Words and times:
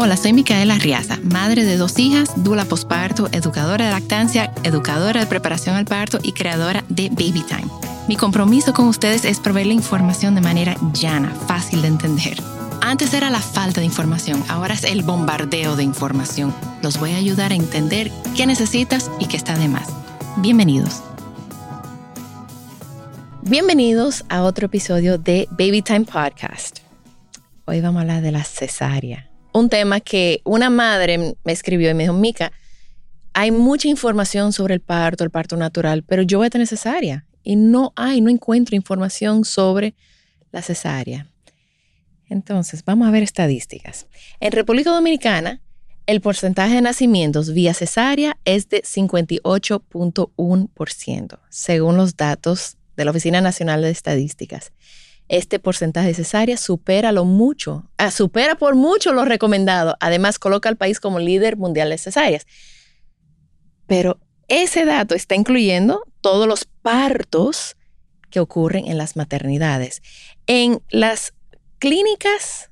Hola, 0.00 0.16
soy 0.16 0.32
Micaela 0.32 0.78
Riaza, 0.78 1.18
madre 1.24 1.64
de 1.64 1.76
dos 1.76 1.98
hijas, 1.98 2.44
dula 2.44 2.64
posparto, 2.64 3.28
educadora 3.32 3.86
de 3.86 3.90
lactancia, 3.90 4.52
educadora 4.62 5.18
de 5.18 5.26
preparación 5.26 5.74
al 5.74 5.86
parto 5.86 6.20
y 6.22 6.34
creadora 6.34 6.84
de 6.88 7.08
Baby 7.08 7.42
Time. 7.48 7.66
Mi 8.06 8.14
compromiso 8.14 8.72
con 8.72 8.86
ustedes 8.86 9.24
es 9.24 9.40
proveer 9.40 9.66
la 9.66 9.72
información 9.72 10.36
de 10.36 10.40
manera 10.40 10.76
llana, 10.92 11.34
fácil 11.48 11.82
de 11.82 11.88
entender. 11.88 12.40
Antes 12.80 13.12
era 13.12 13.28
la 13.28 13.40
falta 13.40 13.80
de 13.80 13.86
información, 13.86 14.44
ahora 14.46 14.74
es 14.74 14.84
el 14.84 15.02
bombardeo 15.02 15.74
de 15.74 15.82
información. 15.82 16.54
Los 16.80 17.00
voy 17.00 17.10
a 17.10 17.16
ayudar 17.16 17.50
a 17.50 17.56
entender 17.56 18.12
qué 18.36 18.46
necesitas 18.46 19.10
y 19.18 19.26
qué 19.26 19.36
está 19.36 19.58
de 19.58 19.66
más. 19.66 19.88
Bienvenidos. 20.36 21.02
Bienvenidos 23.42 24.24
a 24.28 24.44
otro 24.44 24.66
episodio 24.66 25.18
de 25.18 25.48
Baby 25.50 25.82
Time 25.82 26.04
Podcast. 26.04 26.78
Hoy 27.64 27.80
vamos 27.80 27.98
a 27.98 28.02
hablar 28.02 28.22
de 28.22 28.30
la 28.30 28.44
cesárea. 28.44 29.27
Un 29.58 29.68
tema 29.68 29.98
que 29.98 30.40
una 30.44 30.70
madre 30.70 31.18
me 31.18 31.52
escribió 31.52 31.90
y 31.90 31.94
me 31.94 32.04
dijo, 32.04 32.14
Mica, 32.14 32.52
hay 33.32 33.50
mucha 33.50 33.88
información 33.88 34.52
sobre 34.52 34.74
el 34.74 34.80
parto, 34.80 35.24
el 35.24 35.30
parto 35.30 35.56
natural, 35.56 36.04
pero 36.04 36.22
yo 36.22 36.38
voy 36.38 36.46
a 36.46 36.50
tener 36.50 36.68
cesárea 36.68 37.26
y 37.42 37.56
no 37.56 37.92
hay, 37.96 38.20
no 38.20 38.30
encuentro 38.30 38.76
información 38.76 39.44
sobre 39.44 39.96
la 40.52 40.62
cesárea. 40.62 41.28
Entonces, 42.28 42.84
vamos 42.84 43.08
a 43.08 43.10
ver 43.10 43.24
estadísticas. 43.24 44.06
En 44.38 44.52
República 44.52 44.90
Dominicana, 44.90 45.60
el 46.06 46.20
porcentaje 46.20 46.76
de 46.76 46.82
nacimientos 46.82 47.52
vía 47.52 47.74
cesárea 47.74 48.38
es 48.44 48.68
de 48.68 48.82
58.1%, 48.82 51.38
según 51.48 51.96
los 51.96 52.16
datos 52.16 52.76
de 52.96 53.04
la 53.04 53.10
Oficina 53.10 53.40
Nacional 53.40 53.82
de 53.82 53.90
Estadísticas. 53.90 54.70
Este 55.28 55.58
porcentaje 55.58 56.08
de 56.08 56.14
cesárea 56.14 56.56
supera 56.56 57.12
lo 57.12 57.24
mucho, 57.24 57.90
ah, 57.98 58.10
supera 58.10 58.56
por 58.56 58.74
mucho 58.74 59.12
lo 59.12 59.24
recomendado. 59.24 59.96
Además, 60.00 60.38
coloca 60.38 60.68
al 60.68 60.76
país 60.76 61.00
como 61.00 61.18
líder 61.18 61.56
mundial 61.56 61.90
de 61.90 61.98
cesáreas. 61.98 62.46
Pero 63.86 64.18
ese 64.48 64.86
dato 64.86 65.14
está 65.14 65.34
incluyendo 65.34 66.02
todos 66.22 66.48
los 66.48 66.64
partos 66.64 67.76
que 68.30 68.40
ocurren 68.40 68.86
en 68.86 68.96
las 68.96 69.16
maternidades. 69.16 70.02
En 70.46 70.80
las 70.88 71.34
clínicas 71.78 72.70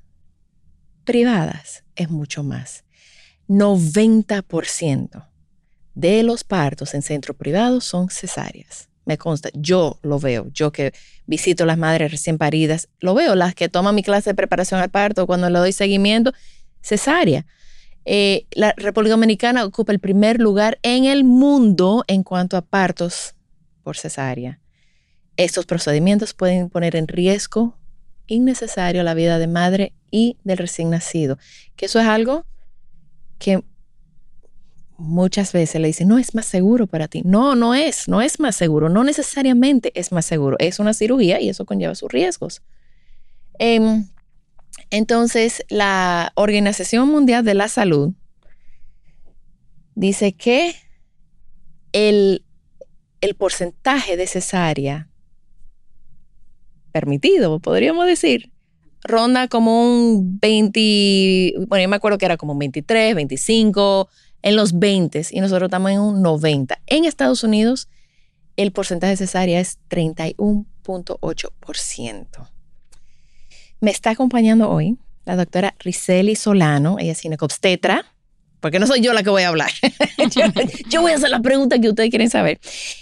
privadas 1.03 1.83
es 1.95 2.09
mucho 2.09 2.43
más. 2.43 2.83
90% 3.47 5.29
de 5.93 6.23
los 6.23 6.43
partos 6.43 6.93
en 6.93 7.01
centros 7.01 7.37
privados 7.37 7.85
son 7.85 8.09
cesáreas 8.09 8.89
me 9.07 9.17
consta, 9.17 9.49
yo 9.53 9.99
lo 10.03 10.19
veo, 10.19 10.47
yo 10.53 10.71
que 10.71 10.93
visito 11.25 11.65
las 11.65 11.77
madres 11.77 12.11
recién 12.11 12.37
paridas, 12.37 12.89
lo 12.99 13.15
veo, 13.15 13.35
las 13.35 13.55
que 13.55 13.69
toman 13.69 13.95
mi 13.95 14.03
clase 14.03 14.31
de 14.31 14.35
preparación 14.35 14.81
al 14.81 14.89
parto, 14.89 15.25
cuando 15.25 15.49
le 15.49 15.57
doy 15.57 15.71
seguimiento, 15.71 16.33
cesárea. 16.81 17.45
Eh, 18.03 18.45
la 18.51 18.73
República 18.75 19.13
Dominicana 19.13 19.65
ocupa 19.65 19.93
el 19.93 19.99
primer 19.99 20.39
lugar 20.39 20.77
en 20.83 21.05
el 21.05 21.23
mundo 21.23 22.03
en 22.07 22.23
cuanto 22.23 22.57
a 22.57 22.61
partos 22.61 23.33
por 23.81 23.97
cesárea. 23.97 24.59
Estos 25.37 25.65
procedimientos 25.65 26.33
pueden 26.33 26.69
poner 26.69 26.95
en 26.97 27.07
riesgo 27.07 27.77
innecesario 28.27 29.03
la 29.03 29.13
vida 29.13 29.39
de 29.39 29.47
madre 29.47 29.93
y 30.11 30.37
del 30.43 30.57
recién 30.57 30.89
nacido, 30.89 31.37
que 31.77 31.85
eso 31.85 31.99
es 31.99 32.07
algo 32.07 32.45
que 33.39 33.63
muchas 34.97 35.53
veces 35.53 35.79
le 35.79 35.87
dicen, 35.87 36.07
no 36.07 36.17
es 36.17 36.33
más 36.35 36.45
seguro 36.45 36.87
para 36.87 37.07
ti. 37.07 37.21
No, 37.23 37.55
no 37.55 37.75
es, 37.75 38.07
no 38.07 38.21
es 38.21 38.39
más 38.39 38.55
seguro, 38.55 38.89
no 38.89 39.03
necesariamente 39.03 39.91
es 39.95 40.11
más 40.11 40.25
seguro. 40.25 40.57
Es 40.59 40.79
una 40.79 40.93
cirugía 40.93 41.39
y 41.39 41.49
eso 41.49 41.65
conlleva 41.65 41.95
sus 41.95 42.11
riesgos. 42.11 42.61
Em, 43.59 44.07
entonces, 44.89 45.63
la 45.69 46.31
Organización 46.35 47.09
Mundial 47.09 47.43
de 47.43 47.53
la 47.53 47.67
Salud 47.67 48.13
dice 49.95 50.33
que 50.33 50.75
el, 51.91 52.43
el 53.21 53.35
porcentaje 53.35 54.17
de 54.17 54.27
cesárea 54.27 55.09
permitido, 56.91 57.59
podríamos 57.59 58.05
decir, 58.07 58.51
ronda 59.03 59.47
como 59.47 59.83
un 59.83 60.39
20, 60.39 61.53
bueno, 61.67 61.83
yo 61.83 61.89
me 61.89 61.95
acuerdo 61.95 62.17
que 62.17 62.25
era 62.25 62.37
como 62.37 62.57
23, 62.57 63.15
25, 63.15 64.09
en 64.41 64.55
los 64.55 64.79
20 64.79 65.27
y 65.31 65.41
nosotros 65.41 65.67
estamos 65.67 65.91
en 65.91 65.99
un 65.99 66.21
90. 66.21 66.79
En 66.87 67.03
Estados 67.05 67.43
Unidos, 67.43 67.89
el 68.55 68.71
porcentaje 68.71 69.11
de 69.11 69.17
cesárea 69.17 69.59
es 69.59 69.79
31.8%. 69.89 72.49
Me 73.79 73.91
está 73.91 74.09
acompañando 74.11 74.69
hoy 74.69 74.97
la 75.25 75.35
doctora 75.35 75.75
Riseli 75.79 76.35
Solano, 76.35 76.97
ella 76.99 77.11
es 77.11 77.19
ginecobstetra, 77.19 78.05
porque 78.59 78.79
no 78.79 78.87
soy 78.87 79.01
yo 79.01 79.13
la 79.13 79.23
que 79.23 79.29
voy 79.29 79.43
a 79.43 79.49
hablar. 79.49 79.71
yo, 80.89 81.01
voy 81.01 81.11
a 81.11 81.15
hacer 81.15 81.29
la 81.29 81.41
pregunta 81.41 81.79
que 81.79 81.89
ustedes 81.89 82.09
quieren 82.09 82.29
saber. 82.29 82.59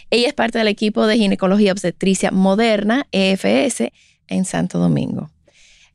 Ella 0.09 0.27
es 0.27 0.33
parte 0.33 0.57
del 0.57 0.67
equipo 0.67 1.07
de 1.07 1.17
ginecología 1.17 1.71
obstetricia 1.71 2.31
moderna, 2.31 3.07
EFS, 3.11 3.91
en 4.27 4.45
Santo 4.45 4.79
Domingo. 4.79 5.29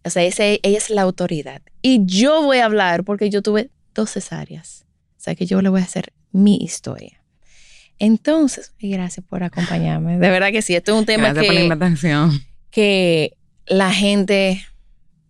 O 0.05 0.11
sea, 0.11 0.23
ella 0.23 0.59
es 0.63 0.89
la 0.89 1.03
autoridad. 1.03 1.61
Y 1.83 2.01
yo 2.07 2.43
voy 2.43 2.59
a 2.59 2.65
hablar 2.65 3.05
porque 3.05 3.29
yo 3.29 3.43
tuve 3.43 3.71
dos 3.95 4.13
cesáreas. 4.13 4.87
O 5.21 5.23
sea 5.23 5.35
que 5.35 5.45
yo 5.45 5.61
le 5.61 5.69
voy 5.69 5.83
a 5.83 5.85
hacer 5.85 6.15
mi 6.33 6.57
historia. 6.57 7.23
Entonces, 7.99 8.73
gracias 8.81 9.25
por 9.27 9.43
acompañarme. 9.43 10.19
De 10.19 10.31
verdad 10.31 10.51
que 10.51 10.63
sí, 10.63 10.75
esto 10.75 10.95
es 10.95 10.99
un 10.99 11.05
tema 11.05 11.35
gracias 11.35 11.45
que, 11.45 11.69
por 11.69 11.77
la 11.79 12.31
que 12.71 13.37
la 13.67 13.93
gente, 13.93 14.65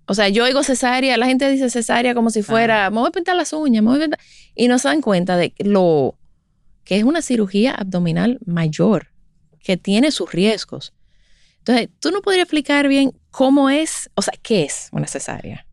o 0.07 0.15
sea, 0.15 0.29
yo 0.29 0.45
oigo 0.45 0.63
cesárea, 0.63 1.17
la 1.17 1.27
gente 1.27 1.51
dice 1.51 1.71
cesárea 1.71 2.15
como 2.15 2.31
si 2.31 2.45
fuera, 2.45 2.89
me 2.91 3.01
voy 3.01 3.09
a 3.09 3.11
pintar 3.11 3.35
las 3.35 3.53
uñas, 3.53 3.83
me 3.83 3.91
voy 3.91 3.99
a 3.99 4.03
pintar, 4.03 4.21
y 4.55 4.69
no 4.69 4.79
se 4.79 4.87
dan 4.87 5.01
cuenta 5.01 5.37
de 5.37 5.55
lo 5.59 6.17
que 6.85 6.97
es 6.97 7.03
una 7.03 7.21
cirugía 7.21 7.75
abdominal 7.75 8.39
mayor, 8.47 9.09
que 9.59 9.77
tiene 9.77 10.13
sus 10.13 10.31
riesgos. 10.31 10.95
Entonces, 11.59 11.89
¿tú 11.99 12.13
no 12.13 12.23
podrías 12.23 12.45
explicar 12.45 12.87
bien 12.87 13.13
cómo 13.33 13.71
es, 13.71 14.09
o 14.15 14.23
sea, 14.23 14.35
qué 14.41 14.63
es 14.63 14.89
una 14.93 15.09
cesárea? 15.09 15.67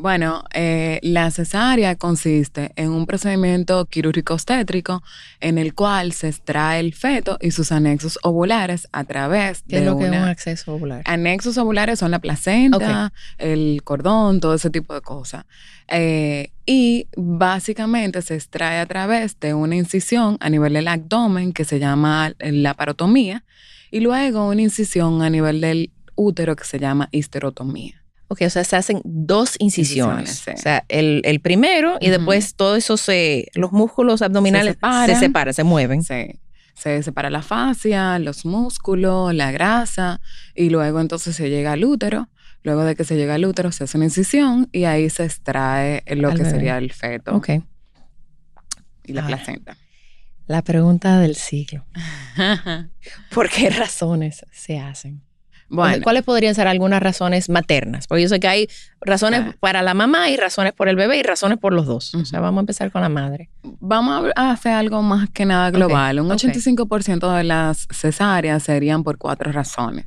Bueno, 0.00 0.44
eh, 0.54 0.98
la 1.02 1.30
cesárea 1.30 1.94
consiste 1.94 2.72
en 2.76 2.90
un 2.90 3.04
procedimiento 3.04 3.84
quirúrgico 3.84 4.32
obstétrico 4.32 5.02
en 5.40 5.58
el 5.58 5.74
cual 5.74 6.12
se 6.12 6.28
extrae 6.28 6.80
el 6.80 6.94
feto 6.94 7.36
y 7.38 7.50
sus 7.50 7.70
anexos 7.70 8.18
ovulares 8.22 8.88
a 8.92 9.04
través 9.04 9.62
¿Qué 9.68 9.76
de 9.76 9.82
es 9.82 9.84
lo 9.84 9.98
que 9.98 10.04
es 10.04 10.10
un 10.10 10.16
acceso 10.16 10.72
ovular? 10.72 11.02
Anexos 11.04 11.58
ovulares 11.58 11.98
son 11.98 12.10
la 12.10 12.18
placenta, 12.18 13.12
el 13.36 13.82
cordón, 13.84 14.40
todo 14.40 14.54
ese 14.54 14.70
tipo 14.70 14.94
de 14.94 15.02
cosas. 15.02 15.44
Eh, 15.88 16.50
y 16.64 17.06
básicamente 17.14 18.22
se 18.22 18.36
extrae 18.36 18.80
a 18.80 18.86
través 18.86 19.38
de 19.38 19.52
una 19.52 19.76
incisión 19.76 20.38
a 20.40 20.48
nivel 20.48 20.72
del 20.72 20.88
abdomen 20.88 21.52
que 21.52 21.66
se 21.66 21.78
llama 21.78 22.32
la 22.38 22.72
parotomía 22.72 23.44
y 23.90 24.00
luego 24.00 24.48
una 24.48 24.62
incisión 24.62 25.20
a 25.20 25.28
nivel 25.28 25.60
del 25.60 25.90
útero 26.14 26.56
que 26.56 26.64
se 26.64 26.78
llama 26.78 27.10
histerotomía. 27.12 27.99
Ok, 28.32 28.42
o 28.46 28.50
sea, 28.50 28.62
se 28.62 28.76
hacen 28.76 29.00
dos 29.02 29.56
incisiones. 29.58 30.46
O 30.46 30.56
sea, 30.56 30.84
el, 30.88 31.40
primero 31.40 31.98
y 32.00 32.10
después 32.10 32.54
todo 32.54 32.76
eso 32.76 32.96
se, 32.96 33.48
los 33.54 33.72
músculos 33.72 34.22
abdominales 34.22 34.76
se 35.06 35.16
separan, 35.16 35.52
se, 35.52 35.64
mueven. 35.64 36.04
Sí. 36.04 36.38
Se 36.74 37.02
separa 37.02 37.28
la 37.28 37.42
fascia, 37.42 38.20
los 38.20 38.46
músculos, 38.46 39.34
la 39.34 39.50
grasa 39.50 40.20
y 40.54 40.70
luego 40.70 41.00
entonces 41.00 41.34
se 41.34 41.50
llega 41.50 41.72
al 41.72 41.84
útero. 41.84 42.28
Luego 42.62 42.84
de 42.84 42.94
que 42.94 43.02
se 43.02 43.16
llega 43.16 43.34
al 43.34 43.44
útero 43.44 43.72
se 43.72 43.82
hace 43.82 43.96
una 43.98 44.04
incisión 44.04 44.68
y 44.70 44.84
ahí 44.84 45.10
se 45.10 45.24
extrae 45.24 46.04
lo 46.14 46.32
que 46.32 46.44
sería 46.44 46.78
el 46.78 46.92
feto. 46.92 47.34
Ok. 47.34 47.48
Y 49.06 49.12
la 49.12 49.26
placenta. 49.26 49.76
La 50.46 50.62
pregunta 50.62 51.18
del 51.18 51.34
siglo. 51.34 51.84
¿Por 53.34 53.50
qué 53.50 53.70
razones 53.70 54.46
se 54.52 54.78
hacen? 54.78 55.24
Bueno. 55.70 56.02
¿Cuáles 56.02 56.24
podrían 56.24 56.54
ser 56.54 56.66
algunas 56.66 57.00
razones 57.00 57.48
maternas? 57.48 58.08
Porque 58.08 58.22
yo 58.22 58.28
sé 58.28 58.40
que 58.40 58.48
hay 58.48 58.68
razones 59.00 59.54
para 59.60 59.82
la 59.82 59.94
mamá 59.94 60.28
y 60.28 60.36
razones 60.36 60.72
por 60.72 60.88
el 60.88 60.96
bebé 60.96 61.18
y 61.18 61.22
razones 61.22 61.58
por 61.58 61.72
los 61.72 61.86
dos. 61.86 62.12
O 62.16 62.24
sea, 62.24 62.40
vamos 62.40 62.58
a 62.58 62.62
empezar 62.62 62.90
con 62.90 63.02
la 63.02 63.08
madre. 63.08 63.50
Vamos 63.62 64.32
a 64.34 64.50
hacer 64.50 64.72
algo 64.72 65.00
más 65.02 65.30
que 65.30 65.46
nada 65.46 65.70
global. 65.70 66.18
Un 66.18 66.28
85% 66.28 67.36
de 67.36 67.44
las 67.44 67.86
cesáreas 67.90 68.64
serían 68.64 69.04
por 69.04 69.16
cuatro 69.16 69.52
razones, 69.52 70.06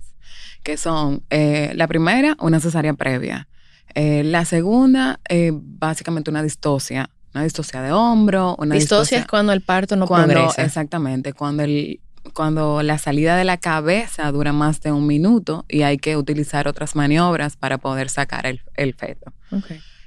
que 0.64 0.76
son 0.76 1.24
eh, 1.30 1.72
la 1.76 1.88
primera, 1.88 2.36
una 2.42 2.60
cesárea 2.60 2.94
previa. 2.94 3.48
Eh, 3.96 4.24
la 4.26 4.44
segunda, 4.44 5.22
eh, 5.30 5.52
básicamente 5.54 6.30
una 6.30 6.44
distosia 6.44 7.10
una 7.34 7.44
distosia 7.44 7.82
de 7.82 7.92
hombro, 7.92 8.56
una 8.60 8.76
distosia, 8.76 9.18
es 9.18 9.26
cuando 9.26 9.54
el 9.54 9.62
parto 9.62 9.96
no 9.96 10.06
progresa. 10.06 10.64
Exactamente, 10.64 11.34
cuando 11.34 11.64
el 11.64 12.00
cuando 12.34 12.82
la 12.84 12.98
salida 12.98 13.36
de 13.36 13.44
la 13.44 13.58
cabeza 13.58 14.32
dura 14.32 14.54
más 14.54 14.82
de 14.82 14.92
un 14.92 15.08
minuto 15.08 15.66
y 15.68 15.82
hay 15.82 15.98
que 15.98 16.16
utilizar 16.16 16.68
otras 16.68 16.96
maniobras 16.96 17.58
para 17.58 17.78
poder 17.78 18.10
sacar 18.10 18.46
el, 18.46 18.62
el 18.76 18.94
feto. 18.94 19.34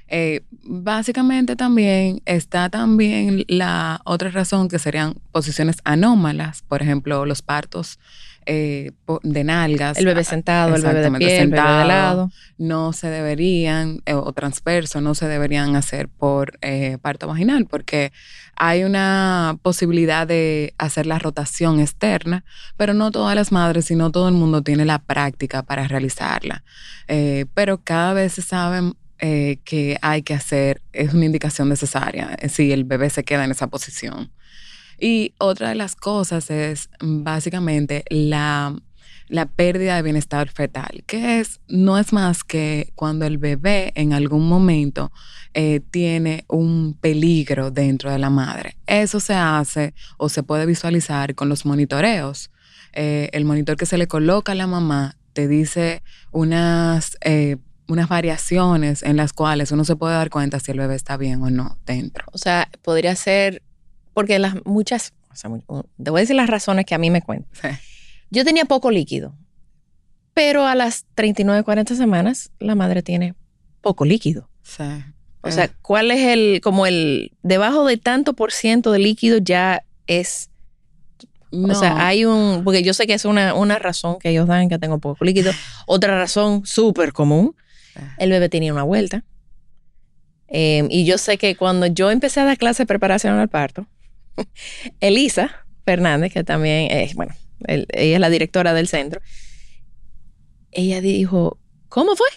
Eh, 0.09 0.41
básicamente 0.63 1.55
también 1.57 2.21
está 2.25 2.69
también 2.69 3.43
la 3.47 4.01
otra 4.05 4.29
razón 4.29 4.69
que 4.69 4.79
serían 4.79 5.15
posiciones 5.31 5.77
anómalas, 5.83 6.63
por 6.67 6.81
ejemplo, 6.81 7.25
los 7.25 7.41
partos 7.41 7.99
eh, 8.45 8.93
de 9.23 9.43
nalgas. 9.43 9.97
El 9.97 10.05
bebé 10.05 10.23
sentado, 10.23 10.75
el 10.75 10.81
bebé 10.81 11.01
de 11.01 11.11
pie, 11.11 11.39
el 11.41 11.49
bebé 11.49 11.61
de 11.61 11.85
lado. 11.85 12.31
No 12.57 12.93
se 12.93 13.09
deberían, 13.09 14.01
eh, 14.05 14.13
o 14.13 14.31
transverso, 14.31 15.01
no 15.01 15.13
se 15.13 15.27
deberían 15.27 15.75
hacer 15.75 16.07
por 16.07 16.57
parto 17.01 17.27
vaginal, 17.27 17.65
porque 17.65 18.13
hay 18.57 18.83
una 18.83 19.57
posibilidad 19.61 20.27
de 20.27 20.73
hacer 20.77 21.05
la 21.05 21.19
rotación 21.19 21.79
externa, 21.79 22.43
pero 22.75 22.93
no 22.93 23.11
todas 23.11 23.35
las 23.35 23.51
madres, 23.51 23.85
sino 23.85 24.11
todo 24.11 24.27
el 24.27 24.33
mundo 24.35 24.61
tiene 24.61 24.85
la 24.85 24.99
práctica 24.99 25.63
para 25.63 25.87
realizarla. 25.87 26.63
pero 27.53 27.77
cada 27.83 28.13
vez 28.13 28.33
se 28.33 28.41
saben 28.41 28.95
eh, 29.19 29.57
que 29.63 29.97
hay 30.03 30.21
que 30.21 30.35
hacer 30.35 30.83
es 30.93 31.11
una 31.11 31.25
indicación 31.25 31.69
necesaria 31.69 32.37
eh, 32.39 32.49
si 32.49 32.71
el 32.71 32.83
bebé 32.83 33.09
se 33.09 33.23
queda 33.23 33.45
en 33.45 33.51
esa 33.51 33.65
posición. 33.65 34.31
Y 34.99 35.33
otra 35.39 35.69
de 35.69 35.75
las 35.75 35.95
cosas 35.95 36.51
es 36.51 36.89
básicamente 36.99 38.03
la, 38.09 38.75
pérdida 39.45 39.95
de 39.95 40.01
bienestar 40.01 40.49
fetal, 40.49 41.03
que 41.05 41.39
es, 41.39 41.59
no 41.67 41.97
es 41.97 42.13
más 42.13 42.43
que 42.43 42.91
cuando 42.95 43.25
el 43.25 43.37
bebé 43.37 43.91
en 43.95 44.13
algún 44.13 44.47
momento 44.47 45.11
eh, 45.53 45.81
tiene 45.91 46.45
un 46.47 46.97
peligro 46.99 47.71
dentro 47.71 48.11
de 48.11 48.19
la 48.19 48.29
madre. 48.29 48.77
Eso 48.85 49.19
se 49.19 49.33
hace 49.33 49.93
o 50.17 50.29
se 50.29 50.43
puede 50.43 50.65
visualizar 50.65 51.35
con 51.35 51.49
los 51.49 51.65
monitoreos. 51.65 52.51
el 52.93 53.45
monitor 53.45 53.77
que 53.77 53.85
se 53.85 53.97
le 53.97 54.07
coloca 54.07 54.53
a 54.53 54.55
la 54.55 54.65
mamá 54.65 55.17
te 55.33 55.47
dice 55.47 56.01
unas 56.31 57.17
unas 57.87 58.09
variaciones 58.09 59.03
en 59.03 59.17
las 59.17 59.33
cuales 59.33 59.71
uno 59.71 59.85
se 59.85 59.95
puede 59.95 60.13
dar 60.13 60.29
cuenta 60.29 60.59
si 60.59 60.71
el 60.71 60.79
bebé 60.79 60.95
está 60.95 61.17
bien 61.17 61.41
o 61.41 61.49
no 61.49 61.77
dentro. 61.85 62.25
O 62.31 62.37
sea, 62.37 62.69
podría 62.81 63.15
ser, 63.15 63.61
porque 64.13 64.39
las 64.39 64.55
muchas, 64.65 65.13
o 65.31 65.35
sea, 65.35 65.49
te 65.49 66.09
voy 66.09 66.19
a 66.19 66.21
decir 66.21 66.35
las 66.35 66.49
razones 66.49 66.85
que 66.85 66.95
a 66.95 66.97
mí 66.97 67.09
me 67.09 67.21
cuentan. 67.21 67.79
Yo 68.29 68.43
tenía 68.43 68.65
poco 68.65 68.91
líquido, 68.91 69.33
pero 70.33 70.65
a 70.65 70.75
las 70.75 71.05
39, 71.15 71.63
40 71.63 71.95
semanas 71.95 72.51
la 72.59 72.75
madre 72.75 73.01
tiene 73.01 73.35
poco 73.81 74.05
líquido. 74.05 74.49
Sí. 74.63 74.83
O 75.41 75.51
sea, 75.51 75.69
¿cuál 75.81 76.11
es 76.11 76.19
el, 76.27 76.59
como 76.61 76.85
el, 76.85 77.31
debajo 77.41 77.85
de 77.85 77.97
tanto 77.97 78.33
por 78.33 78.51
ciento 78.51 78.91
de 78.91 78.99
líquido 78.99 79.37
ya 79.37 79.83
es... 80.07 80.49
O 81.49 81.73
sea, 81.73 82.05
hay 82.05 82.25
un, 82.25 82.63
porque 82.65 82.83
yo 82.83 82.93
sé 82.93 83.07
que 83.07 83.13
es 83.13 83.23
una, 83.23 83.53
una 83.53 83.79
razón 83.79 84.17
que 84.19 84.29
ellos 84.29 84.47
dan 84.47 84.67
que 84.67 84.77
tengo 84.77 84.99
poco 84.99 85.23
líquido. 85.23 85.53
Otra 85.87 86.17
razón 86.17 86.65
súper 86.65 87.13
común 87.13 87.55
el 88.17 88.29
bebé 88.29 88.49
tenía 88.49 88.73
una 88.73 88.83
vuelta. 88.83 89.23
Em, 90.47 90.87
y 90.89 91.05
yo 91.05 91.17
sé 91.17 91.37
que 91.37 91.55
cuando 91.55 91.87
yo 91.87 92.09
empecé 92.09 92.39
a 92.39 92.45
dar 92.45 92.57
clase 92.57 92.83
de 92.83 92.87
preparación 92.87 93.37
al 93.37 93.49
parto, 93.49 93.85
Elisa 94.99 95.65
Fernández, 95.85 96.33
que 96.33 96.43
también 96.43 96.91
es, 96.91 97.15
bueno, 97.15 97.33
ella 97.65 97.85
es 98.15 98.19
la 98.19 98.29
directora 98.29 98.73
del 98.73 98.87
centro, 98.87 99.21
ella 100.71 101.01
dijo, 101.01 101.59
¿cómo 101.89 102.15
fue? 102.15 102.27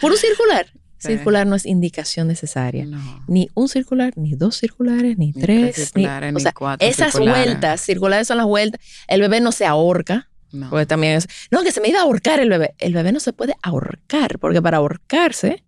Puro 0.00 0.16
circular. 0.16 0.66
Circular 0.98 1.46
no 1.46 1.54
es 1.54 1.66
indicación 1.66 2.26
necesaria. 2.26 2.86
Ni 3.28 3.48
un 3.54 3.68
circular, 3.68 4.12
ni 4.16 4.34
dos 4.34 4.56
circulares, 4.56 5.18
ni, 5.18 5.32
tres. 5.32 5.76
circulares, 5.76 6.32
ni, 6.32 6.52
cuatro 6.52 6.86
esas 6.86 7.18
vueltas, 7.18 7.80
circulares 7.80 8.26
son 8.26 8.38
las 8.38 8.46
vueltas. 8.46 8.80
El 9.06 9.20
bebé 9.20 9.40
no 9.40 9.52
se 9.52 9.66
ahorca. 9.66 10.28
No. 10.52 10.70
Porque 10.70 10.86
también 10.86 11.14
es, 11.14 11.28
no, 11.50 11.62
que 11.62 11.70
se 11.70 11.80
me 11.80 11.88
iba 11.88 12.00
a 12.00 12.02
ahorcar 12.02 12.40
el 12.40 12.48
bebé. 12.48 12.74
El 12.78 12.94
bebé 12.94 13.12
no 13.12 13.20
se 13.20 13.32
puede 13.32 13.54
ahorcar, 13.62 14.38
porque 14.38 14.62
para 14.62 14.78
ahorcarse, 14.78 15.64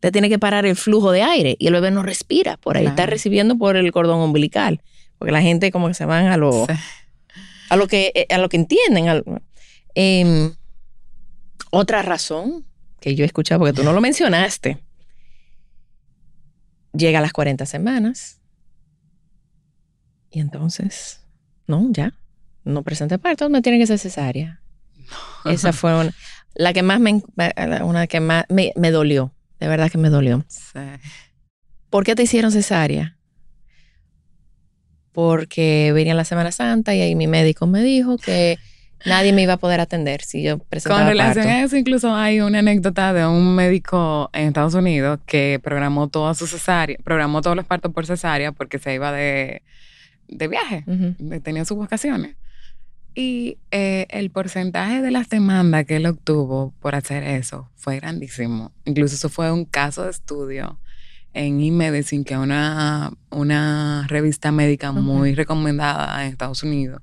te 0.00 0.12
tiene 0.12 0.28
que 0.28 0.38
parar 0.38 0.66
el 0.66 0.76
flujo 0.76 1.10
de 1.10 1.22
aire 1.22 1.56
y 1.58 1.68
el 1.68 1.72
bebé 1.72 1.90
no 1.90 2.02
respira. 2.02 2.58
Por 2.58 2.76
ahí 2.76 2.86
está 2.86 3.06
recibiendo 3.06 3.56
por 3.56 3.76
el 3.76 3.90
cordón 3.92 4.20
umbilical. 4.20 4.82
Porque 5.18 5.32
la 5.32 5.40
gente 5.40 5.72
como 5.72 5.88
que 5.88 5.94
se 5.94 6.04
van 6.04 6.26
a 6.26 6.36
lo, 6.36 6.66
a 7.74 7.76
lo, 7.76 7.88
que, 7.88 8.12
eh, 8.14 8.26
a 8.32 8.38
lo 8.38 8.48
que 8.48 8.56
entienden. 8.56 9.24
Em, 9.94 10.54
otra 11.70 12.02
razón 12.02 12.64
que 13.00 13.14
yo 13.14 13.24
he 13.24 13.26
escuchado, 13.26 13.58
porque 13.58 13.74
tú 13.74 13.82
no 13.82 13.92
lo 13.92 14.00
mencionaste, 14.00 14.78
llega 16.92 17.18
a 17.18 17.22
las 17.22 17.32
40 17.32 17.66
semanas 17.66 18.40
y 20.30 20.40
entonces, 20.40 21.20
no, 21.66 21.88
ya, 21.90 22.14
no 22.64 22.82
presente 22.82 23.18
parto, 23.18 23.48
me 23.50 23.62
tiene 23.62 23.78
que 23.78 23.86
ser 23.86 23.98
cesárea. 23.98 24.60
Esa 25.44 25.72
fue 25.72 25.94
una, 25.94 26.14
la 26.54 26.72
que 26.72 26.82
más 26.82 26.98
me, 26.98 27.22
una 27.82 28.06
que 28.06 28.20
más 28.20 28.44
me, 28.48 28.90
dolió. 28.90 29.32
De 29.60 29.68
verdad 29.68 29.90
que 29.90 29.98
me 29.98 30.10
dolió. 30.10 30.44
Sí. 30.48 30.80
¿Por 31.90 32.04
qué 32.04 32.14
te 32.14 32.22
hicieron 32.22 32.50
cesárea? 32.50 33.18
Porque 35.14 35.92
venía 35.94 36.12
la 36.12 36.24
Semana 36.24 36.50
Santa 36.50 36.94
y 36.94 37.00
ahí 37.00 37.14
mi 37.14 37.28
médico 37.28 37.68
me 37.68 37.82
dijo 37.82 38.18
que 38.18 38.58
nadie 39.04 39.32
me 39.32 39.42
iba 39.42 39.54
a 39.54 39.56
poder 39.58 39.80
atender 39.80 40.22
si 40.22 40.42
yo 40.42 40.58
presentaba 40.58 41.02
Con 41.02 41.08
relación 41.08 41.46
a 41.46 41.62
eso, 41.62 41.76
incluso 41.76 42.12
hay 42.12 42.40
una 42.40 42.58
anécdota 42.58 43.12
de 43.12 43.24
un 43.24 43.54
médico 43.54 44.28
en 44.32 44.48
Estados 44.48 44.74
Unidos 44.74 45.20
que 45.24 45.60
programó 45.62 46.08
toda 46.08 46.34
su 46.34 46.48
cesárea, 46.48 46.98
programó 47.04 47.42
todos 47.42 47.54
los 47.56 47.64
partos 47.64 47.92
por 47.92 48.06
cesárea 48.06 48.50
porque 48.50 48.80
se 48.80 48.92
iba 48.94 49.12
de, 49.12 49.62
viaje, 50.28 50.84
tenía 51.44 51.64
sus 51.64 51.78
vacaciones. 51.78 52.34
Y 53.14 53.58
eh, 53.70 54.06
el 54.10 54.30
porcentaje 54.30 55.00
de 55.00 55.12
las 55.12 55.28
demandas 55.28 55.84
que 55.84 55.96
él 55.96 56.06
obtuvo 56.06 56.74
por 56.80 56.96
hacer 56.96 57.22
eso 57.22 57.70
fue 57.76 58.00
grandísimo. 58.00 58.72
Incluso 58.84 59.14
eso 59.14 59.28
fue 59.28 59.52
un 59.52 59.64
caso 59.64 60.02
de 60.02 60.10
estudio 60.10 60.80
en 61.34 61.60
eMedicine, 61.60 62.24
que 62.24 62.34
es 62.34 62.40
una, 62.40 63.12
una 63.30 64.06
revista 64.08 64.52
médica 64.52 64.92
muy 64.92 65.34
recomendada 65.34 66.24
en 66.24 66.32
Estados 66.32 66.62
Unidos 66.62 67.02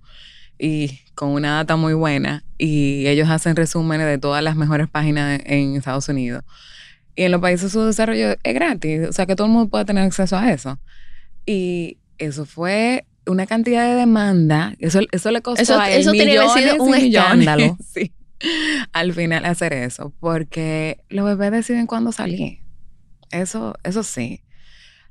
y 0.58 1.00
con 1.16 1.30
una 1.30 1.56
data 1.56 1.76
muy 1.76 1.94
buena. 1.94 2.44
Y 2.58 3.08
ellos 3.08 3.30
hacen 3.30 3.56
resúmenes 3.56 4.08
de 4.08 4.18
todas 4.18 4.44
las 4.44 4.56
mejores 4.56 4.88
páginas 4.88 5.42
en 5.46 5.76
Estados 5.76 6.08
Unidos. 6.08 6.44
Y 7.16 7.24
en 7.24 7.32
los 7.32 7.42
países 7.42 7.72
su 7.72 7.82
desarrollo 7.82 8.36
es 8.42 8.54
gratis, 8.54 9.10
o 9.10 9.12
sea 9.12 9.26
que 9.26 9.36
todo 9.36 9.48
el 9.48 9.54
mundo 9.54 9.70
puede 9.70 9.86
tener 9.86 10.04
acceso 10.04 10.38
a 10.38 10.52
eso. 10.52 10.80
Y 11.46 11.98
eso 12.18 12.46
fue 12.46 13.06
una 13.26 13.46
cantidad 13.48 13.86
de 13.86 13.96
demanda, 13.96 14.74
eso, 14.80 15.02
eso 15.12 15.32
le 15.32 15.42
costó 15.42 15.80
a 15.80 15.92
él 15.92 16.10
millones 16.10 16.76
un 16.80 16.96
escándalo. 16.96 17.78
sí, 17.94 18.14
al 18.94 19.14
final 19.14 19.46
hacer 19.46 19.74
eso, 19.74 20.14
porque 20.20 21.04
los 21.10 21.26
bebés 21.26 21.52
deciden 21.52 21.86
cuándo 21.86 22.12
salir. 22.12 22.61
Eso, 23.32 23.76
eso 23.84 24.04
sí. 24.04 24.42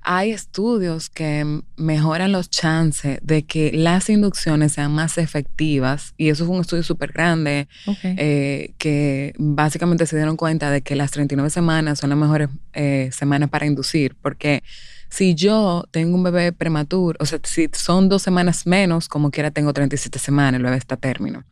Hay 0.03 0.31
estudios 0.31 1.11
que 1.11 1.63
mejoran 1.77 2.33
los 2.33 2.49
chances 2.49 3.19
de 3.23 3.43
que 3.43 3.71
las 3.73 4.09
inducciones 4.09 4.73
sean 4.73 4.93
más 4.93 5.19
efectivas 5.19 6.15
y 6.17 6.31
eso 6.31 6.47
fue 6.47 6.55
un 6.55 6.63
estudio 6.63 6.83
súper 6.83 7.13
grande 7.13 7.69
eh, 8.03 8.73
que 8.79 9.35
básicamente 9.39 10.07
se 10.07 10.17
dieron 10.17 10.39
cuenta 10.39 10.71
de 10.71 10.81
que 10.81 10.97
las 10.97 11.11
39 11.11 11.51
semanas 11.51 11.99
son 11.99 12.09
las 12.09 12.19
mejores 12.19 12.49
eh, 12.73 13.11
semanas 13.13 13.51
para 13.51 13.67
inducir 13.67 14.17
porque 14.23 14.63
si 15.11 15.35
yo 15.35 15.85
tengo 15.91 16.17
un 16.17 16.23
bebé 16.23 16.53
prematuro, 16.53 17.19
o 17.21 17.27
sea, 17.27 17.41
si 17.43 17.69
son 17.73 18.09
dos 18.09 18.23
semanas 18.23 18.67
menos, 18.67 19.09
como 19.09 19.31
quiera 19.31 19.51
tengo 19.51 19.73
37 19.73 20.19
semanas, 20.19 20.59
el 20.59 20.65
bebé 20.65 20.77
está 20.77 20.95
a 20.95 20.99
término. 20.99 21.45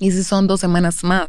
Y 0.00 0.10
si 0.12 0.24
son 0.24 0.46
dos 0.46 0.60
semanas 0.60 1.04
más, 1.04 1.28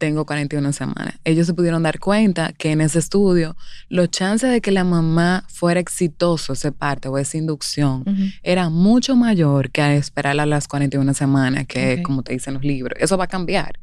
tengo 0.00 0.24
41 0.24 0.72
semanas. 0.72 1.14
Ellos 1.24 1.46
se 1.46 1.54
pudieron 1.54 1.82
dar 1.82 2.00
cuenta 2.00 2.52
que 2.56 2.72
en 2.72 2.80
ese 2.80 2.98
estudio 2.98 3.54
los 3.90 4.10
chances 4.10 4.50
de 4.50 4.62
que 4.62 4.72
la 4.72 4.82
mamá 4.82 5.44
fuera 5.46 5.78
exitoso 5.78 6.54
ese 6.54 6.72
parto 6.72 7.10
o 7.10 7.18
esa 7.18 7.36
inducción 7.36 8.04
era 8.42 8.70
mucho 8.70 9.14
mayor 9.14 9.70
que 9.70 9.96
esperar 9.96 10.40
a 10.40 10.46
las 10.46 10.66
41 10.68 11.12
semanas, 11.14 11.66
que 11.66 12.02
como 12.02 12.22
te 12.22 12.32
dicen 12.32 12.54
los 12.54 12.64
libros. 12.64 12.98
Eso 12.98 13.18
va 13.18 13.24
a 13.24 13.28
cambiar 13.28 13.78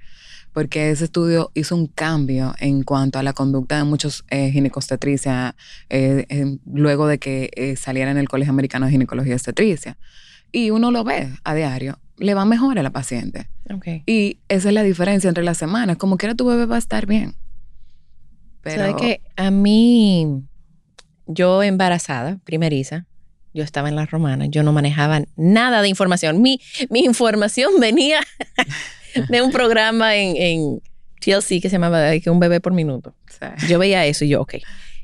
porque 0.54 0.90
ese 0.90 1.06
estudio 1.06 1.52
hizo 1.54 1.76
un 1.76 1.86
cambio 1.86 2.56
en 2.58 2.82
cuanto 2.82 3.20
a 3.20 3.24
la 3.24 3.34
conducta 3.34 3.78
de 3.78 3.84
muchos 3.84 4.26
eh, 4.32 4.52
eh, 5.90 6.58
luego 6.66 7.08
de 7.08 7.20
que 7.20 7.52
eh, 7.56 7.76
saliera 7.76 8.10
en 8.10 8.18
el 8.18 8.28
Colegio 8.28 8.54
Americano 8.54 8.88
de 8.88 8.92
Ginecología 8.92 9.34
y 9.34 9.36
Obstetricia. 9.36 9.98
Y 10.52 10.72
uno 10.72 10.90
lo 10.90 11.04
ve 11.04 11.30
a 11.44 11.54
diario, 11.54 12.00
le 12.18 12.34
va 12.34 12.46
mejor 12.46 12.80
a 12.80 12.84
la 12.84 12.92
paciente. 12.92 13.50
Y 14.06 14.40
esa 14.48 14.70
es 14.70 14.74
la 14.74 14.84
diferencia 14.84 15.28
entre 15.28 15.44
las 15.44 15.58
semanas. 15.58 15.98
Como 15.98 16.18
quiera 16.18 16.36
tu 16.36 16.46
bebé 16.46 16.66
va 16.66 16.76
a 16.76 16.80
estar 16.80 17.06
bien. 17.06 17.36
Pero... 18.62 18.82
¿Sabes 18.82 18.96
que 18.96 19.22
A 19.36 19.52
mí, 19.52 20.44
yo 21.26 21.64
embarazada, 21.64 22.40
primeriza, 22.44 23.06
yo 23.54 23.64
estaba 23.64 23.90
en 23.90 23.96
la 23.96 24.06
romana, 24.06 24.46
yo 24.46 24.64
no 24.64 24.74
manejaba 24.74 25.22
nada 25.36 25.82
de 25.82 25.90
información. 25.90 26.42
Mi, 26.42 26.60
mi 26.90 27.02
información 27.02 27.74
venía 27.80 28.20
de 29.30 29.42
un 29.42 29.52
programa 29.52 30.16
en, 30.16 30.36
en 30.38 30.82
TLC 31.20 31.62
que 31.62 31.70
se 31.70 31.72
llamaba 31.72 32.12
Un 32.28 32.40
bebé 32.40 32.60
por 32.60 32.74
minuto. 32.74 33.16
Yo 33.68 33.80
veía 33.80 34.06
eso 34.06 34.26
y 34.26 34.30
yo, 34.30 34.42
ok, 34.42 34.56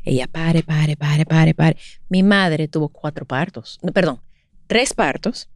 ella 0.06 0.28
pare, 0.28 0.64
pare, 0.64 0.98
pare, 0.98 1.26
pare, 1.26 1.54
pare. 1.54 1.78
Mi 2.10 2.24
madre 2.24 2.68
tuvo 2.68 2.90
cuatro 2.90 3.26
partos, 3.26 3.80
perdón, 3.94 4.22
tres 4.68 4.94
partos, 4.94 5.50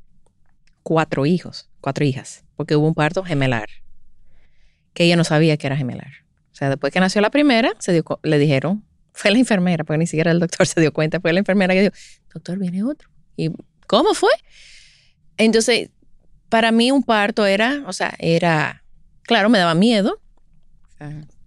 cuatro 0.88 1.26
hijos, 1.26 1.70
cuatro 1.82 2.06
hijas, 2.06 2.46
porque 2.56 2.78
hubo 2.78 2.88
un 2.88 2.94
parto 2.94 3.22
gemelar, 3.22 3.68
que 4.94 5.04
ella 5.04 5.18
no 5.18 5.26
sabía 5.26 5.58
que 5.58 5.68
era 5.68 5.76
gemelar. 5.76 6.14
O 6.54 6.56
sea, 6.56 6.70
después 6.70 6.94
que 6.94 7.02
nació 7.02 7.20
la 7.20 7.30
primera, 7.30 7.74
se 7.78 7.92
dio, 7.92 8.06
le 8.24 8.40
dijeron, 8.40 8.86
fue 9.12 9.32
la 9.32 9.40
enfermera, 9.40 9.84
porque 9.84 9.98
ni 9.98 10.08
siquiera 10.08 10.32
el 10.32 10.40
doctor 10.40 10.66
se 10.68 10.80
dio 10.80 10.94
cuenta, 10.94 11.20
fue 11.20 11.34
la 11.34 11.40
enfermera 11.40 11.74
que 11.74 11.82
dijo, 11.82 11.94
doctor, 12.34 12.58
viene 12.58 12.86
otro. 12.86 13.10
¿Y 13.36 13.52
cómo 13.86 14.14
fue? 14.14 14.32
Entonces, 15.36 15.90
para 16.48 16.72
mí 16.72 16.90
un 16.90 17.04
parto 17.04 17.46
era, 17.46 17.84
o 17.86 17.92
sea, 17.92 18.16
era, 18.18 18.86
claro, 19.24 19.50
me 19.50 19.58
daba 19.58 19.76
miedo, 19.76 20.22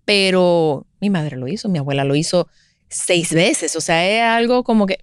pero 0.04 0.86
mi 1.00 1.08
madre 1.08 1.38
lo 1.38 1.48
hizo, 1.48 1.70
mi 1.70 1.78
abuela 1.78 2.04
lo 2.04 2.14
hizo 2.14 2.46
seis 2.90 3.32
veces, 3.32 3.74
o 3.74 3.80
sea, 3.80 4.06
es 4.06 4.20
algo 4.20 4.64
como 4.64 4.84
que... 4.84 5.02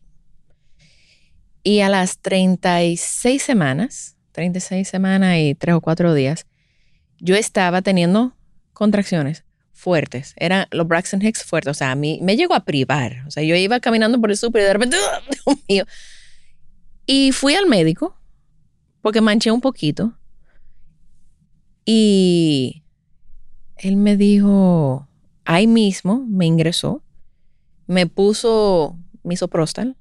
Y 1.64 1.80
a 1.80 1.90
las 1.90 2.20
36 2.20 3.42
semanas, 3.42 4.17
36 4.38 4.88
semanas 4.88 5.36
y 5.40 5.56
tres 5.56 5.74
o 5.74 5.82
cuatro 5.82 6.14
días, 6.14 6.46
yo 7.18 7.36
estaba 7.36 7.82
teniendo 7.82 8.34
contracciones 8.72 9.44
fuertes. 9.74 10.36
Eran 10.38 10.68
los 10.70 10.88
Braxton 10.88 11.24
Hicks 11.24 11.44
fuertes. 11.44 11.72
O 11.72 11.74
sea, 11.74 11.90
a 11.90 11.96
mí 11.96 12.20
me 12.22 12.38
llegó 12.38 12.54
a 12.54 12.64
privar. 12.64 13.24
O 13.26 13.32
sea, 13.32 13.42
yo 13.42 13.56
iba 13.56 13.80
caminando 13.80 14.22
por 14.22 14.30
el 14.30 14.38
súper 14.38 14.62
y 14.62 14.66
de 14.66 14.74
repente, 14.74 14.98
Dios 15.46 15.58
mío. 15.68 15.86
Y 17.08 17.32
fui 17.32 17.56
al 17.56 17.66
médico 17.66 18.16
porque 19.02 19.22
manché 19.22 19.50
un 19.50 19.60
poquito. 19.60 20.14
Y 21.84 22.84
él 23.78 23.96
me 23.96 24.18
dijo, 24.18 25.10
ahí 25.46 25.66
mismo 25.66 26.28
me 26.30 26.46
ingresó, 26.46 27.02
me 27.88 28.06
puso 28.06 29.00
misoprostol. 29.24 29.96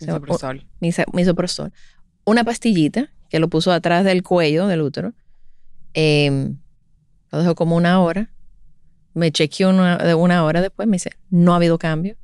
Misoprostol. 0.00 0.66
Misoprostol. 0.80 1.72
Una 2.26 2.44
pastillita 2.44 3.10
que 3.28 3.38
lo 3.38 3.48
puso 3.48 3.72
atrás 3.72 4.04
del 4.04 4.22
cuello 4.22 4.66
del 4.66 4.82
útero. 4.82 5.12
Em, 5.94 6.58
lo 7.30 7.38
dejó 7.38 7.54
como 7.54 7.76
una 7.76 8.00
hora. 8.00 8.30
Me 9.14 9.32
chequeó 9.32 9.70
una, 9.70 10.16
una 10.16 10.44
hora 10.44 10.60
después. 10.60 10.88
Me 10.88 10.96
dice, 10.96 11.10
no 11.30 11.52
ha 11.52 11.56
habido 11.56 11.78
cambio. 11.78 12.16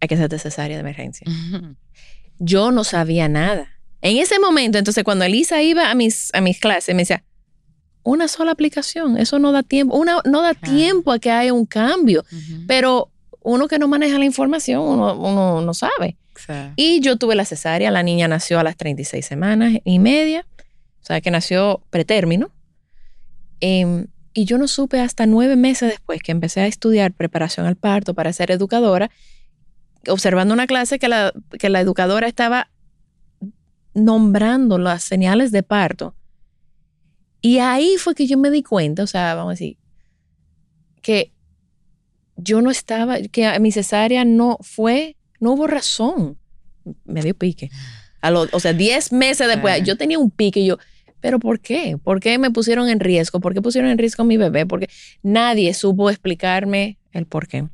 Hay 0.00 0.08
que 0.08 0.14
hacerte 0.14 0.38
cesárea 0.38 0.76
de 0.76 0.80
emergencia. 0.80 1.26
Yo 2.38 2.72
no 2.72 2.84
sabía 2.84 3.28
nada. 3.28 3.68
En 4.02 4.18
ese 4.18 4.38
momento, 4.38 4.76
entonces, 4.76 5.02
cuando 5.02 5.24
Elisa 5.24 5.62
iba 5.62 5.90
a 5.90 5.94
mis, 5.94 6.34
a 6.34 6.42
mis 6.42 6.60
clases, 6.60 6.94
me 6.94 7.02
decía, 7.02 7.24
una 8.02 8.28
sola 8.28 8.52
aplicación, 8.52 9.16
eso 9.16 9.38
no 9.38 9.50
da 9.50 9.62
tiempo, 9.62 9.96
una, 9.96 10.18
no 10.26 10.42
da 10.42 10.52
tiempo 10.52 11.10
a 11.10 11.18
que 11.18 11.30
haya 11.30 11.54
un 11.54 11.64
cambio, 11.64 12.22
pero 12.66 13.10
uno 13.40 13.66
que 13.66 13.78
no 13.78 13.88
maneja 13.88 14.18
la 14.18 14.26
información, 14.26 14.82
uno, 14.82 15.62
no 15.62 15.74
sabe. 15.74 16.18
Y 16.76 17.00
yo 17.00 17.16
tuve 17.16 17.34
la 17.34 17.44
cesárea, 17.44 17.90
la 17.90 18.02
niña 18.02 18.28
nació 18.28 18.58
a 18.58 18.64
las 18.64 18.76
36 18.76 19.24
semanas 19.24 19.74
y 19.84 19.98
media, 19.98 20.46
o 21.02 21.06
sea 21.06 21.20
que 21.20 21.30
nació 21.30 21.82
pretérmino. 21.90 22.50
Em, 23.60 24.06
y 24.34 24.44
yo 24.44 24.58
no 24.58 24.68
supe 24.68 25.00
hasta 25.00 25.26
nueve 25.26 25.56
meses 25.56 25.90
después 25.90 26.20
que 26.22 26.32
empecé 26.32 26.60
a 26.60 26.66
estudiar 26.66 27.12
preparación 27.12 27.66
al 27.66 27.76
parto 27.76 28.14
para 28.14 28.32
ser 28.32 28.50
educadora, 28.50 29.10
observando 30.08 30.52
una 30.52 30.66
clase 30.66 30.98
que 30.98 31.08
la, 31.08 31.32
que 31.58 31.68
la 31.68 31.80
educadora 31.80 32.26
estaba 32.26 32.68
nombrando 33.94 34.76
las 34.78 35.04
señales 35.04 35.52
de 35.52 35.62
parto. 35.62 36.14
Y 37.40 37.58
ahí 37.58 37.96
fue 37.98 38.14
que 38.14 38.26
yo 38.26 38.36
me 38.36 38.50
di 38.50 38.62
cuenta, 38.62 39.02
o 39.02 39.06
sea, 39.06 39.34
vamos 39.34 39.50
a 39.50 39.54
decir, 39.54 39.76
que 41.00 41.32
yo 42.36 42.60
no 42.62 42.70
estaba, 42.70 43.20
que 43.20 43.58
mi 43.60 43.70
cesárea 43.70 44.24
no 44.24 44.58
fue, 44.62 45.16
no 45.44 45.52
hubo 45.52 45.66
razón. 45.66 46.36
Me 47.04 47.22
dio 47.22 47.34
pique. 47.34 47.70
A 48.20 48.32
o 48.32 48.60
sea, 48.60 48.72
10 48.72 49.12
meses 49.12 49.46
después, 49.46 49.82
yo 49.84 49.96
tenía 49.96 50.18
un 50.18 50.30
pique 50.30 50.60
y 50.60 50.66
yo, 50.66 50.78
¿pero 51.20 51.38
por 51.38 51.60
qué? 51.60 51.98
¿Por 52.02 52.20
qué 52.20 52.38
me 52.38 52.50
pusieron 52.50 52.88
en 52.88 52.98
riesgo? 52.98 53.40
¿Por 53.40 53.52
qué 53.52 53.60
pusieron 53.60 53.90
en 53.90 53.98
riesgo 53.98 54.22
a 54.22 54.26
mi 54.26 54.38
bebé? 54.38 54.64
Porque 54.64 54.88
nadie 55.22 55.74
supo 55.74 56.08
explicarme 56.08 56.98
el 57.12 57.26
por 57.26 57.46
qué. 57.46 57.68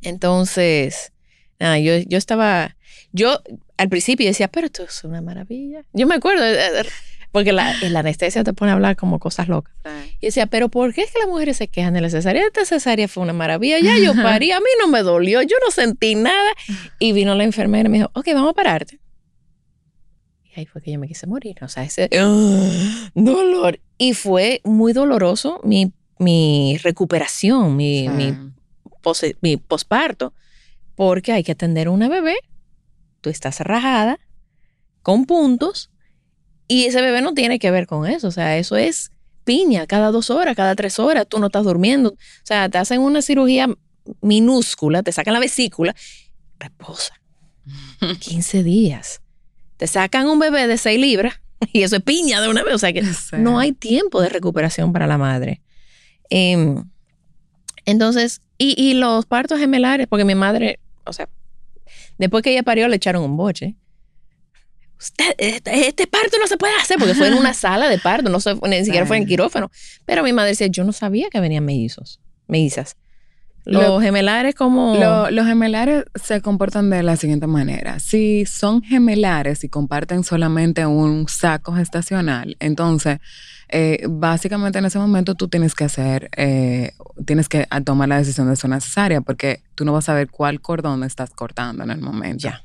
Entonces, 0.00 1.12
nada, 1.58 1.78
yo, 1.78 1.98
yo 1.98 2.16
estaba, 2.16 2.76
yo 3.12 3.38
al 3.76 3.88
principio 3.90 4.26
decía, 4.26 4.48
pero 4.48 4.66
esto 4.66 4.84
es 4.84 5.04
una 5.04 5.20
maravilla. 5.20 5.84
Yo 5.92 6.06
me 6.06 6.14
acuerdo, 6.14 6.42
eh, 6.42 6.86
porque 7.32 7.52
la, 7.52 7.74
la 7.88 8.00
anestesia 8.00 8.44
te 8.44 8.52
pone 8.52 8.70
a 8.70 8.74
hablar 8.74 8.96
como 8.96 9.18
cosas 9.18 9.48
locas. 9.48 9.74
Y 10.20 10.26
decía, 10.26 10.46
pero 10.46 10.68
¿por 10.68 10.92
qué 10.92 11.02
es 11.02 11.12
que 11.12 11.18
las 11.18 11.28
mujeres 11.28 11.56
se 11.56 11.68
quejan 11.68 11.94
de 11.94 12.00
la 12.00 12.10
cesárea? 12.10 12.46
Esta 12.46 12.64
cesárea 12.64 13.08
fue 13.08 13.22
una 13.22 13.32
maravilla. 13.32 13.78
Ya 13.78 13.98
yo 13.98 14.14
parí, 14.14 14.52
a 14.52 14.60
mí 14.60 14.66
no 14.80 14.88
me 14.88 15.02
dolió, 15.02 15.42
yo 15.42 15.56
no 15.64 15.70
sentí 15.70 16.14
nada. 16.14 16.50
Y 16.98 17.12
vino 17.12 17.34
la 17.34 17.44
enfermera 17.44 17.88
y 17.88 17.92
me 17.92 17.98
dijo, 17.98 18.10
ok, 18.14 18.26
vamos 18.34 18.50
a 18.50 18.54
pararte. 18.54 18.98
Y 20.44 20.60
ahí 20.60 20.66
fue 20.66 20.82
que 20.82 20.92
yo 20.92 20.98
me 20.98 21.08
quise 21.08 21.26
morir. 21.26 21.56
O 21.62 21.68
sea, 21.68 21.84
ese 21.84 22.08
dolor. 23.14 23.80
Y 23.98 24.14
fue 24.14 24.60
muy 24.64 24.92
doloroso 24.92 25.60
mi, 25.64 25.92
mi 26.18 26.78
recuperación, 26.82 27.76
mi, 27.76 28.08
mi, 28.08 28.34
mi 29.40 29.56
posparto, 29.56 30.34
porque 30.94 31.32
hay 31.32 31.44
que 31.44 31.52
atender 31.52 31.86
a 31.86 31.90
una 31.90 32.08
bebé 32.08 32.36
tú 33.20 33.30
estás 33.30 33.60
rajada 33.60 34.18
con 35.02 35.26
puntos 35.26 35.90
y 36.70 36.84
ese 36.84 37.02
bebé 37.02 37.20
no 37.20 37.34
tiene 37.34 37.58
que 37.58 37.72
ver 37.72 37.88
con 37.88 38.06
eso. 38.06 38.28
O 38.28 38.30
sea, 38.30 38.56
eso 38.56 38.76
es 38.76 39.10
piña 39.42 39.88
cada 39.88 40.12
dos 40.12 40.30
horas, 40.30 40.54
cada 40.54 40.76
tres 40.76 41.00
horas, 41.00 41.26
tú 41.28 41.40
no 41.40 41.46
estás 41.46 41.64
durmiendo. 41.64 42.10
O 42.10 42.44
sea, 42.44 42.68
te 42.68 42.78
hacen 42.78 43.00
una 43.00 43.22
cirugía 43.22 43.68
minúscula, 44.20 45.02
te 45.02 45.10
sacan 45.10 45.34
la 45.34 45.40
vesícula, 45.40 45.96
reposa. 46.60 47.14
15 48.20 48.62
días. 48.62 49.20
Te 49.78 49.88
sacan 49.88 50.28
un 50.28 50.38
bebé 50.38 50.68
de 50.68 50.78
6 50.78 51.00
libras 51.00 51.40
y 51.72 51.82
eso 51.82 51.96
es 51.96 52.02
piña 52.02 52.40
de 52.40 52.48
una 52.48 52.62
vez. 52.62 52.74
O 52.74 52.78
sea 52.78 52.92
que 52.92 53.02
no 53.38 53.58
hay 53.58 53.72
tiempo 53.72 54.22
de 54.22 54.28
recuperación 54.28 54.92
para 54.92 55.08
la 55.08 55.18
madre. 55.18 55.62
Em, 56.28 56.84
entonces, 57.84 58.42
y, 58.58 58.80
y 58.80 58.94
los 58.94 59.26
partos 59.26 59.58
gemelares, 59.58 60.06
porque 60.06 60.24
mi 60.24 60.36
madre, 60.36 60.78
o 61.04 61.12
sea, 61.12 61.28
Después 62.20 62.42
que 62.42 62.52
ella 62.52 62.62
parió, 62.62 62.86
le 62.86 62.96
echaron 62.96 63.24
un 63.24 63.34
boche. 63.38 63.76
Usted, 65.00 65.34
este, 65.38 65.88
este, 65.88 66.06
parto 66.06 66.36
no 66.38 66.46
se 66.46 66.58
puede 66.58 66.74
hacer 66.76 66.98
porque 66.98 67.14
fue 67.14 67.28
en 67.28 67.34
una 67.34 67.54
sala 67.54 67.88
de 67.88 67.98
parto, 67.98 68.28
no 68.28 68.38
ni 68.68 68.84
siquiera 68.84 69.06
fue 69.06 69.16
en 69.16 69.26
quirófano. 69.26 69.70
Pero 70.04 70.22
mi 70.22 70.32
madre 70.34 70.50
decía, 70.50 70.66
yo 70.66 70.84
no 70.84 70.92
sabía 70.92 71.30
que 71.30 71.40
venían 71.40 71.64
mellizos, 71.64 72.20
mellizas. 72.46 72.96
Los 73.64 74.02
gemelares 74.02 74.54
como... 74.54 74.96
los 75.30 75.46
gemelares 75.46 76.04
se 76.14 76.40
comportan 76.40 76.90
de 76.90 77.02
la 77.02 77.16
siguiente 77.16 77.46
manera. 77.46 77.98
Si 78.00 78.44
son 78.46 78.82
gemelares 78.82 79.64
y 79.64 79.68
comparten 79.68 80.24
solamente 80.24 80.84
un 80.86 81.28
saco 81.28 81.72
gestacional, 81.74 82.56
entonces 82.58 83.20
eh, 83.68 84.04
básicamente 84.08 84.80
en 84.80 84.86
ese 84.86 84.98
momento 84.98 85.34
tú 85.34 85.48
tienes 85.48 85.74
que 85.74 85.84
hacer, 85.84 86.28
eh, 86.36 86.92
tienes 87.24 87.48
que 87.48 87.66
tomar 87.84 88.08
la 88.08 88.18
decisión 88.18 88.48
de 88.48 88.56
ser 88.56 88.70
necesaria 88.70 89.20
porque 89.20 89.62
tú 89.74 89.84
no 89.84 89.92
vas 89.92 90.04
a 90.04 90.12
saber 90.12 90.28
cuál 90.28 90.60
cordón 90.60 91.04
estás 91.04 91.30
cortando 91.30 91.84
en 91.84 91.90
el 91.90 92.00
momento. 92.00 92.48
Ya. 92.48 92.62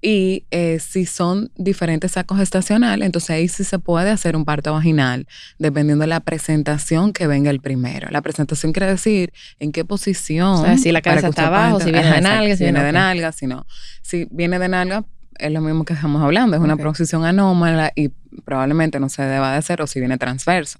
Y 0.00 0.44
eh, 0.50 0.78
si 0.78 1.06
son 1.06 1.50
diferentes 1.56 2.12
sacos 2.12 2.38
gestacionales, 2.38 3.04
entonces 3.04 3.30
ahí 3.30 3.48
sí 3.48 3.64
se 3.64 3.78
puede 3.78 4.10
hacer 4.10 4.36
un 4.36 4.44
parto 4.44 4.72
vaginal, 4.72 5.26
dependiendo 5.58 6.02
de 6.02 6.08
la 6.08 6.20
presentación 6.20 7.12
que 7.12 7.26
venga 7.26 7.50
el 7.50 7.60
primero. 7.60 8.08
La 8.10 8.22
presentación 8.22 8.72
quiere 8.72 8.86
decir 8.86 9.32
en 9.58 9.72
qué 9.72 9.84
posición. 9.84 10.48
O 10.48 10.64
sea, 10.64 10.78
si 10.78 10.92
la 10.92 11.02
cabeza 11.02 11.28
está 11.28 11.48
abajo, 11.48 11.80
si 11.80 11.90
viene 11.90 12.12
de 12.12 12.20
nalga, 12.20 12.56
si 12.56 12.64
viene 12.64 12.82
de 12.82 12.92
nalga, 12.92 13.32
si 13.32 13.46
no. 13.46 13.66
Si 14.02 14.28
viene 14.30 14.58
de 14.58 14.68
nalga, 14.68 15.04
es 15.38 15.52
lo 15.52 15.60
mismo 15.60 15.84
que 15.84 15.94
estamos 15.94 16.22
hablando, 16.22 16.56
es 16.56 16.62
una 16.62 16.76
posición 16.76 17.24
anómala 17.24 17.92
y 17.94 18.08
probablemente 18.44 19.00
no 19.00 19.08
se 19.08 19.22
deba 19.22 19.52
de 19.52 19.58
hacer 19.58 19.82
o 19.82 19.86
si 19.86 20.00
viene 20.00 20.18
transverso. 20.18 20.78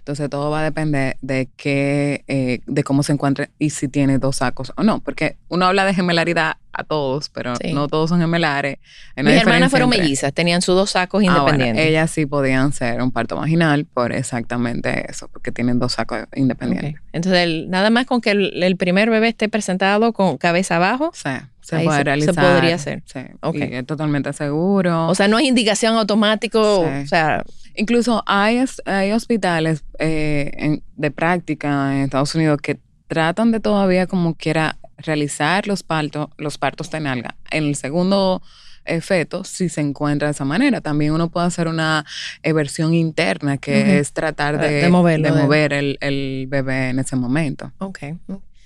Entonces 0.00 0.30
todo 0.30 0.50
va 0.50 0.60
a 0.60 0.64
depender 0.64 1.18
de 1.20 1.48
qué, 1.56 2.24
eh, 2.26 2.60
de 2.66 2.84
cómo 2.84 3.02
se 3.02 3.12
encuentre 3.12 3.50
y 3.58 3.70
si 3.70 3.86
tiene 3.86 4.18
dos 4.18 4.36
sacos 4.36 4.72
o 4.76 4.82
no, 4.82 5.00
porque 5.00 5.36
uno 5.48 5.66
habla 5.66 5.84
de 5.84 5.94
gemelaridad 5.94 6.56
a 6.72 6.84
todos, 6.84 7.28
pero 7.28 7.52
no 7.72 7.86
todos 7.86 8.08
son 8.08 8.20
gemelares. 8.20 8.78
Mis 9.16 9.34
hermanas 9.34 9.70
fueron 9.70 9.90
mellizas, 9.90 10.32
tenían 10.32 10.62
sus 10.62 10.74
dos 10.74 10.90
sacos 10.90 11.22
ah, 11.22 11.26
independientes. 11.26 11.86
ellas 11.86 12.10
sí 12.10 12.24
podían 12.26 12.72
ser 12.72 13.02
un 13.02 13.10
parto 13.10 13.36
vaginal 13.36 13.84
por 13.84 14.12
exactamente 14.12 15.10
eso, 15.10 15.28
porque 15.28 15.52
tienen 15.52 15.78
dos 15.78 15.92
sacos 15.92 16.20
independientes. 16.34 16.94
Entonces, 17.12 17.68
nada 17.68 17.90
más 17.90 18.06
con 18.06 18.20
que 18.20 18.30
el, 18.30 18.76
primer 18.76 19.10
bebé 19.10 19.28
esté 19.28 19.48
presentado 19.48 20.12
con 20.12 20.38
cabeza 20.38 20.76
abajo. 20.76 21.10
Sí. 21.14 21.30
Se 21.60 21.78
puede 21.84 22.02
realizar. 22.02 22.34
Se 22.34 22.40
podría 22.40 22.74
hacer. 22.74 23.02
Sí. 23.04 23.20
Okay. 23.40 23.68
es 23.74 23.86
totalmente 23.86 24.32
seguro. 24.32 25.06
O 25.08 25.14
sea, 25.14 25.28
no 25.28 25.38
es 25.38 25.44
indicación 25.44 25.96
automático. 25.96 26.80
O 26.80 27.06
sea, 27.06 27.44
Incluso 27.74 28.22
hay, 28.26 28.62
hay 28.84 29.12
hospitales 29.12 29.84
eh, 29.98 30.80
de 30.96 31.10
práctica 31.10 31.94
en 31.94 32.02
Estados 32.02 32.34
Unidos 32.34 32.58
que 32.62 32.78
tratan 33.06 33.50
de 33.52 33.60
todavía 33.60 34.06
como 34.06 34.34
quiera 34.34 34.78
realizar 34.98 35.66
los 35.66 35.82
partos, 35.82 36.28
los 36.36 36.58
partos 36.58 36.90
de 36.90 37.00
nalga. 37.00 37.36
En 37.50 37.64
el 37.64 37.74
segundo 37.74 38.42
eh, 38.84 39.00
feto, 39.00 39.44
si 39.44 39.68
se 39.68 39.80
encuentra 39.80 40.28
de 40.28 40.32
esa 40.32 40.44
manera, 40.44 40.80
también 40.80 41.12
uno 41.12 41.30
puede 41.30 41.46
hacer 41.46 41.68
una 41.68 42.04
versión 42.42 42.94
interna 42.94 43.58
que 43.58 43.98
es 43.98 44.12
tratar 44.12 44.56
ah, 44.56 44.58
de, 44.58 44.88
mover 44.88 45.72
el, 45.72 46.46
bebé 46.48 46.90
en 46.90 46.98
ese 46.98 47.16
momento. 47.16 47.72
Ok. 47.78 47.98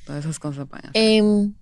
Todas 0.04 0.24
esas 0.24 0.38
cosas 0.38 0.66
em, 0.92 1.54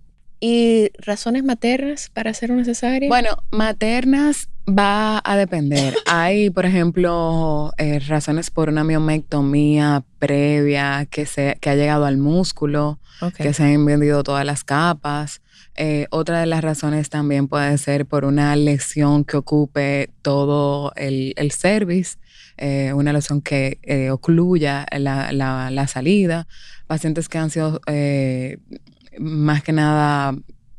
¿Y 0.45 0.91
razones 0.99 1.45
maternas 1.45 2.11
para 2.13 2.33
hacer 2.33 2.51
una 2.51 2.65
cesárea? 2.65 3.09
Bueno, 3.09 3.37
maternas 3.53 4.49
va 4.69 5.21
a 5.25 5.37
depender. 5.37 5.95
Hay, 6.07 6.51
por 6.51 6.67
ejemplo, 6.67 7.71
eh, 7.79 8.01
razones 8.01 8.51
por 8.51 8.69
una 8.69 8.83
miomectomía 8.83 10.03
previa 10.19 11.07
que, 11.09 11.27
se, 11.27 11.57
que 11.61 11.71
ha 11.71 11.77
llegado 11.77 12.07
al 12.07 12.17
músculo, 12.19 12.99
que 13.37 13.55
se 13.55 13.63
han 13.63 13.87
vendido 13.87 14.25
todas 14.25 14.45
las 14.45 14.65
capas. 14.65 15.43
Eh, 15.77 16.07
otra 16.11 16.41
de 16.41 16.47
las 16.47 16.63
razones 16.63 17.09
también 17.09 17.47
puede 17.47 17.79
ser 17.79 18.05
por 18.05 18.25
una 18.25 18.57
lesión 18.57 19.23
que 19.25 19.37
ocupe 19.37 20.11
todo 20.23 20.93
el, 20.97 21.35
el 21.37 21.53
cervix, 21.53 22.19
eh, 22.57 22.93
una 22.95 23.13
lesión 23.13 23.43
que 23.43 23.79
eh, 23.85 24.11
ocluya 24.11 24.87
la, 24.99 25.31
la- 25.33 25.71
la 25.71 25.87
salida. 25.87 26.49
Pacientes 26.89 27.29
que 27.29 27.39
han 27.39 27.51
sido 27.51 27.81
eh, 27.87 28.59
más 29.19 29.62
que 29.62 29.73
nada 29.73 30.35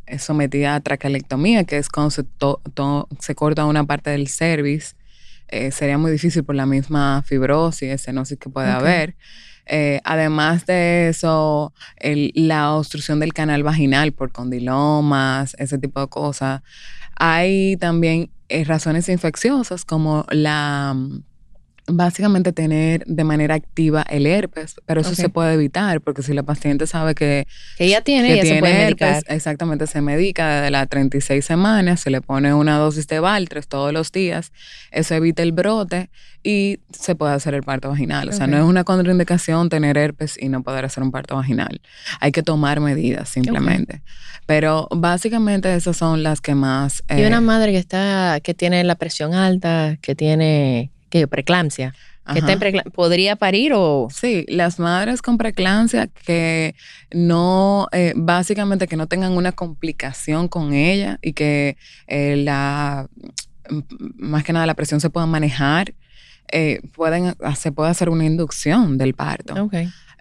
eh, 0.05 0.19
sometidas 0.19 0.77
a 0.77 0.79
traquelectomía, 0.81 1.63
que 1.63 1.77
es 1.77 1.89
cuando 1.89 2.11
se, 2.11 2.23
to- 2.23 2.61
to- 2.73 3.07
se 3.19 3.35
corta 3.35 3.65
una 3.65 3.85
parte 3.85 4.09
del 4.09 4.27
cervix. 4.27 4.95
Eh, 5.47 5.71
sería 5.71 5.97
muy 5.97 6.11
difícil 6.11 6.43
por 6.43 6.55
la 6.55 6.65
misma 6.65 7.23
fibrosis, 7.25 7.89
estenosis 7.89 8.37
que 8.39 8.49
puede 8.49 8.69
Ok. 8.69 8.75
haber. 8.79 9.15
Eh, 9.65 10.01
además 10.03 10.65
de 10.65 11.09
eso, 11.09 11.73
el- 11.97 12.31
la 12.35 12.73
obstrucción 12.73 13.19
del 13.19 13.33
canal 13.33 13.63
vaginal 13.63 14.11
por 14.11 14.31
condilomas, 14.31 15.55
ese 15.59 15.77
tipo 15.77 16.01
de 16.01 16.07
cosas. 16.07 16.61
Hay 17.15 17.77
también 17.77 18.29
eh, 18.49 18.65
razones 18.65 19.07
infecciosas 19.09 19.85
como 19.85 20.25
la 20.29 20.95
básicamente 21.87 22.53
tener 22.53 23.03
de 23.05 23.23
manera 23.23 23.55
activa 23.55 24.03
el 24.09 24.25
herpes, 24.25 24.75
pero 24.85 25.01
eso 25.01 25.15
se 25.15 25.29
puede 25.29 25.53
evitar 25.53 26.01
porque 26.01 26.23
si 26.23 26.33
la 26.33 26.43
paciente 26.43 26.87
sabe 26.87 27.13
que, 27.13 27.45
que 27.77 27.85
ella 27.85 28.01
tiene, 28.01 28.29
que 28.29 28.33
ella 28.35 28.43
se 28.43 28.47
tiene 28.47 28.59
puede 28.61 28.81
herpes, 28.83 29.07
medicar. 29.07 29.35
exactamente 29.35 29.87
se 29.87 30.01
medica 30.01 30.55
desde 30.55 30.71
las 30.71 30.87
36 30.87 31.43
semanas, 31.43 31.99
se 31.99 32.09
le 32.09 32.21
pone 32.21 32.53
una 32.53 32.77
dosis 32.77 33.07
de 33.07 33.19
Valtres 33.19 33.67
todos 33.67 33.91
los 33.91 34.11
días, 34.11 34.53
eso 34.91 35.13
evita 35.15 35.43
el 35.43 35.51
brote 35.51 36.09
y 36.43 36.79
se 36.91 37.15
puede 37.15 37.33
hacer 37.33 37.53
el 37.53 37.63
parto 37.63 37.89
vaginal. 37.89 38.29
O 38.29 38.33
sea, 38.33 38.47
no 38.47 38.57
es 38.57 38.63
una 38.63 38.83
contraindicación 38.83 39.69
tener 39.69 39.97
herpes 39.97 40.37
y 40.39 40.49
no 40.49 40.61
poder 40.61 40.85
hacer 40.85 41.01
un 41.01 41.11
parto 41.11 41.35
vaginal. 41.35 41.81
Hay 42.19 42.31
que 42.31 42.43
tomar 42.43 42.81
medidas 42.81 43.29
simplemente. 43.29 44.01
Pero 44.45 44.89
básicamente 44.91 45.73
esas 45.73 45.95
son 45.95 46.21
las 46.21 46.41
que 46.41 46.53
más... 46.53 47.01
Y 47.09 47.21
eh, 47.21 47.27
una 47.27 47.39
madre 47.39 47.71
que 47.71 47.77
está, 47.77 48.41
que 48.41 48.53
tiene 48.53 48.83
la 48.83 48.95
presión 48.95 49.33
alta, 49.33 49.97
que 50.01 50.15
tiene 50.15 50.91
que 51.13 51.27
preeclampsia, 51.27 51.93
que 52.33 52.39
está 52.39 52.53
en 52.53 52.81
¿podría 52.91 53.35
parir 53.35 53.73
o 53.75 54.07
Sí, 54.11 54.45
las 54.47 54.79
madres 54.79 55.21
con 55.21 55.37
preeclampsia 55.37 56.07
que 56.07 56.73
no, 57.11 57.87
eh, 57.91 58.13
básicamente 58.15 58.87
que 58.87 58.95
no 58.95 59.05
tengan 59.05 59.33
una 59.33 59.51
complicación 59.51 60.47
con 60.47 60.73
ella 60.73 61.19
y 61.21 61.33
que 61.33 61.77
eh, 62.07 62.35
la, 62.37 63.07
más 64.15 64.43
que 64.43 64.53
nada 64.53 64.65
la 64.65 64.73
presión 64.73 64.99
se 65.01 65.11
pueda 65.11 65.27
manejar, 65.27 65.93
eh, 66.51 66.81
pueden, 66.95 67.35
se 67.55 67.71
puede 67.71 67.91
hacer 67.91 68.09
una 68.09 68.25
inducción 68.25 68.97
del 68.97 69.13
parto. 69.13 69.69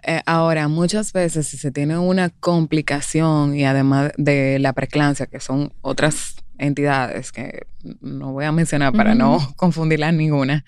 Eh, 0.05 0.21
ahora, 0.27 0.67
muchas 0.67 1.11
veces 1.11 1.47
si 1.47 1.57
se 1.57 1.71
tiene 1.71 1.97
una 1.97 2.29
complicación 2.29 3.55
y 3.55 3.65
además 3.65 4.11
de 4.17 4.59
la 4.59 4.73
preeclampsia, 4.73 5.25
que 5.25 5.39
son 5.39 5.73
otras 5.81 6.35
entidades 6.65 7.31
que 7.31 7.65
no 8.01 8.31
voy 8.31 8.45
a 8.45 8.51
mencionar 8.51 8.93
para 8.93 9.15
no 9.15 9.39
confundirlas 9.57 10.13
ninguna, 10.13 10.65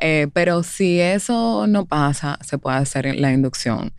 eh, 0.00 0.28
pero 0.32 0.62
si 0.62 1.00
eso 1.00 1.66
no 1.66 1.86
pasa, 1.86 2.38
se 2.44 2.58
puede 2.58 2.76
hacer 2.78 3.14
la 3.16 3.32
inducción. 3.32 3.92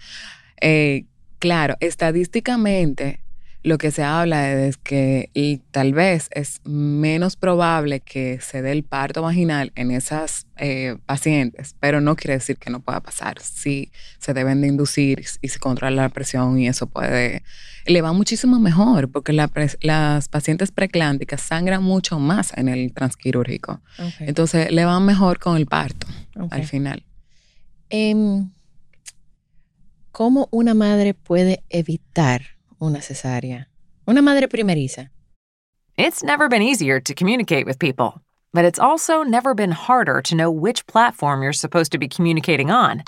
Eh, 0.62 1.06
claro, 1.40 1.76
estadísticamente 1.80 3.22
lo 3.68 3.78
que 3.78 3.92
se 3.92 4.04
habla 4.04 4.52
es 4.54 4.78
que 4.78 5.30
y 5.34 5.58
tal 5.72 5.94
vez 5.94 6.30
es 6.32 6.62
menos 6.64 7.36
probable 7.36 8.00
que 8.00 8.40
se 8.40 8.62
dé 8.62 8.72
el 8.72 8.84
parto 8.84 9.22
vaginal 9.22 9.74
en 9.76 9.92
esas 9.92 10.48
eh, 10.56 10.96
pacientes, 11.06 11.76
pero 11.80 12.00
no 12.00 12.16
quiere 12.16 12.36
decir 12.36 12.58
que 12.58 12.70
no 12.70 12.80
pueda 12.80 13.02
pasar. 13.02 13.42
Sí, 13.42 13.92
se 14.20 14.34
deben 14.34 14.62
de 14.62 14.68
inducir 14.68 15.24
y 15.42 15.50
se 15.50 15.60
controla 15.60 16.04
la 16.04 16.10
presión 16.10 16.58
y 16.58 16.68
eso 16.68 16.88
puede, 16.88 17.44
le 17.88 18.02
va 18.02 18.14
muchísimo 18.14 18.60
mejor 18.60 19.10
porque 19.12 19.34
la 19.34 19.48
pres- 19.48 19.78
las 19.82 20.28
pacientes 20.28 20.72
preclánticas 20.72 21.42
sangran 21.42 21.84
mucho 21.84 22.20
más 22.20 22.52
en 22.58 22.68
el 22.70 22.94
transquirúrgico. 22.94 23.82
ok, 24.00 24.14
Entonces 24.22 24.72
le 24.72 24.86
va 24.86 25.00
mejor 25.00 25.40
con 25.40 25.58
el 25.58 25.66
parto 25.66 26.08
ok. 26.40 26.54
al 26.54 26.66
final. 26.66 27.04
Em, 27.90 28.50
¿Cómo 30.12 30.48
una 30.52 30.74
madre 30.74 31.14
puede 31.14 31.64
evitar 31.70 32.42
una 32.80 33.02
cesárea? 33.02 33.70
Una 34.06 34.22
madre 34.22 34.48
primeriza. 34.48 35.12
It's 35.98 36.24
never 36.24 36.48
been 36.50 36.62
easier 36.62 37.00
to 37.02 37.14
communicate 37.14 37.66
with 37.66 37.78
people, 37.80 38.22
but 38.54 38.64
it's 38.66 38.80
also 38.80 39.24
never 39.24 39.54
been 39.56 39.72
harder 39.72 40.22
to 40.24 40.36
know 40.36 40.50
which 40.52 40.86
platform 40.88 41.42
you're 41.42 41.54
supposed 41.54 41.92
to 41.92 41.98
be 42.00 42.08
communicating 42.08 42.72
on. 42.72 43.04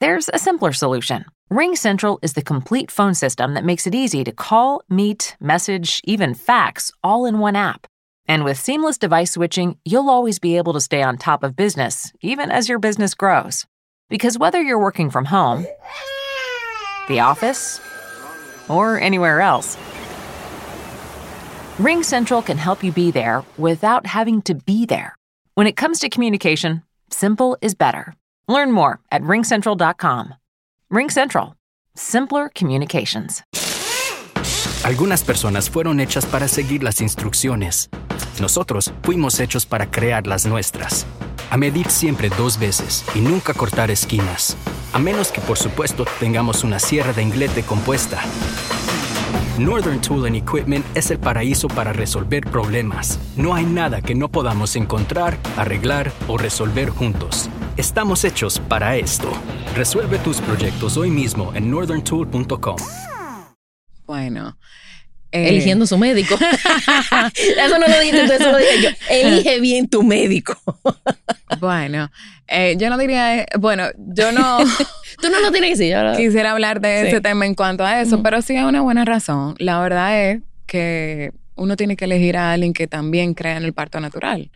There's 0.00 0.28
a 0.32 0.38
simpler 0.38 0.72
solution. 0.72 1.24
Ring 1.52 1.74
Central 1.74 2.20
is 2.22 2.34
the 2.34 2.42
complete 2.42 2.92
phone 2.92 3.12
system 3.12 3.54
that 3.54 3.64
makes 3.64 3.84
it 3.84 3.92
easy 3.92 4.22
to 4.22 4.30
call, 4.30 4.82
meet, 4.88 5.36
message, 5.40 6.00
even 6.04 6.32
fax 6.32 6.92
all 7.02 7.26
in 7.26 7.40
one 7.40 7.56
app. 7.56 7.88
And 8.28 8.44
with 8.44 8.56
seamless 8.56 8.96
device 8.98 9.32
switching, 9.32 9.76
you'll 9.84 10.10
always 10.10 10.38
be 10.38 10.56
able 10.58 10.74
to 10.74 10.80
stay 10.80 11.02
on 11.02 11.18
top 11.18 11.42
of 11.42 11.56
business, 11.56 12.12
even 12.20 12.52
as 12.52 12.68
your 12.68 12.78
business 12.78 13.14
grows. 13.14 13.66
Because 14.08 14.38
whether 14.38 14.62
you're 14.62 14.78
working 14.78 15.10
from 15.10 15.24
home, 15.24 15.66
the 17.08 17.18
office, 17.18 17.80
or 18.68 19.00
anywhere 19.00 19.40
else, 19.40 19.76
Ring 21.80 22.04
Central 22.04 22.42
can 22.42 22.58
help 22.58 22.84
you 22.84 22.92
be 22.92 23.10
there 23.10 23.44
without 23.58 24.06
having 24.06 24.40
to 24.42 24.54
be 24.54 24.86
there. 24.86 25.16
When 25.54 25.66
it 25.66 25.76
comes 25.76 25.98
to 25.98 26.08
communication, 26.08 26.84
simple 27.10 27.58
is 27.60 27.74
better. 27.74 28.14
Learn 28.46 28.70
more 28.70 29.00
at 29.10 29.22
ringcentral.com. 29.22 30.34
Ring 30.92 31.08
Central, 31.08 31.54
simpler 31.94 32.50
communications. 32.52 33.44
Algunas 34.82 35.22
personas 35.22 35.70
fueron 35.70 36.00
hechas 36.00 36.26
para 36.26 36.48
seguir 36.48 36.82
las 36.82 37.00
instrucciones. 37.00 37.88
Nosotros 38.40 38.92
fuimos 39.04 39.38
hechos 39.38 39.66
para 39.66 39.88
crear 39.88 40.26
las 40.26 40.46
nuestras. 40.46 41.06
A 41.48 41.56
medir 41.56 41.88
siempre 41.90 42.28
dos 42.30 42.58
veces 42.58 43.04
y 43.14 43.20
nunca 43.20 43.54
cortar 43.54 43.92
esquinas. 43.92 44.56
A 44.92 44.98
menos 44.98 45.30
que 45.30 45.40
por 45.40 45.58
supuesto 45.58 46.06
tengamos 46.18 46.64
una 46.64 46.80
sierra 46.80 47.12
de 47.12 47.22
inglete 47.22 47.62
compuesta. 47.62 48.20
Northern 49.58 50.00
Tool 50.00 50.26
and 50.26 50.36
Equipment 50.36 50.84
es 50.96 51.10
el 51.10 51.18
paraíso 51.18 51.68
para 51.68 51.92
resolver 51.92 52.44
problemas. 52.46 53.18
No 53.36 53.54
hay 53.54 53.64
nada 53.64 54.00
que 54.00 54.14
no 54.14 54.28
podamos 54.28 54.76
encontrar, 54.76 55.38
arreglar 55.56 56.12
o 56.28 56.38
resolver 56.38 56.90
juntos. 56.90 57.48
Estamos 57.76 58.24
hechos 58.24 58.58
para 58.58 58.96
esto. 58.96 59.30
Resuelve 59.74 60.18
tus 60.18 60.40
proyectos 60.40 60.96
hoy 60.96 61.10
mismo 61.10 61.52
en 61.54 61.70
northerntool.com. 61.70 62.76
Bueno. 64.06 64.56
Eh, 65.32 65.48
Eligiendo 65.50 65.86
su 65.86 65.96
médico. 65.98 66.34
eso 67.64 67.78
no 67.78 67.86
lo 67.86 68.00
dijiste, 68.00 68.34
eso 68.34 68.50
lo 68.52 68.58
dije 68.58 68.82
yo. 68.82 68.88
Elige 69.10 69.60
bien 69.60 69.88
tu 69.88 70.02
médico. 70.02 70.56
Bueno, 71.58 72.10
eh, 72.46 72.76
yo 72.78 72.88
no 72.90 72.96
diría, 72.96 73.40
eh, 73.40 73.46
bueno, 73.58 73.84
yo 73.98 74.30
no 74.32 74.58
tú 75.20 75.28
no 75.30 75.40
lo 75.40 75.50
tienes 75.50 75.70
que 75.76 75.84
decir. 75.84 75.92
yo 75.92 76.02
lo- 76.04 76.16
quisiera 76.16 76.52
hablar 76.52 76.80
de 76.80 77.02
Sí. 77.02 77.08
ese 77.08 77.20
tema 77.20 77.44
en 77.44 77.54
cuanto 77.56 77.84
a 77.84 78.00
eso, 78.00 78.22
pero 78.22 78.40
sí 78.40 78.56
hay 78.56 78.64
una 78.64 78.80
buena 78.82 79.04
razón. 79.04 79.56
La 79.58 79.80
verdad 79.80 80.30
es 80.30 80.40
que 80.66 81.32
uno 81.56 81.76
tiene 81.76 81.96
que 81.96 82.04
elegir 82.04 82.36
a 82.36 82.52
alguien 82.52 82.72
que 82.72 82.86
también 82.86 83.34
crea 83.34 83.56
en 83.56 83.64
el 83.64 83.72
parto 83.72 83.98
natural. 84.00 84.50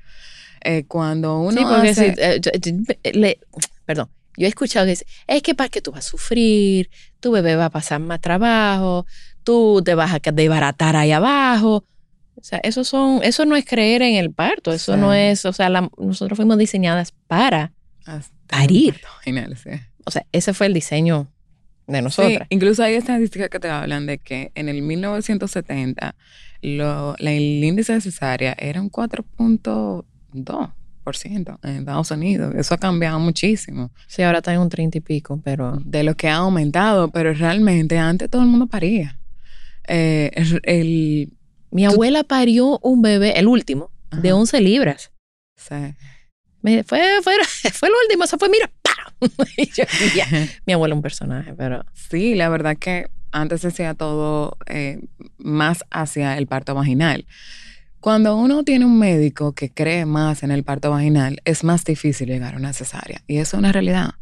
Eh, 0.62 0.84
cuando 0.86 1.40
uno 1.40 1.58
sí, 1.58 1.66
porque 1.68 1.88
hace- 1.90 2.14
si, 2.14 2.20
eh, 2.20 2.40
yo- 2.40 2.52
yo- 2.60 2.94
le- 3.12 3.38
perdón, 3.84 4.08
yo 4.36 4.46
he 4.46 4.48
escuchado 4.48 4.86
que 4.86 4.90
dice, 4.90 5.06
es 5.26 5.42
que 5.42 5.54
para 5.56 5.68
que 5.68 5.82
tú 5.82 5.90
vas 5.92 6.06
a 6.06 6.10
sufrir, 6.10 6.88
tu 7.20 7.32
bebé 7.32 7.56
va 7.56 7.66
a 7.66 7.70
pasar 7.70 7.98
más 8.00 8.20
trabajo, 8.20 9.04
tú 9.44 9.82
te 9.84 9.94
vas 9.94 10.12
a 10.12 10.18
desbaratar 10.32 10.96
ahí 10.96 11.12
abajo. 11.12 11.84
O 12.36 12.42
sea, 12.42 12.58
eso 12.64 12.82
son, 12.84 13.20
eso 13.22 13.44
no 13.46 13.54
es 13.56 13.64
creer 13.64 14.02
en 14.02 14.16
el 14.16 14.32
parto, 14.32 14.72
eso 14.72 14.94
Sí. 14.94 15.00
no 15.00 15.14
es, 15.14 15.44
o 15.44 15.52
sea, 15.52 15.68
la- 15.68 15.88
nosotros 15.98 16.36
fuimos 16.36 16.58
diseñadas 16.58 17.12
para, 17.28 17.72
hasta- 18.04 18.34
parir. 18.48 19.00
Sí. 19.22 19.32
o 20.04 20.10
sea, 20.10 20.26
ese 20.32 20.52
fue 20.52 20.66
el 20.66 20.74
diseño 20.74 21.28
de 21.86 21.98
Sí, 21.98 22.02
nosotras. 22.04 22.46
incluso 22.50 22.82
hay 22.82 22.94
estadísticas 22.94 23.48
que 23.50 23.60
te 23.60 23.68
hablan 23.68 24.06
de 24.06 24.18
que 24.18 24.50
en 24.54 24.68
el 24.68 24.82
1970 24.82 26.14
lo, 26.60 27.14
la- 27.18 27.30
el 27.32 27.62
índice 27.64 27.92
de 27.94 28.00
cesárea 28.00 28.54
era 28.58 28.80
un 28.82 28.90
4.2% 30.34 31.58
en 31.62 31.76
Estados 31.78 32.10
Unidos. 32.10 32.54
Eso 32.56 32.74
ha 32.74 32.78
cambiado 32.78 33.18
muchísimo 33.20 33.90
Sí, 34.06 34.22
ahora 34.22 34.38
está 34.38 34.52
en 34.54 34.60
un 34.60 34.68
30 34.68 34.98
y 34.98 35.00
pico, 35.00 35.40
pero 35.44 35.78
de 35.84 36.02
lo 36.04 36.16
que 36.16 36.28
ha 36.28 36.36
aumentado, 36.36 37.08
pero 37.10 37.32
realmente 37.34 37.98
antes 37.98 38.28
todo 38.30 38.42
el 38.42 38.48
mundo 38.48 38.66
paría. 38.66 39.18
Eh, 39.88 40.30
el, 40.34 40.60
el- 40.64 41.32
mi 41.70 41.84
abuela 41.86 42.22
parió 42.24 42.78
un 42.82 43.02
bebé, 43.02 43.38
el 43.38 43.48
último, 43.48 43.90
de 44.12 44.28
Ajá. 44.30 44.36
11 44.36 44.60
libras. 44.60 45.10
sí. 45.56 45.74
Me- 46.62 46.82
fue, 46.82 47.02
fue, 47.22 47.34
fue 47.74 47.88
el 47.88 47.94
último, 48.04 48.24
eso 48.24 48.38
fue, 48.38 48.48
mira, 48.48 48.70
¡pam! 48.82 49.30
Y 49.56 49.66
yo, 49.70 49.84
ya. 50.16 50.26
Mi 50.66 50.72
abuela 50.72 50.94
un 50.94 51.02
personaje, 51.02 51.52
pero 51.54 51.84
Sí, 51.92 52.34
la 52.34 52.48
verdad 52.48 52.76
que 52.78 53.08
antes 53.32 53.60
se 53.62 53.68
hacía 53.68 53.94
todo 53.94 54.56
eh, 54.66 55.00
más 55.38 55.84
hacia 55.90 56.38
el 56.38 56.46
parto 56.46 56.74
vaginal. 56.74 57.26
Cuando 58.00 58.36
uno 58.36 58.62
tiene 58.64 58.84
un 58.84 58.98
médico 58.98 59.52
que 59.52 59.70
cree 59.70 60.06
más 60.06 60.42
en 60.42 60.50
el 60.52 60.62
parto 60.64 60.90
vaginal, 60.90 61.40
es 61.44 61.64
más 61.64 61.84
difícil 61.84 62.28
llegar 62.28 62.54
a 62.54 62.58
una 62.58 62.72
cesárea. 62.72 63.22
Y 63.26 63.36
eso 63.38 63.56
es 63.56 63.58
una 63.58 63.72
realidad. 63.72 64.12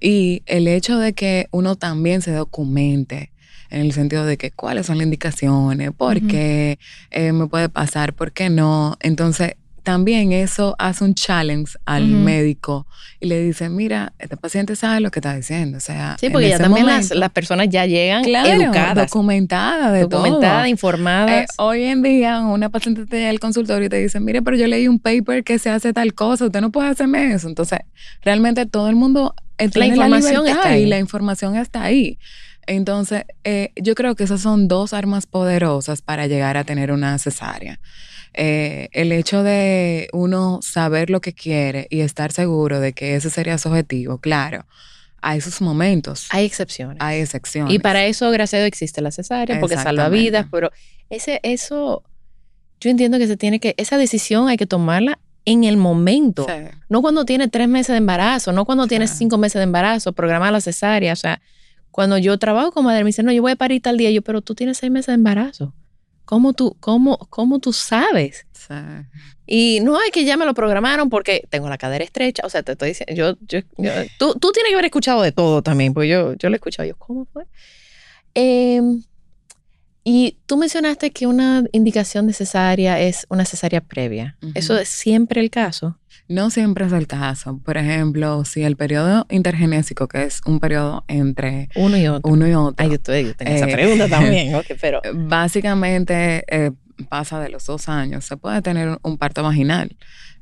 Y 0.00 0.42
el 0.46 0.68
hecho 0.68 0.98
de 0.98 1.12
que 1.14 1.48
uno 1.50 1.76
también 1.76 2.22
se 2.22 2.30
documente 2.32 3.31
en 3.72 3.80
el 3.80 3.92
sentido 3.92 4.26
de 4.26 4.36
que 4.36 4.50
cuáles 4.50 4.86
son 4.86 4.98
las 4.98 5.04
indicaciones, 5.06 5.90
por 5.96 6.20
qué 6.26 6.78
eh, 7.10 7.32
me 7.32 7.46
puede 7.46 7.70
pasar, 7.70 8.12
por 8.12 8.32
qué 8.32 8.50
no. 8.50 8.96
Entonces, 9.00 9.54
también 9.82 10.32
eso 10.32 10.76
hace 10.78 11.02
un 11.02 11.14
challenge 11.14 11.76
al 11.86 12.06
médico 12.06 12.86
y 13.18 13.26
le 13.26 13.42
dice, 13.42 13.70
mira, 13.70 14.12
este 14.18 14.36
paciente 14.36 14.76
sabe 14.76 15.00
lo 15.00 15.10
que 15.10 15.20
está 15.20 15.34
diciendo. 15.34 15.78
O 15.78 15.80
sea, 15.80 16.16
sí, 16.20 16.28
porque 16.28 16.50
ya 16.50 16.58
también 16.58 16.86
las, 16.86 17.30
personas 17.30 17.68
ya 17.70 17.86
llegan 17.86 18.24
educadas. 18.26 18.94
Documentadas 18.94 19.92
de 19.94 20.02
Documentadas, 20.02 20.68
informadas. 20.68 21.30
Eh, 21.30 21.46
hoy 21.56 21.84
en 21.84 22.02
día 22.02 22.40
una 22.40 22.68
paciente 22.68 23.06
te 23.06 23.22
da 23.22 23.30
al 23.30 23.40
consultorio 23.40 23.86
y 23.86 23.88
te 23.88 23.96
dice, 23.96 24.20
mire, 24.20 24.42
pero 24.42 24.56
yo 24.56 24.66
leí 24.66 24.86
un 24.86 24.98
paper 24.98 25.44
que 25.44 25.58
se 25.58 25.70
hace 25.70 25.94
tal 25.94 26.12
cosa, 26.12 26.44
usted 26.44 26.60
no 26.60 26.70
puede 26.70 26.90
hacerme 26.90 27.32
eso. 27.32 27.48
Entonces, 27.48 27.80
realmente 28.22 28.66
todo 28.66 28.90
el 28.90 28.96
mundo 28.96 29.34
la 29.74 29.86
información 29.86 30.46
está 30.46 30.68
ahí. 30.68 30.82
y 30.82 30.86
la 30.86 30.98
información 30.98 31.56
está 31.56 31.82
ahí. 31.82 32.18
Entonces, 32.66 33.24
eh, 33.44 33.72
yo 33.76 33.94
creo 33.94 34.14
que 34.14 34.24
esas 34.24 34.40
son 34.40 34.68
dos 34.68 34.92
armas 34.92 35.26
poderosas 35.26 36.02
para 36.02 36.26
llegar 36.26 36.56
a 36.56 36.64
tener 36.64 36.92
una 36.92 37.18
cesárea. 37.18 37.80
Eh, 38.34 38.88
el 38.92 39.12
hecho 39.12 39.42
de 39.42 40.08
uno 40.12 40.60
saber 40.62 41.10
lo 41.10 41.20
que 41.20 41.34
quiere 41.34 41.86
y 41.90 42.00
estar 42.00 42.32
seguro 42.32 42.80
de 42.80 42.92
que 42.92 43.16
ese 43.16 43.30
sería 43.30 43.58
su 43.58 43.68
objetivo, 43.68 44.18
claro. 44.18 44.64
Hay 45.20 45.40
sus 45.40 45.60
momentos. 45.60 46.26
Hay 46.30 46.44
excepciones. 46.44 46.96
Hay 47.00 47.20
excepciones. 47.20 47.72
Y 47.72 47.78
para 47.78 48.06
eso, 48.06 48.30
gracias 48.30 48.58
a 48.58 48.62
Dios, 48.62 48.68
existe 48.68 49.00
la 49.02 49.12
cesárea, 49.12 49.60
porque 49.60 49.76
salva 49.76 50.08
vidas, 50.08 50.46
pero 50.50 50.72
ese, 51.10 51.38
eso, 51.44 52.02
yo 52.80 52.90
entiendo 52.90 53.18
que 53.18 53.28
se 53.28 53.36
tiene 53.36 53.60
que, 53.60 53.74
esa 53.76 53.98
decisión 53.98 54.48
hay 54.48 54.56
que 54.56 54.66
tomarla 54.66 55.18
en 55.44 55.64
el 55.64 55.76
momento. 55.76 56.46
No 56.88 57.02
cuando 57.02 57.24
tiene 57.24 57.48
tres 57.48 57.68
meses 57.68 57.88
de 57.88 57.98
embarazo, 57.98 58.52
no 58.52 58.64
cuando 58.64 58.86
tiene 58.86 59.06
cinco 59.06 59.38
meses 59.38 59.60
de 59.60 59.64
embarazo, 59.64 60.12
programar 60.12 60.52
la 60.52 60.60
cesárea. 60.60 61.12
O 61.12 61.16
sea, 61.16 61.40
cuando 61.92 62.18
yo 62.18 62.38
trabajo 62.38 62.72
con 62.72 62.84
madre, 62.86 63.04
me 63.04 63.08
dicen, 63.08 63.26
no, 63.26 63.32
yo 63.32 63.42
voy 63.42 63.52
a 63.52 63.56
parir 63.56 63.80
tal 63.82 63.98
día. 63.98 64.10
Yo, 64.10 64.22
pero 64.22 64.40
tú 64.40 64.54
tienes 64.54 64.78
seis 64.78 64.90
meses 64.90 65.08
de 65.08 65.14
embarazo. 65.14 65.74
¿Cómo 66.24 66.54
tú, 66.54 66.76
cómo, 66.80 67.18
cómo 67.30 67.58
tú 67.58 67.72
sabes? 67.72 68.46
Y 69.46 69.80
no 69.82 70.00
es 70.00 70.10
que 70.10 70.24
ya 70.24 70.38
me 70.38 70.46
lo 70.46 70.54
programaron 70.54 71.10
porque 71.10 71.46
tengo 71.50 71.68
la 71.68 71.76
cadera 71.76 72.02
estrecha. 72.02 72.42
O 72.46 72.48
sea, 72.48 72.62
te 72.62 72.72
estoy 72.72 72.88
diciendo, 72.88 73.14
yo, 73.14 73.36
yo, 73.46 73.60
tú, 74.18 74.34
tú, 74.40 74.52
tienes 74.52 74.70
que 74.70 74.74
haber 74.74 74.86
escuchado 74.86 75.20
de 75.20 75.32
todo 75.32 75.62
también, 75.62 75.92
porque 75.92 76.08
yo, 76.08 76.32
yo 76.34 76.48
lo 76.48 76.54
he 76.54 76.56
escuchado. 76.56 76.88
Yo, 76.88 76.96
¿cómo 76.96 77.26
fue? 77.26 77.44
Eh, 78.34 78.80
y 80.04 80.38
tú 80.46 80.56
mencionaste 80.56 81.10
que 81.10 81.26
una 81.26 81.64
indicación 81.72 82.26
necesaria 82.26 82.98
es 83.00 83.26
una 83.28 83.44
cesárea 83.44 83.82
previa. 83.82 84.36
¿Eso 84.54 84.78
es 84.78 84.88
siempre 84.88 85.40
el 85.40 85.50
caso? 85.50 85.98
No 86.32 86.48
siempre 86.48 86.86
es 86.86 86.92
el 86.92 87.06
caso. 87.06 87.58
Por 87.58 87.76
ejemplo, 87.76 88.44
si 88.46 88.62
el 88.62 88.76
periodo 88.76 89.26
intergenésico, 89.28 90.08
que 90.08 90.24
es 90.24 90.40
un 90.46 90.60
periodo 90.60 91.04
entre 91.06 91.68
uno 91.74 91.98
y 91.98 92.08
otro. 92.08 92.32
Uno 92.32 92.48
y 92.48 92.54
otro. 92.54 92.74
Ay, 92.78 92.90
yo, 92.90 93.00
tengo 93.00 93.34
esa 93.38 93.68
eh, 93.68 93.72
pregunta 93.72 94.08
también, 94.08 94.58
pero... 94.80 95.02
Básicamente 95.12 96.44
eh, 96.48 96.70
pasa 97.10 97.38
de 97.38 97.50
los 97.50 97.66
dos 97.66 97.88
años. 97.90 98.24
Se 98.24 98.38
puede 98.38 98.62
tener 98.62 98.98
un 99.02 99.18
parto 99.18 99.42
vaginal. 99.42 99.94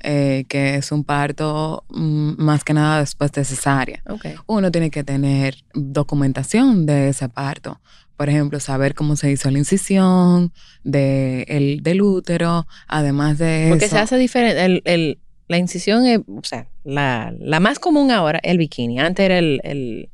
Eh, 0.03 0.47
que 0.49 0.77
es 0.77 0.93
un 0.93 1.05
parto 1.05 1.85
mm, 1.91 2.43
más 2.43 2.65
que 2.65 2.73
nada 2.73 3.01
después 3.01 3.33
de 3.33 3.45
cesárea. 3.45 4.03
Uno 4.47 4.71
tiene 4.71 4.91
que 4.91 5.05
tener 5.05 5.57
documentación 5.75 6.87
de 6.87 7.11
ese 7.11 7.29
parto 7.29 7.81
por 8.17 8.29
ejemplo, 8.29 8.61
saber 8.61 8.95
cómo 8.95 9.17
se 9.17 9.31
hizo 9.31 9.51
la 9.51 9.57
incisión 9.57 10.53
de 10.85 11.47
el, 11.49 11.83
del 11.83 12.03
útero, 12.03 12.67
además 12.87 13.39
de 13.39 13.69
Porque 13.71 13.89
se 13.89 13.97
hace 13.97 14.19
diferente. 14.19 14.63
El, 14.63 14.83
el, 14.85 15.19
la 15.51 15.59
incisión 15.59 16.07
es, 16.07 16.21
o 16.29 16.45
sea, 16.45 16.69
la, 16.85 17.35
la, 17.41 17.59
más 17.59 17.81
común 17.81 18.13
ahora 18.13 18.39
es 18.41 18.53
el 18.53 18.59
bikini. 18.59 19.01
Antes 19.01 19.25
era 19.25 19.37
el... 19.37 19.61
el, 19.65 20.09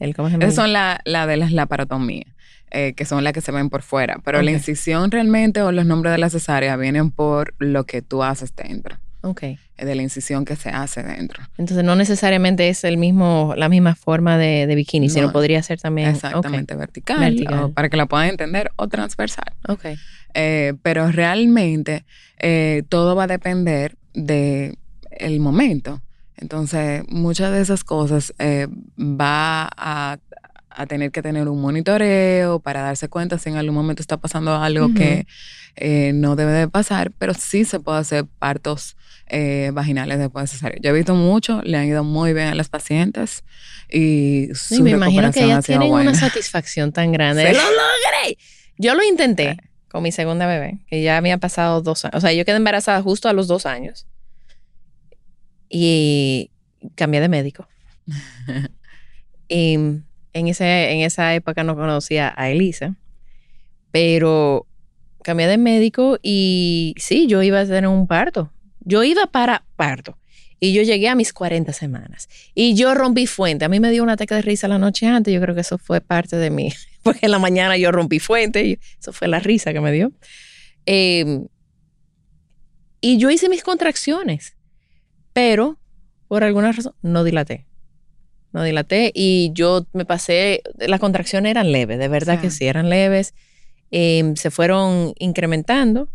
el 0.00 0.14
¿Cómo 0.14 0.28
se 0.28 0.32
llama? 0.32 0.44
Esas 0.44 0.56
son 0.56 0.74
la, 0.74 1.00
la 1.06 1.26
de 1.26 1.38
las 1.38 1.50
laparotomías. 1.50 2.28
Eh, 2.70 2.92
que 2.94 3.06
son 3.06 3.24
las 3.24 3.32
que 3.32 3.40
se 3.40 3.52
ven 3.52 3.70
por 3.70 3.82
fuera, 3.82 4.20
pero 4.24 4.42
la 4.42 4.50
incisión 4.50 5.12
realmente 5.12 5.62
o 5.62 5.70
los 5.70 5.86
nombres 5.86 6.10
de 6.10 6.18
la 6.18 6.28
cesárea 6.28 6.76
vienen 6.76 7.12
por 7.12 7.54
lo 7.58 7.84
que 7.84 8.02
tú 8.02 8.24
haces 8.24 8.54
dentro. 8.56 8.98
Ok. 9.22 9.42
De 9.78 9.94
la 9.94 10.02
incisión 10.02 10.44
que 10.44 10.56
se 10.56 10.70
hace 10.70 11.04
dentro. 11.04 11.44
Entonces 11.56 11.84
no 11.84 11.94
necesariamente 11.94 12.68
es 12.68 12.82
el 12.82 12.96
mismo, 12.96 13.54
la 13.56 13.68
misma 13.68 13.94
forma 13.94 14.36
de, 14.36 14.66
bikini, 14.74 15.08
sino 15.08 15.30
podría 15.30 15.62
ser 15.62 15.80
también. 15.80 16.08
Exactamente, 16.08 16.74
vertical, 16.74 17.72
para 17.74 17.88
que 17.88 17.96
la 17.96 18.06
puedan 18.06 18.28
entender, 18.28 18.72
o 18.74 18.88
transversal. 18.88 19.54
Ok. 19.68 19.86
Eh, 20.34 20.74
pero 20.82 21.12
realmente 21.12 22.04
eh, 22.40 22.82
todo 22.88 23.14
va 23.14 23.24
a 23.24 23.28
depender 23.28 23.96
del 24.14 24.78
el 25.10 25.40
momento. 25.40 26.00
Entonces, 26.36 27.04
muchas 27.08 27.52
de 27.52 27.60
esas 27.60 27.84
cosas 27.84 28.34
eh, 28.38 28.66
va 28.98 29.68
a, 29.76 30.18
a, 30.70 30.86
tener 30.86 31.12
que 31.12 31.22
tener 31.22 31.48
un 31.48 31.60
monitoreo 31.60 32.58
para 32.58 32.82
darse 32.82 33.08
cuenta 33.08 33.38
si 33.38 33.50
en 33.50 33.56
algún 33.56 33.74
momento 33.74 34.02
está 34.02 34.16
pasando 34.16 34.54
algo 34.56 34.92
que 34.94 35.26
no 36.14 36.34
debe 36.34 36.52
de 36.52 36.68
pasar, 36.68 37.12
pero 37.18 37.34
sí 37.34 37.64
se 37.64 37.80
puede 37.80 37.98
hacer 37.98 38.24
partos 38.38 38.96
eh, 39.26 39.70
vaginales 39.72 40.18
después 40.18 40.44
de 40.44 40.48
cesárea. 40.48 40.78
Yo 40.82 40.90
he 40.90 40.92
visto 40.92 41.14
mucho, 41.14 41.62
le 41.62 41.78
han 41.78 41.86
ido 41.86 42.04
muy 42.04 42.34
bien 42.34 42.48
a 42.48 42.54
las 42.54 42.68
pacientes 42.68 43.42
y 43.90 44.48
sí, 44.54 44.82
me 44.82 44.90
imagino 44.90 45.32
que 45.32 45.44
ellas 45.44 45.64
tienen 45.64 45.90
una 45.90 46.14
satisfacción 46.14 46.92
tan 46.92 47.10
grande. 47.10 47.44
¡Lo 47.44 47.58
logré! 47.58 48.36
Yo 48.76 48.94
lo 48.94 49.02
intenté 49.02 49.56
con 49.94 50.02
mi 50.02 50.10
segunda 50.10 50.48
bebé, 50.48 50.78
que 50.88 51.04
ya 51.04 51.16
había 51.16 51.38
pasado 51.38 51.80
dos 51.80 52.04
años. 52.04 52.16
O 52.16 52.20
sea, 52.20 52.32
yo 52.32 52.44
quedé 52.44 52.56
embarazada 52.56 53.00
justo 53.00 53.28
a 53.28 53.32
los 53.32 53.46
dos 53.46 53.64
años 53.64 54.08
y 55.68 56.50
cambié 56.96 57.20
de 57.20 57.28
médico. 57.28 57.68
y 59.48 59.74
en, 59.74 60.04
ese, 60.48 60.90
en 60.90 61.02
esa 61.02 61.32
época 61.36 61.62
no 61.62 61.76
conocía 61.76 62.34
a 62.36 62.50
Elisa, 62.50 62.96
pero 63.92 64.66
cambié 65.22 65.46
de 65.46 65.58
médico 65.58 66.18
y 66.24 66.96
sí, 66.98 67.28
yo 67.28 67.44
iba 67.44 67.60
a 67.60 67.64
tener 67.64 67.86
un 67.86 68.08
parto. 68.08 68.50
Yo 68.80 69.04
iba 69.04 69.26
para 69.28 69.64
parto 69.76 70.18
y 70.58 70.72
yo 70.72 70.82
llegué 70.82 71.08
a 71.08 71.14
mis 71.14 71.32
40 71.32 71.72
semanas 71.72 72.28
y 72.52 72.74
yo 72.74 72.96
rompí 72.96 73.28
fuente. 73.28 73.64
A 73.64 73.68
mí 73.68 73.78
me 73.78 73.92
dio 73.92 74.02
un 74.02 74.10
ataque 74.10 74.34
de 74.34 74.42
risa 74.42 74.66
la 74.66 74.78
noche 74.80 75.06
antes, 75.06 75.32
yo 75.32 75.40
creo 75.40 75.54
que 75.54 75.60
eso 75.60 75.78
fue 75.78 76.00
parte 76.00 76.34
de 76.34 76.50
mí, 76.50 76.72
porque 77.04 77.26
en 77.26 77.30
la 77.30 77.38
mañana 77.38 77.76
yo 77.76 77.92
rompí 77.92 78.18
fuente 78.18 78.64
y 78.64 78.78
eso 78.98 79.12
fue 79.12 79.28
la 79.28 79.38
risa 79.38 79.72
que 79.72 79.80
me 79.80 79.92
dio. 79.92 80.12
Em, 80.86 81.46
y 83.00 83.18
yo 83.18 83.30
hice 83.30 83.48
mis 83.48 83.62
contracciones, 83.62 84.56
pero 85.32 85.78
por 86.26 86.42
alguna 86.42 86.72
razón 86.72 86.94
no 87.02 87.22
dilaté. 87.22 87.66
No 88.52 88.62
dilaté 88.62 89.12
y 89.14 89.50
yo 89.52 89.86
me 89.92 90.04
pasé, 90.04 90.62
las 90.78 91.00
contracciones 91.00 91.50
eran 91.50 91.70
leves, 91.70 91.98
de 91.98 92.08
verdad 92.08 92.40
que 92.40 92.50
sí, 92.50 92.66
eran 92.66 92.88
leves. 92.88 93.34
Em, 93.90 94.34
se 94.36 94.50
fueron 94.50 95.12
incrementando 95.18 96.08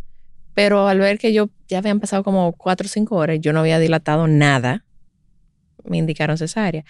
pero 0.60 0.90
al 0.90 1.00
ver 1.00 1.20
que 1.20 1.32
yo 1.32 1.50
ya 1.70 1.78
habían 1.78 2.02
pasado 2.02 2.22
como 2.22 2.52
cuatro 2.52 2.86
o 2.86 2.90
cinco 2.90 3.16
horas, 3.16 3.40
yo 3.40 3.54
no 3.54 3.62
había 3.62 3.80
dilatado 3.80 4.28
nada, 4.28 4.84
me 5.86 5.96
indicaron 5.96 6.38
cesárea. 6.38 6.84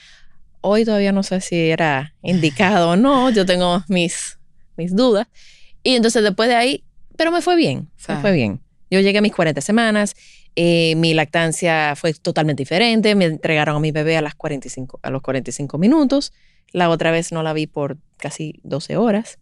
Hoy 0.62 0.86
todavía 0.86 1.12
no 1.12 1.24
sé 1.24 1.42
si 1.42 1.56
era 1.70 2.14
indicado 2.22 2.92
o 2.92 2.96
no, 2.96 3.30
yo 3.30 3.46
tengo 3.46 3.84
mis, 3.88 4.40
mis 4.76 4.96
dudas. 4.96 5.28
Y 5.84 5.96
entonces 5.96 6.24
después 6.24 6.50
de 6.50 6.56
ahí, 6.56 6.84
pero 7.16 7.32
me 7.32 7.42
fue 7.42 7.56
bien, 7.56 7.90
me 8.08 8.18
fue 8.18 8.32
bien. 8.32 8.62
Yo 8.92 9.00
llegué 9.00 9.20
a 9.20 9.22
mis 9.22 9.34
40 9.34 9.62
semanas, 9.62 10.16
eh, 10.56 10.96
mi 10.96 11.14
lactancia 11.14 11.96
fue 11.96 12.14
totalmente 12.14 12.62
diferente, 12.62 13.16
me 13.16 13.26
entregaron 13.26 13.78
a 13.78 13.80
mi 13.80 13.92
bebé 13.92 14.18
a, 14.18 14.22
las 14.22 14.36
45, 14.36 15.00
a 15.04 15.10
los 15.10 15.22
45 15.22 15.78
minutos, 15.78 16.34
la 16.72 16.90
otra 16.90 17.12
vez 17.12 17.32
no 17.32 17.44
la 17.44 17.54
vi 17.54 17.68
por 17.68 17.98
casi 18.18 18.60
12 18.64 18.98
horas. 18.98 19.40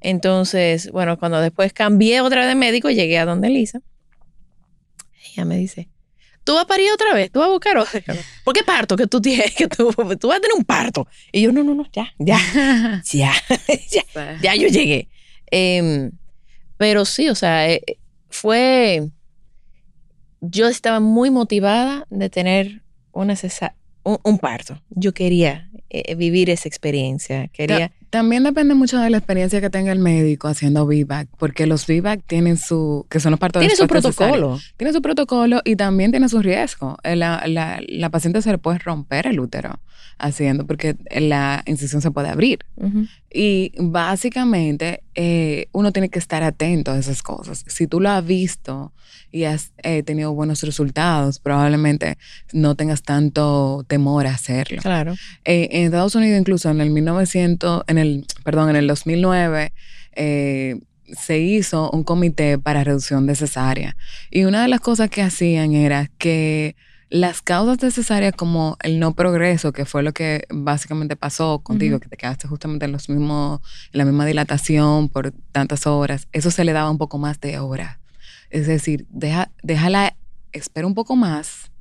Entonces, 0.00 0.90
bueno, 0.92 1.18
cuando 1.18 1.40
después 1.40 1.72
cambié 1.72 2.20
otra 2.22 2.40
vez 2.40 2.48
de 2.48 2.54
médico, 2.54 2.90
llegué 2.90 3.18
a 3.18 3.26
donde 3.26 3.48
Elisa. 3.48 3.82
Ella 5.32 5.44
me 5.44 5.56
dice, 5.58 5.88
tú 6.50 6.54
vas 6.54 6.64
a 6.64 6.66
parir 6.66 6.90
otra 6.92 7.14
vez, 7.14 7.30
tú 7.30 7.38
vas 7.38 7.46
a 7.46 7.52
buscar 7.52 7.78
otra. 7.78 8.02
¿Por 8.42 8.52
qué 8.52 8.64
parto 8.64 8.96
que 8.96 9.06
tú 9.06 9.20
tienes? 9.20 9.54
Que 9.54 9.68
tú, 9.68 9.92
tú 10.20 10.28
vas 10.28 10.38
a 10.38 10.40
tener 10.40 10.56
un 10.56 10.64
parto. 10.64 11.06
Y 11.30 11.42
yo, 11.42 11.52
no, 11.52 11.62
no, 11.62 11.76
no, 11.76 11.86
ya, 11.92 12.12
ya, 12.18 12.40
ya, 13.04 13.32
ya, 13.88 14.38
ya 14.42 14.56
yo 14.56 14.66
llegué. 14.66 15.08
Em, 15.52 16.10
pero 16.76 17.04
sí, 17.04 17.28
o 17.28 17.36
sea, 17.36 17.70
eh, 17.70 17.82
fue, 18.30 19.10
yo 20.40 20.66
estaba 20.66 20.98
muy 20.98 21.30
motivada 21.30 22.08
de 22.10 22.28
tener 22.28 22.82
una 23.12 23.36
un, 24.02 24.18
un, 24.24 24.38
parto. 24.38 24.82
Yo 24.88 25.14
quería 25.14 25.70
eh, 25.90 26.14
vivir 26.14 26.50
esa 26.50 26.68
experiencia, 26.68 27.48
quería 27.48 27.90
También 28.10 28.44
depende 28.44 28.74
mucho 28.74 28.98
de 28.98 29.10
la 29.10 29.18
experiencia 29.18 29.60
que 29.60 29.70
tenga 29.70 29.92
el 29.92 29.98
médico 29.98 30.48
haciendo 30.48 30.86
VBAC, 30.86 31.28
porque 31.38 31.66
los 31.66 31.86
VBAC 31.86 32.22
tienen 32.26 32.56
su, 32.56 33.06
que 33.08 33.20
son 33.20 33.32
los 33.32 33.40
partos 33.40 33.60
Tiene 33.60 33.76
su 33.76 33.86
protocolo. 33.86 34.58
Tiene 34.76 34.92
su 34.92 35.02
protocolo 35.02 35.60
y 35.64 35.76
también 35.76 36.10
tiene 36.10 36.28
su 36.28 36.40
riesgo. 36.40 36.96
Eh, 37.02 37.16
La, 37.16 37.44
la, 37.46 37.80
la 37.86 38.08
paciente 38.10 38.40
se 38.40 38.50
le 38.50 38.58
puede 38.58 38.78
romper 38.78 39.26
el 39.26 39.40
útero 39.40 39.80
haciendo, 40.20 40.66
porque 40.66 40.96
la 41.10 41.62
incisión 41.66 42.02
se 42.02 42.10
puede 42.10 42.28
abrir. 42.28 42.60
Y 43.32 43.72
básicamente 43.78 45.02
eh, 45.14 45.66
uno 45.72 45.92
tiene 45.92 46.08
que 46.08 46.18
estar 46.18 46.42
atento 46.42 46.92
a 46.92 46.98
esas 46.98 47.22
cosas. 47.22 47.64
Si 47.66 47.86
tú 47.86 48.00
lo 48.00 48.10
has 48.10 48.24
visto 48.24 48.92
y 49.32 49.44
has 49.44 49.72
eh, 49.82 50.02
tenido 50.02 50.32
buenos 50.34 50.62
resultados, 50.62 51.38
probablemente 51.38 52.18
no 52.52 52.74
tengas 52.74 53.02
tanto 53.02 53.84
temor 53.88 54.26
a 54.26 54.34
hacerlo. 54.34 54.82
Claro. 54.82 55.14
Eh, 55.44 55.68
en 55.80 55.86
Estados 55.86 56.14
Unidos, 56.14 56.38
incluso 56.40 56.70
en 56.70 56.80
el 56.80 56.90
1900, 56.90 57.84
en 57.86 57.98
el, 57.98 58.26
perdón, 58.44 58.70
en 58.70 58.76
el 58.76 58.86
2009, 58.86 59.72
eh, 60.12 60.80
se 61.12 61.38
hizo 61.38 61.90
un 61.90 62.04
comité 62.04 62.58
para 62.58 62.84
reducción 62.84 63.26
de 63.26 63.34
cesárea. 63.34 63.96
Y 64.30 64.44
una 64.44 64.62
de 64.62 64.68
las 64.68 64.80
cosas 64.80 65.10
que 65.10 65.22
hacían 65.22 65.72
era 65.74 66.08
que 66.18 66.76
las 67.10 67.42
causas 67.42 67.78
de 67.78 67.90
cesárea, 67.90 68.30
como 68.30 68.76
el 68.82 69.00
no 69.00 69.14
progreso, 69.14 69.72
que 69.72 69.84
fue 69.84 70.04
lo 70.04 70.12
que 70.12 70.44
básicamente 70.48 71.16
pasó 71.16 71.58
contigo, 71.58 71.96
Ujú. 71.96 72.04
que 72.04 72.08
te 72.08 72.16
quedaste 72.16 72.46
justamente 72.46 72.84
en, 72.84 72.92
los 72.92 73.08
mismos, 73.08 73.60
en 73.92 73.98
la 73.98 74.04
misma 74.04 74.24
dilatación 74.24 75.08
por 75.08 75.32
tantas 75.50 75.88
horas, 75.88 76.28
eso 76.32 76.52
se 76.52 76.64
le 76.64 76.72
daba 76.72 76.90
un 76.90 76.98
poco 76.98 77.18
más 77.18 77.40
de 77.40 77.58
horas. 77.58 77.98
Es 78.50 78.68
decir, 78.68 79.06
deja, 79.10 79.50
déjala, 79.62 80.16
espera 80.52 80.86
un 80.86 80.94
poco 80.94 81.16
más, 81.16 81.72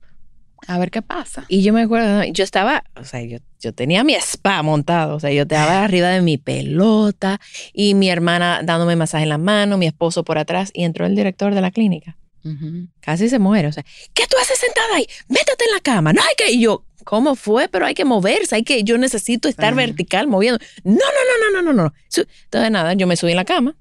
a 0.68 0.78
ver 0.80 0.92
qué 0.92 1.02
pasa. 1.02 1.46
Y 1.48 1.62
yo 1.64 1.74
me 1.74 1.82
acuerdo, 1.82 2.24
yo 2.26 2.44
estaba, 2.44 2.84
o 2.96 3.04
sea, 3.04 3.22
yo, 3.24 3.40
yo 3.60 3.74
tenía 3.74 4.04
mi 4.04 4.14
spa 4.16 4.62
montado, 4.64 5.16
o 5.16 5.20
sea, 5.20 5.32
yo 5.32 5.44
estaba 5.44 5.84
arriba 5.84 6.10
de 6.10 6.22
mi 6.22 6.38
pelota 6.38 7.40
y 7.74 7.94
mi 7.96 8.10
hermana 8.10 8.62
dándome 8.64 8.96
masaje 8.96 9.24
en 9.24 9.30
la 9.30 9.38
mano, 9.38 9.78
mi 9.78 9.86
esposo 9.88 10.24
por 10.24 10.38
atrás 10.38 10.70
y 10.74 10.84
entró 10.84 11.06
el 11.06 11.16
director 11.16 11.54
de 11.56 11.62
la 11.62 11.72
clínica. 11.72 12.18
Ujú. 12.46 12.88
Casi 13.02 13.28
se 13.30 13.38
muere, 13.40 13.68
o 13.68 13.72
sea, 13.72 13.84
¿qué 14.14 14.24
tú 14.30 14.38
haces 14.42 14.58
sentada 14.60 14.96
ahí? 14.96 15.06
Métete 15.28 15.66
en 15.66 15.72
la 15.74 15.82
cama, 15.82 16.14
no 16.14 16.22
hay 16.22 16.36
que, 16.38 16.52
y 16.54 16.62
yo, 16.62 16.86
¿cómo 17.04 17.36
fue? 17.36 17.68
Pero 17.68 17.86
hay 17.86 17.94
que 17.94 18.06
moverse, 18.06 18.56
hay 18.56 18.64
que, 18.64 18.84
yo 18.84 18.98
necesito 18.98 19.50
estar 19.50 19.74
Sí. 19.74 19.78
vertical 19.78 20.28
moviendo. 20.28 20.58
No, 20.84 20.94
no, 20.94 21.00
no, 21.00 21.52
no, 21.52 21.62
no, 21.62 21.74
no, 21.74 21.84
no. 21.84 21.94
Entonces 22.46 22.72
nada, 22.72 22.94
yo 22.94 23.08
me 23.08 23.18
subí 23.18 23.32
en 23.32 23.38
la 23.38 23.46
cama, 23.46 23.76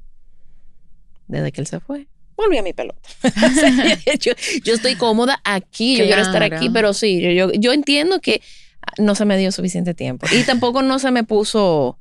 desde 1.28 1.52
que 1.52 1.60
él 1.60 1.66
se 1.66 1.78
fue. 1.80 2.08
Volví 2.38 2.57
a 2.57 2.62
mi 2.62 2.72
pelota. 2.72 3.01
Yo, 4.20 4.33
yo 4.64 4.74
estoy 4.74 4.94
cómoda 4.94 5.40
aquí, 5.44 5.96
yo 5.96 6.05
quiero 6.05 6.22
estar 6.22 6.42
aquí, 6.44 6.70
pero 6.70 6.94
sí, 6.94 7.20
yo, 7.20 7.31
yo, 7.31 7.53
yo 7.53 7.72
entiendo 7.72 8.20
que 8.20 8.40
no 8.96 9.16
se 9.16 9.24
me 9.24 9.37
dio 9.37 9.51
suficiente 9.51 9.92
tiempo. 9.92 10.27
Y 10.33 10.44
tampoco 10.44 10.83
no 10.83 11.01
se 11.01 11.11
me 11.11 11.24
puso 11.24 11.98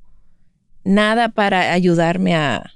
nada 0.84 1.30
para 1.30 1.74
ayudarme 1.74 2.36
a... 2.36 2.72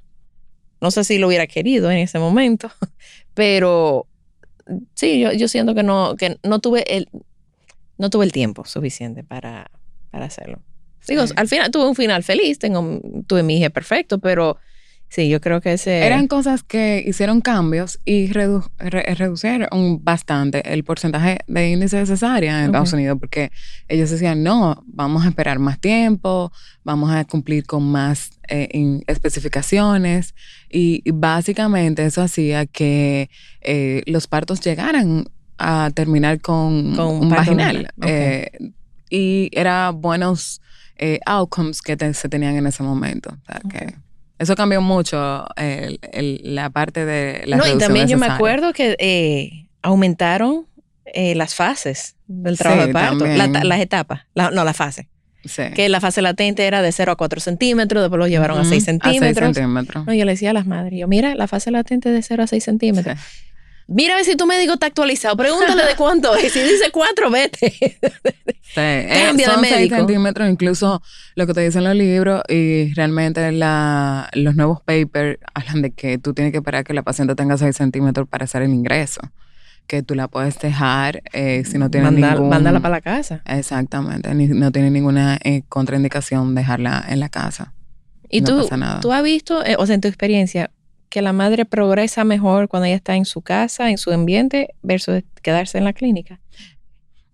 No 0.81 0.89
sé 0.89 1.03
si 1.03 1.19
lo 1.19 1.27
hubiera 1.27 1.45
querido 1.45 1.91
en 1.91 1.99
ese 1.99 2.17
momento, 2.17 2.71
pero 3.35 4.07
sí, 4.95 5.19
yo, 5.19 5.31
yo 5.31 5.47
siento 5.47 5.75
que 5.75 5.83
no, 5.83 6.15
que 6.17 6.39
no 6.43 6.59
tuve 6.59 6.83
el, 6.97 7.09
no 7.99 8.09
tuve 8.09 8.25
el 8.25 8.31
tiempo 8.31 8.65
suficiente 8.65 9.23
para, 9.23 9.69
para 10.09 10.25
hacerlo. 10.25 10.59
Digo, 11.07 11.27
Sí. 11.27 11.33
al 11.37 11.47
final 11.47 11.69
tuve 11.69 11.87
un 11.87 11.95
final 11.95 12.23
feliz, 12.23 12.57
tengo, 12.57 12.99
tuve 13.27 13.43
mi 13.43 13.57
hija 13.57 13.69
perfecto, 13.69 14.17
pero 14.17 14.57
sí, 15.13 15.27
yo 15.27 15.41
creo 15.41 15.59
que 15.59 15.73
ese... 15.73 16.05
Eran 16.05 16.27
cosas 16.27 16.63
que 16.63 17.03
hicieron 17.05 17.41
cambios 17.41 17.99
y 18.05 18.29
redu- 18.29 18.69
re- 18.79 19.13
reducieron 19.15 19.69
bastante 20.03 20.73
el 20.73 20.85
porcentaje 20.85 21.39
de 21.47 21.69
índice 21.69 21.97
de 21.97 22.05
cesárea 22.05 22.59
en 22.59 22.65
Estados. 22.67 22.93
Unidos 22.93 23.17
porque 23.19 23.51
ellos 23.89 24.09
decían, 24.09 24.41
no, 24.41 24.81
vamos 24.87 25.25
a 25.25 25.27
esperar 25.27 25.59
más 25.59 25.79
tiempo, 25.79 26.51
vamos 26.85 27.11
a 27.11 27.25
cumplir 27.25 27.65
con 27.65 27.83
más 27.83 28.31
eh, 28.47 29.01
especificaciones 29.07 30.33
y, 30.69 31.01
y 31.03 31.11
básicamente 31.11 32.05
eso 32.05 32.21
hacía 32.21 32.65
que 32.65 33.29
eh, 33.61 34.03
los 34.05 34.27
partos 34.27 34.61
llegaran 34.61 35.25
a 35.57 35.91
terminar 35.93 36.39
con, 36.41 36.95
Con 36.95 37.07
un 37.21 37.29
vaginal. 37.29 37.89
Eh, 38.01 38.49
y 39.09 39.49
era 39.53 39.91
buenos 39.91 40.61
outcomes 41.25 41.81
que 41.81 41.97
te- 41.97 42.13
se 42.13 42.29
tenían 42.29 42.55
en 42.55 42.65
ese 42.67 42.81
momento. 42.83 43.29
O 43.31 43.45
sea, 43.45 43.61
que 43.69 43.93
eso 44.41 44.55
cambió 44.55 44.81
mucho 44.81 45.45
el- 45.55 45.99
el- 46.11 46.41
la 46.55 46.69
parte 46.69 47.05
de 47.05 47.43
la 47.45 47.57
no, 47.57 47.67
y 47.67 47.77
también 47.77 48.07
de 48.07 48.11
yo 48.13 48.17
me 48.17 48.25
acuerdo 48.27 48.73
que 48.73 48.95
eh, 48.99 49.67
aumentaron 49.81 50.65
eh, 51.13 51.35
las 51.35 51.55
fases 51.55 52.15
del 52.27 52.57
trabajo 52.57 52.81
Sí, 52.83 52.87
de 52.87 52.93
parto, 52.93 53.25
la- 53.25 53.47
las 53.63 53.79
etapas, 53.79 54.21
la- 54.33 54.49
no, 54.51 54.63
la 54.63 54.73
fase. 54.73 55.07
Sí. 55.43 55.63
Que 55.73 55.89
la 55.89 55.99
fase 55.99 56.21
latente 56.21 56.65
era 56.67 56.81
de 56.83 56.91
0 56.91 57.11
a 57.13 57.15
4 57.15 57.39
centímetros, 57.41 58.03
después 58.03 58.19
lo 58.19 58.27
llevaron 58.27 58.57
a 58.59 58.61
Ujú, 58.61 58.69
6 58.69 58.83
A 58.83 58.85
6 58.91 59.01
centímetros. 59.01 59.55
centímetros. 59.55 60.05
No, 60.05 60.13
yo 60.13 60.23
le 60.23 60.33
decía 60.33 60.51
a 60.51 60.53
las 60.53 60.67
madres, 60.67 60.99
yo, 60.99 61.07
mira, 61.07 61.33
la 61.35 61.47
fase 61.47 61.71
latente 61.71 62.09
es 62.09 62.15
de 62.15 62.21
0 62.21 62.43
a 62.43 62.47
6 62.47 62.63
centímetros. 62.63 63.17
Sí. 63.19 63.50
Mira 63.93 64.13
a 64.13 64.17
ver 64.17 64.25
si 64.25 64.35
tu 64.37 64.45
médico 64.45 64.73
está 64.73 64.85
actualizado. 64.87 65.35
Pregúntale 65.35 65.83
de 65.85 65.95
cuánto 65.97 66.33
es. 66.35 66.51
Si 66.53 66.59
dice 66.61 66.91
4, 66.91 67.29
vete. 67.29 67.73
Sí, 68.73 68.79
eh, 68.79 69.23
Cambia 69.27 69.47
de 69.47 69.53
son 69.53 69.63
6 69.65 69.75
médico. 69.75 69.95
centímetros, 69.97 70.49
incluso 70.49 71.01
lo 71.35 71.45
que 71.45 71.53
te 71.53 71.59
dicen 71.59 71.83
los 71.83 71.93
libros 71.93 72.41
y 72.47 72.93
realmente 72.93 73.51
la, 73.51 74.29
los 74.33 74.55
nuevos 74.55 74.79
papers 74.81 75.39
hablan 75.53 75.81
de 75.81 75.91
que 75.91 76.17
tú 76.17 76.33
tienes 76.33 76.53
que 76.53 76.59
esperar 76.59 76.85
que 76.85 76.93
la 76.93 77.01
paciente 77.03 77.35
tenga 77.35 77.57
6 77.57 77.75
centímetros 77.75 78.29
para 78.29 78.45
hacer 78.45 78.61
el 78.61 78.69
ingreso. 78.71 79.19
Que 79.87 80.03
tú 80.03 80.15
la 80.15 80.29
puedes 80.29 80.57
dejar 80.57 81.21
eh, 81.33 81.63
si 81.69 81.77
no 81.79 81.91
tiene 81.91 82.05
Mándala- 82.11 82.33
ningún... 82.35 82.49
Mándala 82.49 82.79
para 82.79 82.95
la 82.95 83.01
casa. 83.01 83.41
Exactamente, 83.45 84.33
ni- 84.35 84.47
no 84.47 84.71
tiene 84.71 84.89
ninguna 84.89 85.37
eh, 85.43 85.63
contraindicación 85.67 86.55
dejarla 86.55 87.03
en 87.09 87.19
la 87.19 87.27
casa. 87.27 87.73
Y 88.29 88.39
No 88.39 88.47
tú, 88.51 88.57
pasa 88.61 88.77
nada. 88.77 88.99
tú 89.01 89.11
has 89.11 89.21
visto, 89.23 89.65
eh, 89.65 89.75
o 89.77 89.85
sea, 89.85 89.95
en 89.95 90.01
tu 90.01 90.07
experiencia, 90.07 90.71
que 91.11 91.21
la 91.21 91.33
madre 91.33 91.65
progresa 91.65 92.23
mejor 92.23 92.69
cuando 92.69 92.85
ella 92.85 92.95
está 92.95 93.15
en 93.17 93.25
su 93.25 93.41
casa, 93.41 93.91
en 93.91 93.97
su 93.97 94.11
ambiente, 94.11 94.69
versus 94.81 95.23
quedarse 95.43 95.77
en 95.77 95.83
la 95.83 95.91
clínica. 95.91 96.39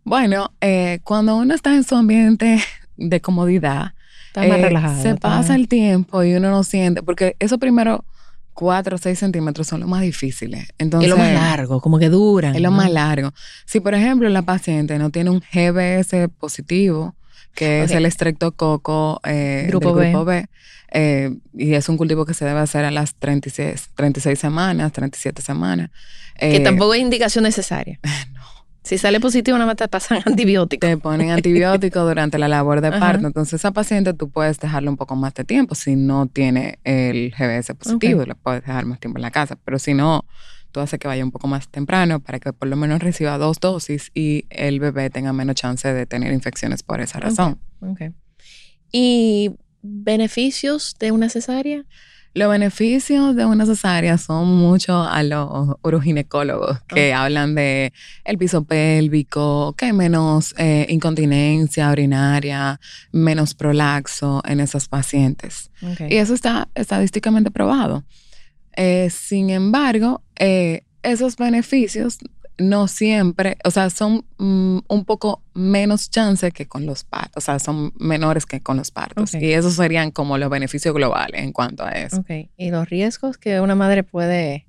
Bueno, 0.04 0.52
eh, 0.62 1.00
cuando 1.04 1.38
uno 1.38 1.54
está 1.54 1.76
en 1.76 1.84
su 1.84 1.96
ambiente 1.96 2.60
de 2.98 3.22
comodidad, 3.22 3.94
Está 4.30 4.42
más 4.78 5.00
eh, 5.00 5.02
se 5.02 5.16
pasa 5.16 5.56
el 5.56 5.68
tiempo 5.68 6.24
y 6.24 6.34
uno 6.34 6.50
no 6.50 6.64
siente, 6.64 7.04
porque 7.04 7.36
esos 7.40 7.60
primeros 7.60 8.02
cuatro 8.54 8.96
o 8.96 8.98
seis 8.98 9.20
centímetros 9.20 9.68
son 9.68 9.82
los 9.82 9.90
más 9.90 10.02
difíciles. 10.02 10.68
Entonces, 10.80 11.12
es 11.12 11.16
lo 11.16 11.22
más 11.22 11.32
largo, 11.32 11.80
como 11.80 12.00
que 12.00 12.10
duran. 12.10 12.56
Es 12.56 12.62
lo 12.62 12.72
¿no? 12.72 12.78
más 12.78 12.90
largo. 12.90 13.32
Si, 13.66 13.80
por 13.80 13.94
ejemplo, 13.94 14.28
la 14.30 14.42
paciente 14.42 14.98
no 14.98 15.12
tiene 15.12 15.30
un 15.30 15.44
GBS 15.54 16.30
positivo, 16.40 17.16
que 17.54 17.84
es 17.84 17.92
el 17.92 18.06
estreptococo 18.06 19.20
eh, 19.24 19.66
Grupo 19.68 19.96
del 19.96 20.06
B. 20.06 20.12
grupo 20.12 20.26
B, 20.26 20.46
eh, 20.92 21.36
y 21.54 21.74
es 21.74 21.90
un 21.90 21.98
cultivo 21.98 22.26
que 22.26 22.34
se 22.34 22.46
debe 22.46 22.60
hacer 22.60 22.86
a 22.86 22.92
las 22.92 23.16
36, 23.16 23.90
36 23.96 24.40
semanas, 24.40 24.92
37 24.94 25.42
semanas. 25.42 25.90
Que 26.40 26.58
eh, 26.58 26.60
tampoco 26.62 26.94
es 26.94 27.02
indicación 27.02 27.44
necesaria. 27.44 28.00
Si 28.88 28.98
sale 28.98 29.20
positivo, 29.20 29.58
nada 29.58 29.68
más 29.68 29.76
te 29.76 29.86
pasan 29.90 30.22
antibióticos. 30.26 30.90
te 30.90 30.96
ponen 30.96 31.32
antibióticos 31.32 32.08
durante 32.08 32.38
la 32.38 32.48
labor 32.48 32.80
de 32.80 32.88
Ajá. 32.88 33.00
parto. 33.02 33.28
Entonces, 33.28 33.56
esa 33.56 33.72
paciente 33.72 34.14
tú 34.14 34.30
puedes 34.30 34.62
dejarle 34.62 34.88
un 34.88 34.96
poco 34.96 35.18
más 35.18 35.34
de 35.34 35.44
tiempo. 35.44 35.76
Si 35.76 35.98
no 35.98 36.28
tiene 36.28 36.80
el 36.86 37.34
GBS 37.38 37.76
positivo, 37.76 38.24
le 38.24 38.36
puedes 38.36 38.62
dejar 38.62 38.86
más 38.86 39.02
tiempo 39.02 39.18
en 39.18 39.24
la 39.24 39.32
casa. 39.32 39.58
Pero 39.66 39.78
si 39.78 39.94
no, 39.94 40.24
tú 40.78 40.82
haces 40.82 41.00
que 41.00 41.08
vaya 41.08 41.24
un 41.24 41.32
poco 41.32 41.48
más 41.48 41.68
temprano 41.70 42.20
para 42.20 42.40
que 42.40 42.54
por 42.54 42.68
lo 42.68 42.76
menos 42.76 43.00
reciba 43.02 43.40
dos 43.40 43.60
dosis 43.60 44.12
y 44.14 44.46
el 44.52 44.80
bebé 44.80 45.10
tenga 45.10 45.34
menos 45.34 45.56
chance 45.56 45.92
de 45.92 46.06
tener 46.06 46.32
infecciones 46.32 46.84
por 46.84 47.02
esa 47.02 47.20
razón. 47.20 47.60
Ok. 47.82 48.12
¿Y 48.92 49.56
beneficios 49.82 50.96
de 51.00 51.12
una 51.12 51.30
cesárea? 51.30 51.84
Los 52.36 52.52
beneficios 52.52 53.36
de 53.36 53.46
una 53.46 53.66
cesárea 53.66 54.20
son 54.20 54.56
mucho 54.56 55.02
a 55.02 55.24
los 55.24 55.78
uroginecólogos 55.82 56.80
que 56.84 57.12
hablan 57.12 57.56
de 57.56 57.92
el 58.24 58.38
piso 58.38 58.64
pélvico, 58.64 59.74
que 59.76 59.86
hay 59.86 59.94
menos 59.94 60.54
eh, 60.60 60.86
incontinencia 60.90 61.92
urinaria, 61.92 62.80
menos 63.12 63.56
prolaxo 63.56 64.44
en 64.46 64.60
esos 64.60 64.88
pacientes. 64.88 65.72
Ok. 65.82 66.02
Y 66.12 66.18
eso 66.18 66.36
está 66.36 66.68
estadísticamente 66.76 67.50
probado. 67.50 68.04
Eh, 68.78 69.10
sin 69.10 69.50
embargo, 69.50 70.22
eh, 70.38 70.84
esos 71.02 71.36
beneficios 71.36 72.20
no 72.60 72.88
siempre, 72.88 73.58
o 73.64 73.72
sea, 73.72 73.90
son 73.90 74.26
mm, 74.38 74.80
un 74.88 75.06
poco 75.06 75.42
menos 75.54 76.10
chance 76.10 76.52
que 76.52 76.68
con 76.68 76.86
los 76.86 77.04
partos, 77.04 77.44
o 77.44 77.46
sea, 77.46 77.60
son 77.60 77.92
menores 78.00 78.46
que 78.46 78.62
con 78.62 78.78
los 78.78 78.92
partos. 78.92 79.34
Y 79.34 79.52
esos 79.52 79.74
serían 79.74 80.12
como 80.12 80.38
los 80.38 80.50
beneficios 80.50 80.94
globales 80.94 81.42
en 81.42 81.52
cuanto 81.52 81.84
a 81.84 81.92
eso. 81.92 82.18
Ok. 82.18 82.50
¿Y 82.56 82.70
los 82.70 82.88
riesgos 82.90 83.38
que 83.38 83.60
una 83.60 83.76
madre 83.76 84.04
puede... 84.04 84.66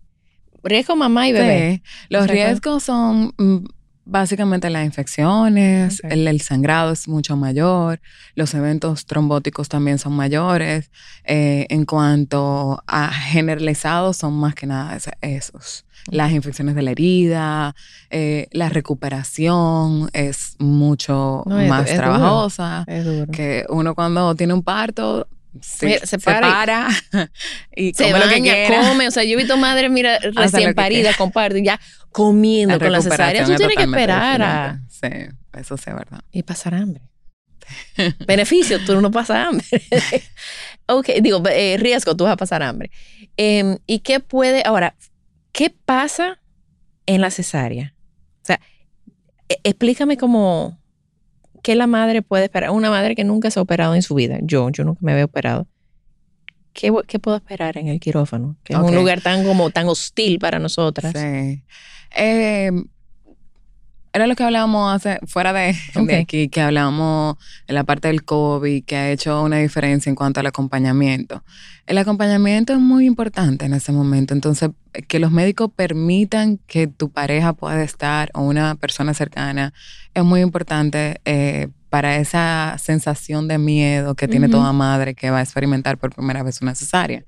Riesgo 0.65 0.97
mamá 0.97 1.29
y 1.29 1.33
bebé. 1.33 1.83
Sí, 1.85 2.07
Los 2.09 2.23
O 2.23 2.27
sea, 2.27 2.35
riesgos 2.35 2.83
son 2.83 3.33
mm, 3.39 3.65
básicamente 4.09 4.71
las 4.71 4.85
infecciones, 4.85 6.01
el, 6.05 6.27
el 6.27 6.41
sangrado 6.41 6.93
es 6.93 7.07
mucho 7.09 7.37
mayor, 7.37 8.01
los 8.35 8.55
eventos 8.55 9.05
trombóticos 9.07 9.69
también 9.69 9.99
son 9.99 10.15
mayores. 10.15 10.91
eh, 11.25 11.67
en 11.69 11.85
cuanto 11.85 12.83
a 12.87 13.09
generalizados, 13.13 14.17
son 14.17 14.33
más 14.35 14.55
que 14.55 14.67
nada 14.67 14.97
es- 14.97 15.11
esos. 15.21 15.85
Las 16.11 16.33
infecciones 16.33 16.75
de 16.75 16.81
la 16.83 16.93
herida, 16.93 17.75
eh, 18.09 18.47
la 18.53 18.71
recuperación 18.71 20.09
es 20.15 20.57
mucho 20.59 21.43
No, 21.47 21.61
es- 21.61 21.69
más 21.69 21.87
es 21.87 21.97
duro. 21.97 22.03
trabajosa. 22.03 22.85
Es 22.87 23.05
duro. 23.05 23.31
Que 23.31 23.67
uno 23.69 23.95
cuando 23.95 24.35
tiene 24.35 24.55
un 24.55 24.63
parto 24.63 25.27
Sí, 25.63 25.95
se 26.01 26.07
se 26.07 26.19
para 26.19 26.41
para, 26.41 26.89
y- 27.77 27.89
y 27.89 27.95
se 27.95 28.05
come 28.05 28.19
lo 28.19 28.25
que 28.29 28.35
baña, 28.41 28.55
come. 28.83 29.09
O 29.09 29.11
sea, 29.11 29.25
yo 29.25 29.33
he 29.35 29.37
visto 29.37 29.57
madres, 29.57 29.91
mira, 29.91 30.19
recién 30.19 30.75
quiera. 30.75 31.15
comparten, 31.17 31.65
ya 31.65 31.81
comiendo 32.13 32.79
con 32.79 32.93
la 32.93 33.03
cesárea. 33.03 33.45
Tú 33.45 33.55
tienes 33.57 33.77
que 33.77 33.83
esperar 33.85 34.43
a... 34.43 34.81
Sí, 34.89 35.09
eso 35.59 35.77
sí 35.77 35.85
es 35.91 35.95
verdad. 35.95 36.21
Y 36.33 36.43
pasar 36.43 36.75
hambre. 36.75 37.03
Beneficio, 38.27 38.83
tú 38.85 39.01
no 39.01 39.11
pasas 39.11 39.47
hambre. 39.49 39.67
ok, 40.87 41.07
digo, 41.23 41.43
eh, 41.51 41.77
riesgo, 41.79 42.17
tú 42.17 42.25
vas 42.25 42.33
a 42.33 42.37
pasar 42.37 42.63
hambre. 42.63 42.91
Em, 43.37 43.79
¿Y 43.87 44.01
qué 44.01 44.21
puede, 44.21 44.63
ahora, 44.65 44.97
qué 45.53 45.71
pasa 45.71 46.41
en 47.07 47.21
la 47.21 47.31
cesárea? 47.31 47.95
O 48.43 48.47
sea, 48.47 48.61
e- 49.49 49.61
explícame 49.65 50.17
cómo, 50.17 50.78
qué 51.63 51.75
la 51.75 51.87
madre 51.87 52.23
puede 52.23 52.45
esperar. 52.45 52.71
Una 52.71 52.91
madre 52.91 53.15
que 53.15 53.25
nunca 53.25 53.51
se 53.51 53.59
ha 53.59 53.63
operado 53.63 53.95
en 53.95 54.03
su 54.03 54.15
vida. 54.15 54.39
Yo, 54.43 54.71
yo 54.71 54.85
nunca 54.85 55.01
me 55.03 55.13
había 55.13 55.25
operado. 55.25 55.67
¿Qué, 56.73 56.93
qué 57.07 57.19
puedo 57.19 57.37
esperar 57.37 57.77
en 57.77 57.89
el 57.89 57.99
quirófano? 57.99 58.57
Que 58.63 58.75
es 58.75 58.79
un 58.79 58.95
lugar 58.95 59.21
tan 59.21 59.45
como 59.45 59.71
tan 59.71 59.89
hostil 59.89 60.39
para 60.39 60.59
nosotras. 60.59 61.13
Sí. 61.17 61.63
Eh, 62.17 62.71
era 64.19 64.27
lo 64.27 64.35
que 64.35 64.43
hablábamos 64.43 64.95
hace, 64.95 65.21
fuera 65.27 65.53
de, 65.53 65.77
de 65.95 66.17
aquí, 66.17 66.49
que 66.49 66.61
hablábamos 66.61 67.37
en 67.67 67.75
la 67.75 67.85
parte 67.85 68.09
del 68.09 68.25
COVID, 68.25 68.85
que 68.85 68.97
ha 68.97 69.11
hecho 69.11 69.43
una 69.43 69.59
diferencia 69.59 70.11
en 70.11 70.17
cuanto 70.17 70.41
al 70.41 70.47
acompañamiento. 70.47 71.45
El 71.87 71.99
acompañamiento 71.99 72.73
es 72.73 72.81
muy 72.81 73.07
importante 73.07 73.65
en 73.65 73.75
ese 73.75 73.93
momento. 73.93 74.35
Entonces, 74.35 74.71
que 75.07 75.19
los 75.19 75.31
médicos 75.31 75.71
permitan 75.75 76.59
que 76.67 76.87
tu 76.87 77.11
pareja 77.11 77.53
pueda 77.53 77.83
estar 77.83 78.31
o 78.35 78.43
una 78.43 78.75
persona 78.75 79.15
cercana 79.15 79.73
es 80.15 80.25
muy 80.25 80.41
importante 80.41 81.21
eh, 81.25 81.69
para 81.89 82.17
esa 82.17 82.77
sensación 82.79 83.49
de 83.49 83.59
miedo 83.59 84.15
que 84.15 84.29
tiene 84.29 84.49
toda 84.49 84.73
madre 84.73 85.15
que 85.15 85.31
va 85.31 85.39
a 85.39 85.43
experimentar 85.43 85.97
por 85.97 86.15
primera 86.15 86.43
vez 86.43 86.61
una 86.61 86.75
cesárea 86.75 87.25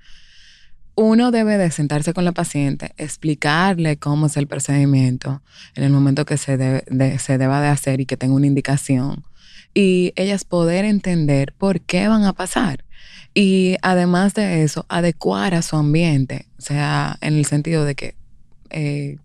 uno 0.94 1.30
debe 1.30 1.56
de 1.58 1.70
sentarse 1.70 2.12
con 2.12 2.24
la 2.24 2.32
paciente, 2.32 2.92
explicarle 2.96 3.96
cómo 3.96 4.26
es 4.26 4.36
el 4.36 4.46
procedimiento 4.46 5.42
en 5.74 5.84
el 5.84 5.90
momento 5.92 6.24
que 6.24 6.36
se, 6.36 6.58
debe- 6.58 6.84
de- 6.90 7.18
se 7.18 7.38
deba 7.38 7.60
de 7.60 7.68
hacer 7.68 8.00
y 8.00 8.06
que 8.06 8.16
tenga 8.16 8.34
una 8.34 8.46
indicación. 8.46 9.24
Y 9.72 10.12
ellas 10.16 10.44
poder 10.44 10.84
entender 10.84 11.54
por 11.56 11.80
qué 11.80 12.08
van 12.08 12.24
a 12.24 12.32
pasar. 12.32 12.84
Y 13.34 13.76
además 13.82 14.34
de 14.34 14.62
eso, 14.64 14.84
adecuar 14.88 15.54
a 15.54 15.62
su 15.62 15.76
ambiente. 15.76 16.46
O 16.58 16.62
sea, 16.62 17.16
en 17.20 17.34
el 17.34 17.44
sentido 17.46 17.84
de 17.84 17.94
que 17.94 18.16
eh, 18.70 19.18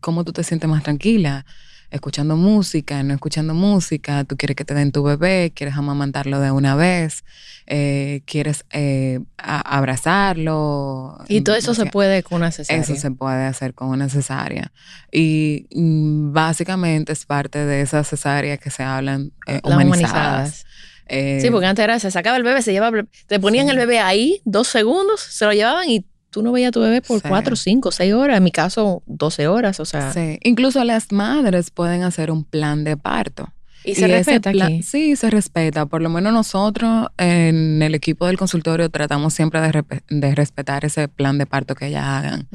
cómo 0.00 0.24
tú 0.24 0.32
te 0.32 0.42
sientes 0.42 0.68
más 0.70 0.82
tranquila, 0.82 1.44
escuchando 1.90 2.36
música, 2.36 3.02
no 3.02 3.14
escuchando 3.14 3.54
música, 3.54 4.24
tú 4.24 4.36
quieres 4.36 4.56
que 4.56 4.64
te 4.64 4.74
den 4.74 4.92
tu 4.92 5.02
bebé, 5.02 5.52
quieres 5.54 5.76
amamantarlo 5.76 6.38
de 6.40 6.50
una 6.50 6.74
vez, 6.76 7.24
eh, 7.66 8.22
quieres 8.26 8.64
eh, 8.70 9.20
abrazarlo. 9.38 11.18
Y 11.28 11.40
todo 11.42 11.56
eso 11.56 11.72
o 11.72 11.74
se 11.74 11.86
puede 11.86 12.22
con 12.22 12.36
una 12.38 12.50
cesárea. 12.50 12.82
Eso 12.82 12.96
se 12.96 13.10
puede 13.10 13.44
hacer 13.46 13.74
con 13.74 13.88
una 13.88 14.08
cesárea. 14.08 14.72
Y 15.12 15.66
mm, 15.74 16.32
básicamente 16.32 17.12
es 17.12 17.26
parte 17.26 17.64
de 17.64 17.80
esas 17.82 18.08
cesáreas 18.08 18.58
que 18.58 18.70
se 18.70 18.82
hablan 18.82 19.32
eh, 19.46 19.60
humanizadas. 19.64 19.84
humanizadas. 19.84 20.64
Eh, 21.12 21.40
Sí, 21.42 21.50
porque 21.50 21.66
antes 21.66 21.82
era, 21.82 21.98
se 21.98 22.10
sacaba 22.12 22.36
el 22.36 22.44
bebé, 22.44 22.62
se 22.62 22.72
llevaba, 22.72 23.02
te 23.26 23.40
ponían 23.40 23.66
Sí. 23.66 23.72
el 23.72 23.78
bebé 23.78 23.98
ahí, 23.98 24.40
dos 24.44 24.68
segundos, 24.68 25.20
se 25.20 25.44
lo 25.44 25.52
llevaban 25.52 25.88
y 25.90 26.06
tú 26.30 26.42
no 26.42 26.52
veías 26.52 26.68
a 26.68 26.72
tu 26.72 26.80
bebé 26.80 27.02
por 27.02 27.20
Sí. 27.20 27.28
cuatro, 27.28 27.56
cinco, 27.56 27.90
seis 27.90 28.12
horas. 28.14 28.36
En 28.38 28.44
mi 28.44 28.50
caso, 28.52 29.02
12 29.06 29.46
horas, 29.48 29.80
o 29.80 29.84
sea. 29.84 30.12
sí. 30.12 30.38
Incluso 30.42 30.82
las 30.84 31.12
madres 31.12 31.70
pueden 31.70 32.02
hacer 32.02 32.30
un 32.30 32.44
plan 32.44 32.84
de 32.84 32.96
parto. 32.96 33.52
Y 33.82 33.94
se 33.94 34.04
ese 34.04 34.08
respeta 34.08 34.52
plan- 34.52 34.66
aquí. 34.74 34.82
Sí, 34.82 35.16
se 35.16 35.30
respeta. 35.30 35.86
Por 35.86 36.02
lo 36.02 36.10
menos 36.10 36.34
nosotros 36.34 37.08
en 37.16 37.80
el 37.80 37.94
equipo 37.94 38.26
del 38.26 38.36
consultorio 38.36 38.90
tratamos 38.90 39.32
siempre 39.32 39.58
de, 40.08 40.34
respetar 40.34 40.84
ese 40.84 41.08
plan 41.08 41.38
de 41.38 41.46
parto 41.46 41.74
que 41.74 41.86
ellas 41.86 42.04
hagan. 42.04 42.46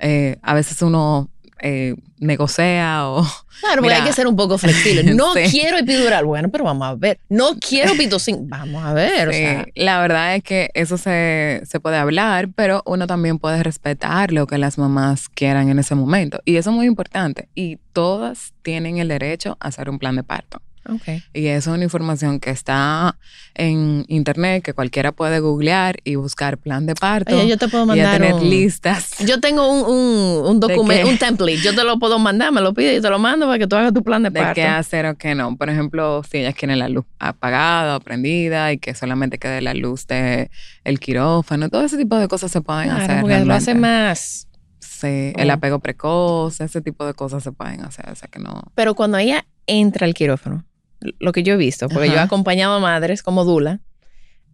Eh, 0.00 0.36
a 0.42 0.52
veces 0.52 0.82
uno 0.82 1.30
eh, 1.60 1.94
negocia 2.18 3.08
o... 3.08 3.26
Claro, 3.60 3.80
Mira, 3.80 3.96
hay 3.96 4.02
que 4.02 4.12
ser 4.12 4.26
un 4.26 4.36
poco 4.36 4.58
flexible. 4.58 5.02
No 5.14 5.32
sí. 5.32 5.44
quiero 5.50 5.78
epidural. 5.78 6.26
Bueno, 6.26 6.50
pero 6.50 6.64
vamos 6.64 6.86
a 6.86 6.94
ver. 6.94 7.18
No 7.30 7.56
quiero 7.58 7.94
pitocin. 7.94 8.48
Vamos 8.50 8.84
a 8.84 8.92
ver. 8.92 9.28
O 9.28 9.32
sea, 9.32 9.64
la 9.74 9.98
verdad 10.00 10.34
es 10.34 10.42
que 10.42 10.70
eso 10.74 10.98
se, 10.98 11.62
se 11.64 11.80
puede 11.80 11.96
hablar, 11.96 12.48
pero 12.54 12.82
uno 12.84 13.06
también 13.06 13.38
puede 13.38 13.62
respetar 13.62 14.30
lo 14.30 14.46
que 14.46 14.58
las 14.58 14.76
mamás 14.76 15.30
quieran 15.30 15.70
en 15.70 15.78
ese 15.78 15.94
momento. 15.94 16.40
Y 16.44 16.56
eso 16.56 16.68
es 16.68 16.76
muy 16.76 16.84
importante. 16.86 17.48
Y 17.54 17.78
todas 17.94 18.52
tienen 18.62 18.98
el 18.98 19.08
derecho 19.08 19.56
a 19.58 19.68
hacer 19.68 19.88
un 19.88 19.98
plan 19.98 20.16
de 20.16 20.22
parto. 20.22 20.60
Ok. 20.88 21.22
Y 21.34 21.46
eso 21.46 21.70
es 21.70 21.74
una 21.76 21.84
información 21.84 22.40
que 22.40 22.50
está 22.50 23.16
en 23.54 24.04
internet, 24.08 24.62
que 24.62 24.72
cualquiera 24.74 25.12
puede 25.12 25.40
googlear 25.40 25.96
y 26.04 26.14
buscar 26.16 26.58
plan 26.58 26.86
de 26.86 26.94
parto. 26.94 27.36
Oye, 27.36 27.48
yo 27.48 27.56
te 27.58 27.68
puedo 27.68 27.84
y 27.84 27.86
a 27.86 27.86
mandar 27.88 28.12
tener 28.18 28.34
un- 28.34 28.48
listas. 28.50 29.10
Yo 29.26 29.40
tengo 29.40 29.68
un, 29.70 29.84
un, 29.88 30.46
un 30.46 30.60
¿De 30.60 30.68
documento, 30.68 31.08
un 31.08 31.18
template. 31.18 31.58
Yo 31.62 31.74
te 31.74 31.84
lo 31.84 31.98
puedo 31.98 32.18
mandar, 32.18 32.52
me 32.52 32.60
lo 32.60 32.74
pides 32.74 32.98
y 32.98 33.02
te 33.02 33.08
lo 33.10 33.18
mando 33.18 33.46
para 33.46 33.58
que 33.58 33.66
tú 33.66 33.76
hagas 33.76 33.92
tu 33.92 34.02
plan 34.02 34.22
de 34.22 34.30
de 34.30 34.40
parto. 34.40 34.54
qué 34.54 34.64
hacer 34.66 35.06
o 35.06 35.16
qué 35.16 35.34
no. 35.34 35.56
Por 35.56 35.70
ejemplo, 35.70 36.22
si 36.30 36.38
ellas 36.38 36.54
quieren 36.54 36.78
la 36.78 36.88
luz 36.88 37.04
apagada 37.18 37.96
o 37.96 38.00
prendida 38.00 38.72
y 38.72 38.78
que 38.78 38.94
solamente 38.94 39.38
quede 39.38 39.60
la 39.62 39.74
luz 39.74 40.06
de 40.06 40.50
el 40.84 41.00
quirófano, 41.00 41.68
todo 41.68 41.82
ese 41.84 41.96
tipo 41.96 42.16
de 42.16 42.28
cosas 42.28 42.50
se 42.50 42.60
pueden 42.60 42.90
Claro, 42.90 43.04
hacer. 43.04 43.20
porque 43.20 43.44
lo 43.44 43.54
hace 43.54 43.74
más. 43.74 44.48
Sí, 44.78 45.32
el 45.36 45.50
apego 45.50 45.78
precoz, 45.80 46.60
ese 46.60 46.80
tipo 46.80 47.04
de 47.04 47.12
cosas 47.12 47.42
se 47.42 47.52
pueden 47.52 47.82
hacer. 47.84 48.08
O 48.10 48.14
sea 48.14 48.28
que 48.28 48.38
no. 48.38 48.62
Pero 48.74 48.94
cuando 48.94 49.18
ella 49.18 49.44
entra 49.66 50.06
al 50.06 50.14
quirófano, 50.14 50.64
lo 51.00 51.32
que 51.32 51.42
yo 51.42 51.54
he 51.54 51.56
visto, 51.56 51.88
porque 51.88 52.08
yo 52.08 52.14
he 52.14 52.18
acompañado 52.20 52.74
a 52.74 52.80
madres 52.80 53.22
como 53.22 53.44
Dula 53.44 53.80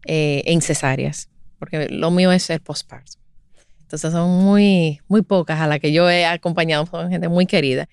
eh, 0.07 0.42
en 0.46 0.61
cesáreas, 0.62 1.28
porque 1.59 1.88
lo 1.88 2.11
mío 2.11 2.33
es 2.33 2.50
el 2.50 2.61
postparto. 2.61 3.12
Entonces 3.83 4.11
son 4.12 4.31
muy, 4.44 5.00
muy 5.09 5.22
pocas 5.22 5.61
a 5.61 5.66
las 5.66 5.78
que 5.81 5.92
yo 5.92 6.09
he 6.11 6.24
acompañado, 6.26 6.87
son 6.87 7.11
gente 7.11 7.28
muy 7.28 7.46
querida. 7.46 7.88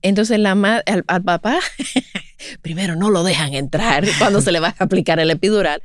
Entonces 0.00 0.38
la 0.38 0.52
al, 0.52 1.04
al 1.06 1.22
papá, 1.22 1.58
primero 2.62 2.96
no 2.96 3.10
lo 3.10 3.22
dejan 3.22 3.54
entrar 3.54 4.04
cuando 4.18 4.40
se 4.40 4.52
le 4.52 4.60
va 4.60 4.74
a 4.78 4.84
aplicar 4.84 5.20
el 5.20 5.30
epidural, 5.30 5.82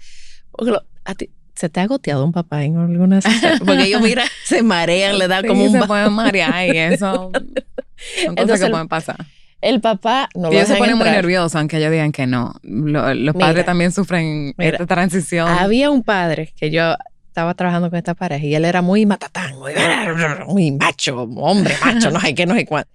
porque 0.52 0.72
lo- 0.72 0.84
a 1.06 1.16
ti- 1.16 1.30
se 1.56 1.70
te 1.70 1.80
ha 1.80 1.88
goteado 1.88 2.24
un 2.24 2.32
papá 2.32 2.64
en 2.64 2.78
alguna 2.78 3.20
cesárea? 3.22 3.58
Porque 3.66 3.86
ellos, 3.86 4.00
mira, 4.02 4.24
se 4.44 4.62
marean, 4.62 5.18
le 5.18 5.28
da 5.28 5.42
Sí, 5.42 5.48
como 5.48 5.64
un... 5.64 5.72
se 5.72 5.88
pueden 5.88 6.14
marear 6.14 6.68
y 6.68 6.78
eso. 6.78 7.32
Son 7.32 7.32
cosas 7.34 8.28
Entonces, 8.28 8.60
que 8.66 8.70
pueden 8.70 8.88
pasar. 8.88 9.26
El 9.62 9.82
papá 9.82 10.30
no 10.36 10.52
ellos 10.52 10.68
se 10.68 10.76
ponen 10.76 10.98
muy 10.98 11.10
nerviosos, 11.10 11.56
aunque 11.56 11.78
ellos 11.78 11.92
digan 11.92 12.12
que 12.12 12.28
no. 12.28 12.54
Lo- 12.62 13.14
los 13.14 13.34
Mira, 13.36 13.48
padres 13.48 13.66
también 13.66 13.92
sufren 13.92 14.54
mira, 14.58 14.72
esta 14.72 14.86
transición. 14.86 15.48
Había 15.48 15.90
un 15.90 16.04
padre 16.04 16.54
que 16.56 16.70
yo 16.70 16.96
estaba 17.28 17.54
trabajando 17.56 17.90
con 17.90 17.98
esta 17.98 18.14
pareja 18.14 18.46
y 18.46 18.54
él 18.56 18.66
era 18.66 18.82
muy 18.82 19.06
matatán, 19.06 19.58
muy, 19.58 19.74
muy 20.48 20.72
macho, 20.72 21.24
hombre 21.38 21.76
macho, 21.84 22.12
no 22.12 22.20
sé 22.20 22.36
qué, 22.36 22.46
no 22.46 22.54
sé 22.56 22.66
cuánto. 22.66 22.90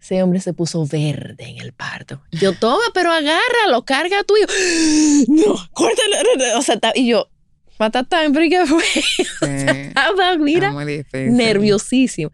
Ese 0.00 0.20
hombre 0.20 0.40
se 0.40 0.52
puso 0.52 0.84
verde 0.84 1.44
en 1.48 1.58
el 1.58 1.72
parto. 1.72 2.20
Yo, 2.32 2.52
toma, 2.54 2.82
pero 2.92 3.12
agárralo, 3.12 3.84
carga 3.84 4.18
a 4.18 4.24
tu 4.24 4.34
hijo. 4.36 4.48
No, 5.28 5.54
córtalo. 5.72 6.58
O 6.58 6.62
sea, 6.62 6.76
y 6.96 7.06
yo, 7.06 7.28
matatán, 7.78 8.32
pero 8.32 8.44
¿y 8.44 8.50
¿qué 8.50 8.66
fue? 8.66 8.82
Sí, 8.94 9.24
Estaba, 9.40 10.36
mira, 10.38 10.72
nerviosísimo. 11.14 12.32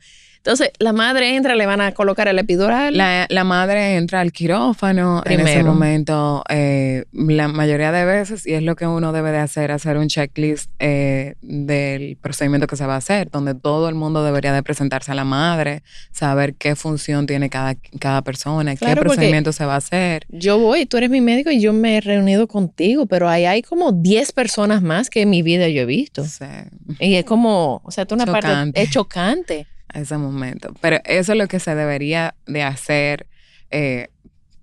Entonces, 0.48 0.70
la 0.78 0.94
madre 0.94 1.36
entra, 1.36 1.54
le 1.54 1.66
van 1.66 1.82
a 1.82 1.92
colocar 1.92 2.26
el 2.26 2.38
epidural. 2.38 2.96
La, 2.96 3.26
la 3.28 3.44
madre 3.44 3.96
entra 3.96 4.20
al 4.20 4.32
quirófano 4.32 5.20
en 5.26 5.32
ese 5.40 5.42
Primero. 5.42 5.66
momento, 5.74 6.42
eh, 6.48 7.04
la 7.12 7.48
mayoría 7.48 7.92
de 7.92 8.06
veces, 8.06 8.46
y 8.46 8.54
es 8.54 8.62
lo 8.62 8.74
que 8.74 8.86
uno 8.86 9.12
debe 9.12 9.30
de 9.30 9.40
hacer, 9.40 9.70
hacer 9.72 9.98
un 9.98 10.08
checklist 10.08 10.70
eh, 10.78 11.34
del 11.42 12.16
procedimiento 12.16 12.66
que 12.66 12.76
se 12.76 12.86
va 12.86 12.94
a 12.94 12.96
hacer, 12.96 13.30
donde 13.30 13.54
todo 13.54 13.90
el 13.90 13.94
mundo 13.94 14.24
debería 14.24 14.54
de 14.54 14.62
presentarse 14.62 15.12
a 15.12 15.14
la 15.14 15.24
madre, 15.24 15.82
saber 16.12 16.54
qué 16.54 16.74
función 16.76 17.26
tiene 17.26 17.50
cada, 17.50 17.74
cada 18.00 18.22
persona, 18.22 18.74
Claro, 18.74 19.02
qué 19.02 19.04
procedimiento 19.06 19.52
se 19.52 19.66
va 19.66 19.74
a 19.74 19.76
hacer. 19.76 20.24
yo 20.30 20.58
voy, 20.58 20.86
tú 20.86 20.96
eres 20.96 21.10
mi 21.10 21.20
médico 21.20 21.50
y 21.50 21.60
yo 21.60 21.74
me 21.74 21.98
he 21.98 22.00
reunido 22.00 22.48
contigo, 22.48 23.04
pero 23.04 23.28
ahí 23.28 23.44
hay 23.44 23.60
como 23.60 23.92
10 23.92 24.32
personas 24.32 24.80
más 24.80 25.10
que 25.10 25.20
en 25.20 25.28
mi 25.28 25.42
vida 25.42 25.68
yo 25.68 25.82
he 25.82 25.84
visto. 25.84 26.24
Sí, 26.24 26.46
Y 27.00 27.16
es 27.16 27.24
como, 27.26 27.82
o 27.84 27.90
sea, 27.90 28.06
tú 28.06 28.14
una 28.14 28.24
parte 28.24 28.48
Chocante. 28.48 28.80
es 28.82 28.90
chocante. 28.90 29.66
A 29.92 30.00
ese 30.00 30.16
momento. 30.18 30.74
Pero 30.80 30.98
eso 31.04 31.32
es 31.32 31.38
lo 31.38 31.46
que 31.48 31.60
se 31.60 31.74
debería 31.74 32.34
de 32.46 32.62
hacer 32.62 33.26
eh, 33.70 34.08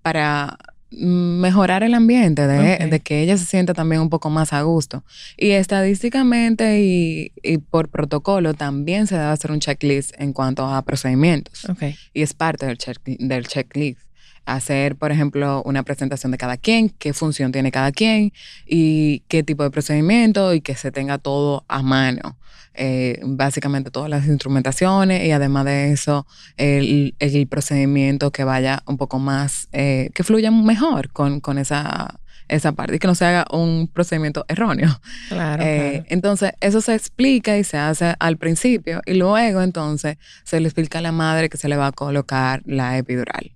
para 0.01 0.57
mejorar 0.91 1.83
el 1.83 1.93
ambiente, 1.93 2.47
de, 2.47 2.99
que 3.01 3.21
ella 3.21 3.35
se 3.37 3.45
sienta 3.45 3.73
también 3.73 4.01
un 4.01 4.09
poco 4.09 4.29
más 4.29 4.53
a 4.53 4.61
gusto. 4.61 5.03
Y 5.35 5.49
estadísticamente 5.51 6.79
y, 6.81 7.31
y 7.43 7.57
por 7.57 7.89
protocolo 7.89 8.53
también 8.53 9.07
se 9.07 9.15
debe 9.15 9.27
hacer 9.27 9.51
un 9.51 9.59
checklist 9.59 10.13
en 10.19 10.31
cuanto 10.31 10.65
a 10.65 10.81
procedimientos. 10.83 11.65
Ok. 11.69 11.83
Y 12.13 12.21
es 12.21 12.33
parte 12.33 12.65
del, 12.65 12.77
check- 12.77 13.17
del 13.19 13.47
checklist. 13.47 13.99
Hacer, 14.45 14.95
por 14.95 15.11
ejemplo, 15.11 15.63
una 15.65 15.83
presentación 15.83 16.31
de 16.31 16.37
cada 16.37 16.57
quien, 16.57 16.89
qué 16.89 17.13
función 17.13 17.51
tiene 17.51 17.71
cada 17.71 17.91
quien 17.91 18.31
y 18.65 19.21
qué 19.27 19.43
tipo 19.43 19.63
de 19.63 19.71
procedimiento 19.71 20.53
y 20.53 20.61
que 20.61 20.75
se 20.75 20.91
tenga 20.91 21.17
todo 21.17 21.65
a 21.67 21.81
mano. 21.81 22.37
Eh, 22.77 23.21
básicamente 23.23 23.89
todas 23.89 24.09
las 24.09 24.27
instrumentaciones 24.27 25.25
y 25.25 25.31
además 25.31 25.63
de 25.63 25.93
eso 25.93 26.27
el, 26.57 27.15
el 27.19 27.47
procedimiento 27.47 28.31
que 28.31 28.43
vaya 28.43 28.83
un 28.85 28.97
poco 28.97 29.17
más, 29.17 29.69
eh, 29.71 30.09
que 30.13 30.23
fluya 30.23 30.51
mejor 30.51 31.09
con, 31.11 31.39
con 31.39 31.57
esa 31.57 32.19
esa 32.47 32.73
parte 32.73 32.95
y 32.95 32.99
que 32.99 33.07
no 33.07 33.15
se 33.15 33.25
haga 33.25 33.45
un 33.51 33.89
procedimiento 33.91 34.45
erróneo. 34.47 35.01
Claro, 35.29 35.63
Eh, 35.63 35.89
claro. 35.91 36.05
Entonces, 36.09 36.51
eso 36.61 36.81
se 36.81 36.93
explica 36.93 37.57
y 37.57 37.63
se 37.63 37.77
hace 37.77 38.15
al 38.19 38.37
principio 38.37 39.01
y 39.05 39.15
luego 39.15 39.61
entonces 39.61 40.17
se 40.43 40.59
le 40.59 40.67
explica 40.67 40.99
a 40.99 41.01
la 41.01 41.11
madre 41.11 41.49
que 41.49 41.57
se 41.57 41.69
le 41.69 41.77
va 41.77 41.87
a 41.87 41.91
colocar 41.91 42.61
la 42.65 42.97
epidural. 42.97 43.54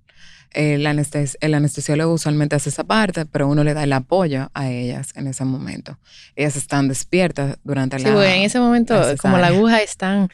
El, 0.52 0.86
anestes- 0.88 1.38
el 1.42 1.54
anestesiólogo 1.54 2.14
usualmente 2.14 2.56
hace 2.56 2.70
esa 2.70 2.84
parte, 2.84 3.26
pero 3.26 3.48
uno 3.48 3.64
le 3.64 3.74
da 3.74 3.84
el 3.84 3.94
apoyo 3.94 4.50
a 4.54 4.70
ellas 4.70 5.12
en 5.16 5.28
ese 5.28 5.46
momento. 5.46 5.98
Ellas 6.36 6.56
están 6.56 6.88
despiertas 6.88 7.58
durante 7.64 8.00
Sí, 8.00 8.06
la... 8.06 8.14
porque 8.14 8.36
en 8.36 8.42
ese 8.44 8.60
momento, 8.60 9.00
como 9.22 9.38
la 9.38 9.48
aguja 9.48 9.82
es 9.82 9.96
tan... 9.98 10.30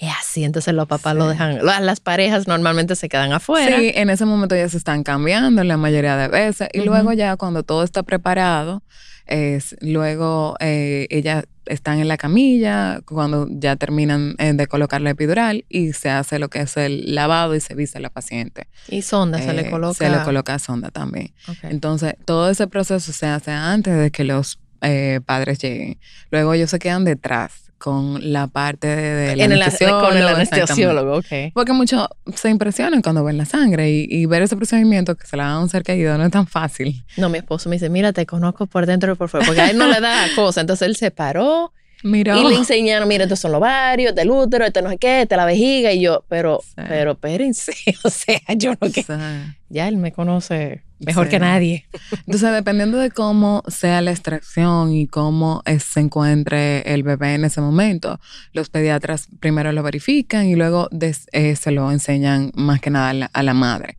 es 0.00 0.10
así, 0.18 0.44
entonces 0.44 0.72
los 0.74 0.86
papás 0.88 1.14
lo 1.14 1.28
dejan... 1.28 1.64
la- 1.64 1.80
Las 1.80 2.00
parejas 2.00 2.48
normalmente 2.48 2.96
se 2.96 3.08
quedan 3.08 3.32
afuera. 3.32 3.76
Sí, 3.78 3.92
en 3.94 4.08
ese 4.10 4.24
momento 4.24 4.56
ya 4.56 4.68
se 4.68 4.76
están 4.78 5.02
cambiando 5.02 5.62
la 5.64 5.76
mayoría 5.76 6.16
de 6.16 6.28
veces. 6.28 6.68
Y 6.72 6.80
luego 6.80 7.12
ya 7.12 7.36
cuando 7.36 7.62
todo 7.62 7.84
está 7.84 8.02
preparado, 8.02 8.82
es, 9.26 9.76
luego 9.80 10.56
eh, 10.60 11.06
ellas 11.10 11.44
están 11.66 12.00
en 12.00 12.08
la 12.08 12.16
camilla, 12.16 13.00
cuando 13.04 13.46
ya 13.48 13.76
terminan 13.76 14.34
eh, 14.38 14.52
de 14.54 14.66
colocar 14.66 15.00
la 15.02 15.10
epidural 15.10 15.64
y 15.68 15.92
se 15.92 16.10
hace 16.10 16.38
lo 16.40 16.48
que 16.48 16.60
es 16.62 16.76
el 16.76 17.14
lavado 17.14 17.54
y 17.54 17.60
se 17.60 17.74
viste 17.76 17.98
a 17.98 18.00
la 18.00 18.10
paciente. 18.10 18.66
Y 18.88 19.02
sonda 19.02 19.38
se 19.38 19.50
Eh, 19.50 19.54
le 19.54 19.70
coloca... 19.70 19.94
Se 19.94 20.10
le 20.10 20.20
coloca 20.24 20.58
sonda 20.58 20.90
también. 20.90 21.32
Entonces, 21.62 22.14
todo 22.24 22.50
ese 22.50 22.66
proceso 22.66 23.12
se 23.12 23.26
hace 23.26 23.52
antes 23.52 23.96
de 23.96 24.10
que 24.10 24.24
los 24.24 24.58
eh, 24.80 25.20
padres 25.24 25.58
lleguen. 25.60 25.98
Luego 26.30 26.54
ellos 26.54 26.70
se 26.70 26.78
quedan 26.80 27.04
detrás 27.04 27.69
con 27.80 28.32
la 28.32 28.46
parte 28.46 28.86
de, 28.86 29.32
el, 29.32 29.40
anestesiólogo, 29.40 30.08
con 30.08 30.16
el 30.16 30.28
anestesiólogo, 30.28 31.16
ok. 31.16 31.52
Porque 31.54 31.72
muchos 31.72 32.06
se 32.36 32.50
impresionan 32.50 33.00
cuando 33.00 33.24
ven 33.24 33.38
la 33.38 33.46
sangre 33.46 33.90
y, 33.90 34.06
y 34.08 34.26
ver 34.26 34.42
ese 34.42 34.54
procedimiento 34.54 35.16
que 35.16 35.26
se 35.26 35.36
le 35.36 35.42
da 35.42 35.52
a 35.52 35.58
un 35.60 35.70
ser 35.70 35.82
querido 35.82 36.16
no 36.18 36.24
es 36.26 36.30
tan 36.30 36.46
fácil. 36.46 37.02
No, 37.16 37.30
mi 37.30 37.38
esposo 37.38 37.70
me 37.70 37.76
dice, 37.76 37.88
mira, 37.88 38.12
te 38.12 38.26
conozco 38.26 38.66
por 38.66 38.84
dentro 38.84 39.12
y 39.12 39.16
por 39.16 39.30
fuera, 39.30 39.46
porque 39.46 39.62
a 39.62 39.70
él 39.70 39.78
no 39.78 39.86
le 39.88 39.98
da 40.00 40.26
cosa. 40.36 40.60
Entonces 40.60 40.86
él 40.86 40.96
se 40.96 41.10
paró 41.10 41.72
Mira, 42.02 42.38
y 42.38 42.44
le 42.48 42.54
enseñaron, 42.56 43.08
mira, 43.08 43.24
estos 43.24 43.40
son 43.40 43.52
los 43.52 43.58
ovarios, 43.58 44.10
este 44.10 44.22
el 44.22 44.30
útero, 44.30 44.64
este 44.64 44.82
no 44.82 44.90
sé 44.90 44.98
qué, 44.98 45.22
este 45.22 45.36
la 45.36 45.44
vejiga. 45.46 45.92
Y 45.92 46.02
yo, 46.02 46.24
pero, 46.28 46.60
Sí. 46.62 46.82
pero 46.88 47.12
espérense, 47.12 47.72
o 48.04 48.10
sea, 48.10 48.40
yo 48.56 48.72
no 48.80 48.90
que... 48.90 49.00
o 49.00 49.04
sea, 49.04 49.56
Ya 49.68 49.88
él 49.88 49.96
me 49.96 50.12
conoce 50.12 50.82
mejor 51.00 51.26
Sí. 51.26 51.30
que 51.32 51.38
nadie. 51.40 51.86
Entonces, 52.26 52.52
dependiendo 52.52 52.98
de 52.98 53.10
cómo 53.10 53.62
sea 53.68 54.00
la 54.00 54.10
extracción 54.10 54.92
y 54.92 55.06
cómo 55.06 55.62
se 55.78 56.00
encuentre 56.00 56.80
el 56.92 57.02
bebé 57.02 57.34
en 57.34 57.44
ese 57.44 57.60
momento, 57.60 58.20
los 58.52 58.68
pediatras 58.70 59.28
primero 59.40 59.72
lo 59.72 59.82
verifican 59.82 60.46
y 60.46 60.54
luego 60.56 60.88
des- 60.90 61.26
eh, 61.32 61.56
se 61.56 61.70
lo 61.70 61.90
enseñan 61.90 62.52
más 62.54 62.80
que 62.80 62.90
nada 62.90 63.10
a 63.10 63.14
la, 63.14 63.26
a 63.32 63.42
la 63.42 63.54
madre. 63.54 63.96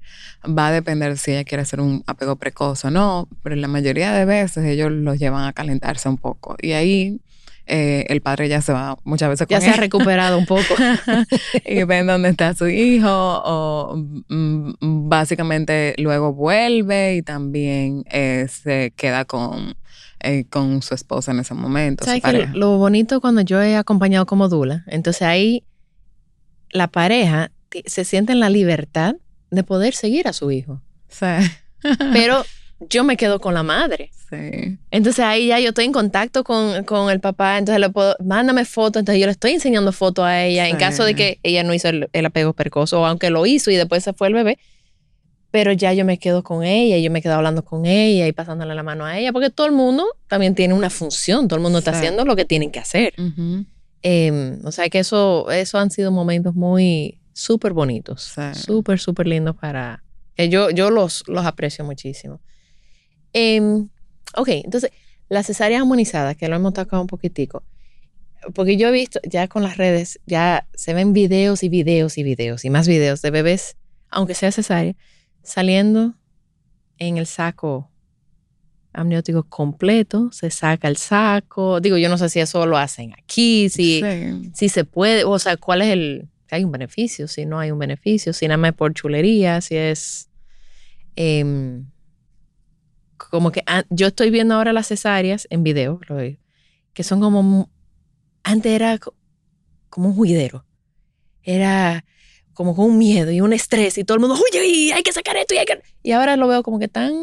Va 0.48 0.68
a 0.68 0.72
depender 0.72 1.18
si 1.18 1.32
ella 1.32 1.44
quiere 1.44 1.62
hacer 1.64 1.82
un 1.82 2.04
apego 2.08 2.36
precoz 2.36 2.84
o 2.86 2.92
no, 2.92 3.28
pero 3.44 3.56
la 3.56 3.68
mayoría 3.68 4.12
de 4.14 4.26
veces 4.26 4.66
ellos 4.66 4.92
los 4.92 5.20
llevan 5.20 5.46
a 5.48 5.54
calentarse 5.54 6.10
un 6.10 6.18
poco. 6.18 6.56
Y 6.62 6.72
ahí 6.72 7.20
eh, 7.66 8.06
el 8.10 8.22
padre 8.22 8.50
ya 8.50 8.62
se 8.62 8.74
va 8.74 8.98
muchas 9.04 9.30
veces 9.30 9.48
con 9.48 9.56
Ya 9.58 9.62
se 9.62 9.70
ha 9.70 9.78
recuperado 9.78 10.38
un 10.38 10.46
poco. 10.46 10.76
y 11.66 11.84
ven 11.84 12.08
dónde 12.08 12.30
está 12.30 12.54
su 12.54 12.68
hijo 12.68 13.08
o 13.10 13.96
mm, 14.28 14.74
básicamente 15.10 15.96
luego 15.98 16.34
vuelve 16.34 17.16
y 17.16 17.22
también 17.22 18.04
eh, 18.12 18.48
se 18.50 18.94
queda 18.96 19.26
con, 19.26 19.76
eh, 20.20 20.46
con 20.50 20.82
su 20.82 20.96
esposa 20.96 21.32
en 21.32 21.40
ese 21.40 21.54
momento. 21.54 22.06
¿Sabes 22.06 22.24
que 22.24 22.48
lo 22.54 22.78
bonito 22.78 23.22
cuando 23.22 23.42
yo 23.42 23.62
he 23.62 23.76
acompañado 23.76 24.26
como 24.26 24.50
Dula? 24.50 24.84
Entonces 24.88 25.22
ahí 25.22 25.64
la 26.72 26.88
pareja 26.88 27.52
se 27.86 28.04
siente 28.06 28.34
en 28.34 28.40
la 28.40 28.50
libertad 28.50 29.16
de 29.50 29.64
poder 29.64 29.94
seguir 29.94 30.28
a 30.28 30.34
su 30.34 30.52
hijo. 30.52 30.82
Sí. 31.08 31.26
Pero 32.14 32.44
yo 32.80 33.04
me 33.04 33.18
quedo 33.18 33.40
con 33.40 33.54
la 33.54 33.64
madre. 33.64 34.12
Sí. 34.32 34.78
Entonces 34.90 35.24
ahí 35.24 35.48
ya 35.48 35.60
yo 35.60 35.70
estoy 35.70 35.86
en 35.86 35.92
contacto 35.92 36.44
con, 36.44 36.84
con 36.86 37.12
el 37.12 37.20
papá, 37.20 37.58
entonces 37.58 37.80
le 37.82 37.90
puedo, 37.90 38.16
mándame 38.24 38.66
fotos, 38.66 39.02
entonces 39.02 39.20
yo 39.20 39.28
le 39.28 39.34
estoy 39.34 39.52
enseñando 39.52 39.92
fotos 39.92 40.26
a 40.26 40.44
ella 40.44 40.68
en 40.68 40.78
Sí. 40.78 40.80
caso 40.80 41.04
de 41.04 41.14
que 41.14 41.40
ella 41.44 41.64
no 41.64 41.74
hizo 41.74 41.90
el, 41.90 42.10
el 42.14 42.26
apego 42.26 42.54
precoz 42.54 42.94
o 42.94 43.06
aunque 43.06 43.30
lo 43.30 43.46
hizo 43.46 43.70
y 43.70 43.76
después 43.76 44.04
se 44.04 44.14
fue 44.14 44.28
el 44.30 44.34
bebé, 44.34 44.58
pero 45.52 45.74
ya 45.74 45.92
yo 45.94 46.06
me 46.06 46.18
quedo 46.18 46.44
con 46.44 46.64
ella 46.64 46.96
y 46.98 47.04
yo 47.04 47.12
me 47.12 47.22
quedo 47.22 47.34
hablando 47.34 47.64
con 47.66 47.86
ella 47.86 48.26
y 48.26 48.32
pasándole 48.32 48.74
la 48.74 48.84
mano 48.84 49.06
a 49.06 49.20
ella, 49.20 49.34
porque 49.34 49.50
todo 49.50 49.68
el 49.68 49.74
mundo 49.74 50.06
también 50.28 50.56
tiene 50.56 50.74
una 50.74 50.90
función, 50.90 51.48
todo 51.50 51.58
el 51.58 51.64
mundo 51.64 51.80
está 51.80 51.92
haciendo 51.92 52.24
lo 52.24 52.36
que 52.38 52.46
tienen 52.46 52.72
que 52.72 52.80
hacer. 52.80 53.14
Ujú. 53.20 53.66
Eh, 54.04 54.58
o 54.64 54.72
sea 54.72 54.90
que 54.90 55.00
eso, 55.00 55.52
eso 55.52 55.78
han 55.78 55.92
sido 55.92 56.10
momentos 56.12 56.56
muy 56.56 57.20
súper 57.34 57.74
bonitos, 57.74 58.34
Sí. 58.34 58.42
súper, 58.62 58.98
súper 59.00 59.28
lindos 59.28 59.56
para... 59.58 60.04
yo, 60.38 60.70
yo 60.70 60.90
los, 60.90 61.24
los 61.28 61.46
aprecio 61.46 61.84
muchísimo. 61.86 62.40
Em, 63.34 63.90
ok, 64.36 64.50
entonces, 64.50 64.92
la 65.30 65.44
cesárea 65.44 65.80
armonizada, 65.80 66.36
que 66.36 66.48
lo 66.48 66.56
hemos 66.56 66.74
tocado 66.74 67.02
un 67.02 67.08
poquitico, 67.08 67.64
porque 68.54 68.76
yo 68.78 68.90
he 68.90 68.92
visto 68.92 69.20
ya 69.24 69.48
con 69.48 69.64
las 69.64 69.78
redes, 69.78 70.20
ya 70.26 70.68
se 70.74 70.94
ven 70.94 71.14
videos 71.14 71.64
y 71.64 71.70
videos 71.70 72.18
y 72.18 72.24
videos 72.24 72.66
y 72.66 72.70
más 72.70 72.88
videos 72.88 73.22
de 73.22 73.32
bebés, 73.32 73.78
aunque 74.10 74.34
sea 74.34 74.52
cesárea, 74.52 74.96
saliendo 75.44 76.16
en 76.98 77.18
el 77.18 77.26
saco 77.28 77.90
amniótico 78.94 79.44
completo, 79.44 80.30
se 80.34 80.52
saca 80.52 80.88
el 80.90 80.98
saco. 80.98 81.80
Digo, 81.80 81.98
yo 81.98 82.10
no 82.10 82.18
sé 82.18 82.28
si 82.30 82.40
eso 82.42 82.66
lo 82.66 82.78
hacen 82.78 83.14
aquí, 83.14 83.70
si, 83.70 84.02
Sí. 84.02 84.52
si 84.54 84.70
se 84.70 84.84
puede, 84.84 85.24
o 85.24 85.40
sea, 85.40 85.56
cuál 85.56 85.82
es 85.82 85.88
el, 85.90 86.28
si 86.50 86.56
hay 86.56 86.64
un 86.66 86.72
beneficio, 86.72 87.28
si 87.30 87.46
no 87.46 87.58
hay 87.60 87.72
un 87.72 87.80
beneficio, 87.80 88.34
si 88.34 88.48
nada 88.48 88.58
más 88.58 88.72
es 88.72 88.78
por 88.78 88.94
chulería, 88.94 89.62
si 89.62 89.76
es... 89.78 90.30
em, 91.16 91.86
como 93.30 93.52
que 93.52 93.64
an- 93.66 93.86
yo 93.90 94.08
estoy 94.08 94.30
viendo 94.30 94.56
ahora 94.56 94.74
las 94.74 94.88
cesáreas 94.88 95.48
en 95.50 95.64
video, 95.64 96.00
lo 96.08 96.16
veo, 96.16 96.38
que 96.94 97.04
son 97.04 97.20
como, 97.20 97.70
antes 98.44 98.72
era 98.72 98.98
co- 98.98 99.16
como 99.90 100.10
un 100.10 100.16
juidero, 100.16 100.66
era 101.44 102.06
como 102.54 102.76
con 102.76 102.86
un 102.86 102.98
miedo 102.98 103.32
y 103.32 103.42
un 103.42 103.54
estrés 103.54 103.98
y 103.98 104.04
todo 104.04 104.16
el 104.16 104.22
mundo, 104.22 104.36
oye, 104.36 104.66
y 104.68 104.92
hay 104.92 105.04
que 105.04 105.14
sacar 105.14 105.38
esto 105.38 105.54
y 105.54 105.58
hay 105.58 105.66
que... 105.66 105.82
Y 106.04 106.12
ahora 106.12 106.36
lo 106.38 106.48
veo 106.48 106.64
como 106.64 106.80
que 106.80 106.88
tan 106.88 107.14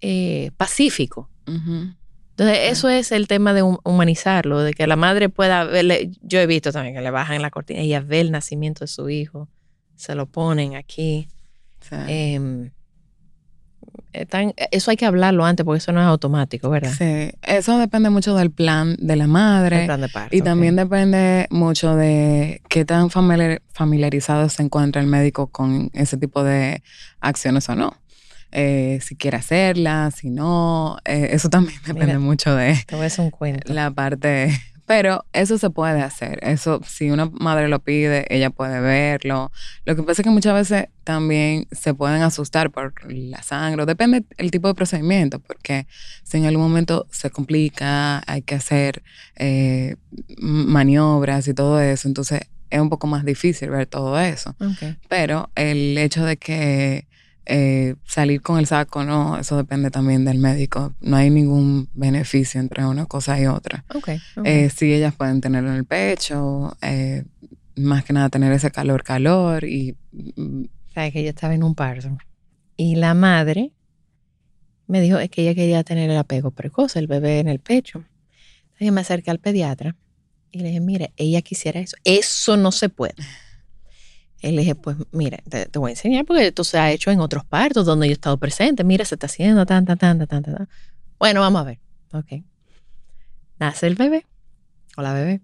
eh, 0.00 0.50
pacífico. 0.56 1.28
Ujú. 1.46 1.94
Entonces, 2.30 2.58
eso 2.70 2.88
es 2.90 3.12
el 3.12 3.28
tema 3.28 3.54
de 3.54 3.62
hum- 3.62 3.78
humanizarlo, 3.84 4.60
de 4.60 4.74
que 4.74 4.86
la 4.86 4.96
madre 4.96 5.28
pueda 5.30 5.64
verle. 5.64 6.10
Yo 6.22 6.38
he 6.38 6.46
visto 6.46 6.70
también 6.70 6.94
que 6.94 7.00
le 7.00 7.10
bajan 7.10 7.40
la 7.40 7.50
cortina, 7.50 7.80
ella 7.80 8.00
ve 8.00 8.20
el 8.20 8.30
nacimiento 8.30 8.80
de 8.84 8.88
su 8.88 9.08
hijo, 9.08 9.48
se 9.94 10.14
lo 10.14 10.26
ponen 10.26 10.74
aquí. 10.76 11.28
Sí. 11.80 11.96
Eh, 12.08 12.70
tan- 14.24 14.54
eso 14.70 14.90
hay 14.90 14.96
que 14.96 15.04
hablarlo 15.04 15.44
antes 15.44 15.64
porque 15.66 15.78
eso 15.78 15.92
no 15.92 16.00
es 16.00 16.06
automático, 16.06 16.70
¿verdad? 16.70 16.92
Sí. 16.96 17.32
Eso 17.42 17.76
depende 17.78 18.08
mucho 18.08 18.34
del 18.34 18.50
plan 18.50 18.96
de 18.98 19.16
la 19.16 19.26
madre. 19.26 19.80
El 19.80 19.86
plan 19.86 20.00
de 20.00 20.08
parto, 20.08 20.34
Y 20.34 20.40
también 20.40 20.76
depende 20.76 21.46
mucho 21.50 21.94
de 21.96 22.62
qué 22.70 22.84
tan 22.86 23.10
familiar- 23.10 23.60
familiarizado 23.74 24.48
se 24.48 24.62
encuentra 24.62 25.02
el 25.02 25.08
médico 25.08 25.48
con 25.48 25.90
ese 25.92 26.16
tipo 26.16 26.42
de 26.44 26.82
acciones 27.20 27.68
o 27.68 27.74
no. 27.74 27.92
Eh, 28.52 29.00
si 29.02 29.16
quiere 29.16 29.36
hacerlas, 29.36 30.14
si 30.14 30.30
no. 30.30 30.96
eh, 31.04 31.28
eso 31.32 31.50
también 31.50 31.78
depende 31.86 32.06
Mira. 32.06 32.18
mucho 32.20 32.54
de 32.54 32.78
Te 32.86 32.94
voy 32.94 33.04
a 33.04 33.06
hacer 33.08 33.24
un 33.26 33.30
cuento. 33.30 33.72
la 33.74 33.90
parte. 33.90 34.50
Pero 34.86 35.24
eso 35.32 35.58
se 35.58 35.68
puede 35.70 36.00
hacer. 36.00 36.38
Eso, 36.42 36.80
si 36.86 37.10
una 37.10 37.26
madre 37.26 37.68
lo 37.68 37.80
pide, 37.80 38.24
ella 38.28 38.50
puede 38.50 38.80
verlo. 38.80 39.50
Lo 39.84 39.96
que 39.96 40.02
pasa 40.02 40.22
es 40.22 40.24
que 40.24 40.30
muchas 40.30 40.54
veces 40.54 40.88
también 41.02 41.66
se 41.72 41.92
pueden 41.92 42.22
asustar 42.22 42.70
por 42.70 42.94
la 43.12 43.42
sangre. 43.42 43.84
Depende 43.84 44.24
el 44.38 44.50
tipo 44.50 44.68
de 44.68 44.74
procedimiento, 44.74 45.40
porque 45.40 45.86
si 46.22 46.38
en 46.38 46.46
algún 46.46 46.62
momento 46.62 47.06
se 47.10 47.30
complica, 47.30 48.22
hay 48.30 48.42
que 48.42 48.54
hacer 48.54 49.02
eh, 49.34 49.96
maniobras 50.38 51.48
y 51.48 51.54
todo 51.54 51.80
eso, 51.80 52.06
entonces 52.06 52.42
es 52.70 52.80
un 52.80 52.88
poco 52.88 53.06
más 53.06 53.24
difícil 53.24 53.70
ver 53.70 53.86
todo 53.86 54.18
eso. 54.20 54.54
Pero 55.08 55.50
el 55.54 55.98
hecho 55.98 56.24
de 56.24 56.36
que 56.36 57.06
eh, 57.46 57.94
salir 58.04 58.42
con 58.42 58.58
el 58.58 58.66
saco, 58.66 59.04
no, 59.04 59.38
eso 59.38 59.56
depende 59.56 59.90
también 59.90 60.24
del 60.24 60.38
médico. 60.38 60.94
No 61.00 61.16
hay 61.16 61.30
ningún 61.30 61.88
beneficio 61.94 62.60
entre 62.60 62.84
una 62.84 63.06
cosa 63.06 63.40
y 63.40 63.46
otra. 63.46 63.84
Ok. 63.94 64.08
ok. 64.36 64.44
Eh, 64.44 64.70
sí, 64.70 64.92
ellas 64.92 65.14
pueden 65.14 65.40
tenerlo 65.40 65.70
en 65.70 65.76
el 65.76 65.84
pecho, 65.84 66.76
eh, 66.82 67.24
más 67.76 68.04
que 68.04 68.12
nada 68.12 68.28
tener 68.28 68.52
ese 68.52 68.70
calor, 68.70 69.02
calor 69.02 69.64
y 69.64 69.96
mm, 70.12 70.64
Sabes 70.92 71.12
que 71.12 71.22
yo 71.22 71.28
estaba 71.28 71.54
en 71.54 71.62
un 71.62 71.74
parto 71.74 72.16
y 72.76 72.96
la 72.96 73.14
madre 73.14 73.72
me 74.86 75.00
dijo 75.00 75.18
es 75.18 75.30
que 75.30 75.42
ella 75.42 75.54
quería 75.54 75.84
tener 75.84 76.10
el 76.10 76.16
apego 76.16 76.50
precoz, 76.50 76.96
el 76.96 77.06
bebé 77.06 77.38
en 77.40 77.48
el 77.48 77.58
pecho. 77.58 77.98
Entonces 77.98 78.86
yo 78.86 78.92
me 78.92 79.00
acerqué 79.00 79.30
al 79.30 79.38
pediatra 79.38 79.96
y 80.50 80.60
le 80.60 80.68
dije, 80.68 80.80
mire, 80.80 81.12
ella 81.16 81.42
quisiera 81.42 81.80
eso. 81.80 81.96
Eso 82.04 82.56
no 82.56 82.72
se 82.72 82.88
puede. 82.88 83.14
Y 84.42 84.52
le 84.52 84.60
dije, 84.60 84.74
pues 84.74 84.96
mire, 85.12 85.42
te, 85.48 85.66
te 85.66 85.78
voy 85.78 85.90
a 85.90 85.92
enseñar 85.92 86.24
porque 86.24 86.46
esto 86.48 86.62
se 86.62 86.78
ha 86.78 86.90
hecho 86.92 87.10
en 87.10 87.20
otros 87.20 87.44
partos 87.44 87.86
donde 87.86 88.06
yo 88.06 88.10
he 88.10 88.14
estado 88.14 88.36
presente. 88.36 88.84
Mira, 88.84 89.04
se 89.04 89.14
está 89.16 89.26
haciendo, 89.26 89.64
tan, 89.66 89.84
tan, 89.86 89.96
tan, 89.98 90.18
tan, 90.18 90.28
tan, 90.28 90.42
tan. 90.42 90.68
Bueno, 91.18 91.40
vamos 91.40 91.60
a 91.62 91.64
ver. 91.64 91.78
Ok. 92.12 92.42
Nace 93.58 93.86
el 93.86 93.94
bebé 93.94 94.26
o 94.96 95.02
la 95.02 95.14
bebé. 95.14 95.40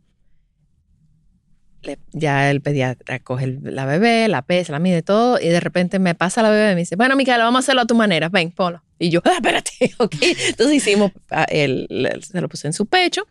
Le- 1.82 1.98
ya 2.12 2.50
el 2.50 2.60
pediatra 2.60 3.18
coge 3.18 3.44
el- 3.46 3.60
la 3.62 3.86
bebé, 3.86 4.28
la 4.28 4.42
pesa, 4.42 4.70
la 4.72 4.78
mide 4.78 5.02
todo 5.02 5.40
y 5.40 5.48
de 5.48 5.58
repente 5.58 5.98
me 5.98 6.14
pasa 6.14 6.40
la 6.42 6.50
bebé 6.50 6.70
y 6.72 6.74
me 6.74 6.80
dice, 6.82 6.94
bueno, 6.94 7.16
Micaela, 7.16 7.42
vamos 7.44 7.58
a 7.58 7.60
hacerlo 7.60 7.80
a 7.82 7.86
tu 7.86 7.94
manera, 7.96 8.28
ven, 8.28 8.52
ponlo. 8.52 8.82
Y 9.00 9.08
yo, 9.10 9.20
ah, 9.24 9.32
espérate, 9.36 9.72
ok. 9.98 10.14
Entonces 10.48 10.76
hicimos, 10.76 11.10
ah, 11.30 11.46
él, 11.48 11.86
él 11.90 12.22
se 12.22 12.40
lo 12.40 12.48
puse 12.48 12.68
en 12.68 12.72
su 12.72 12.86
pecho. 12.86 13.26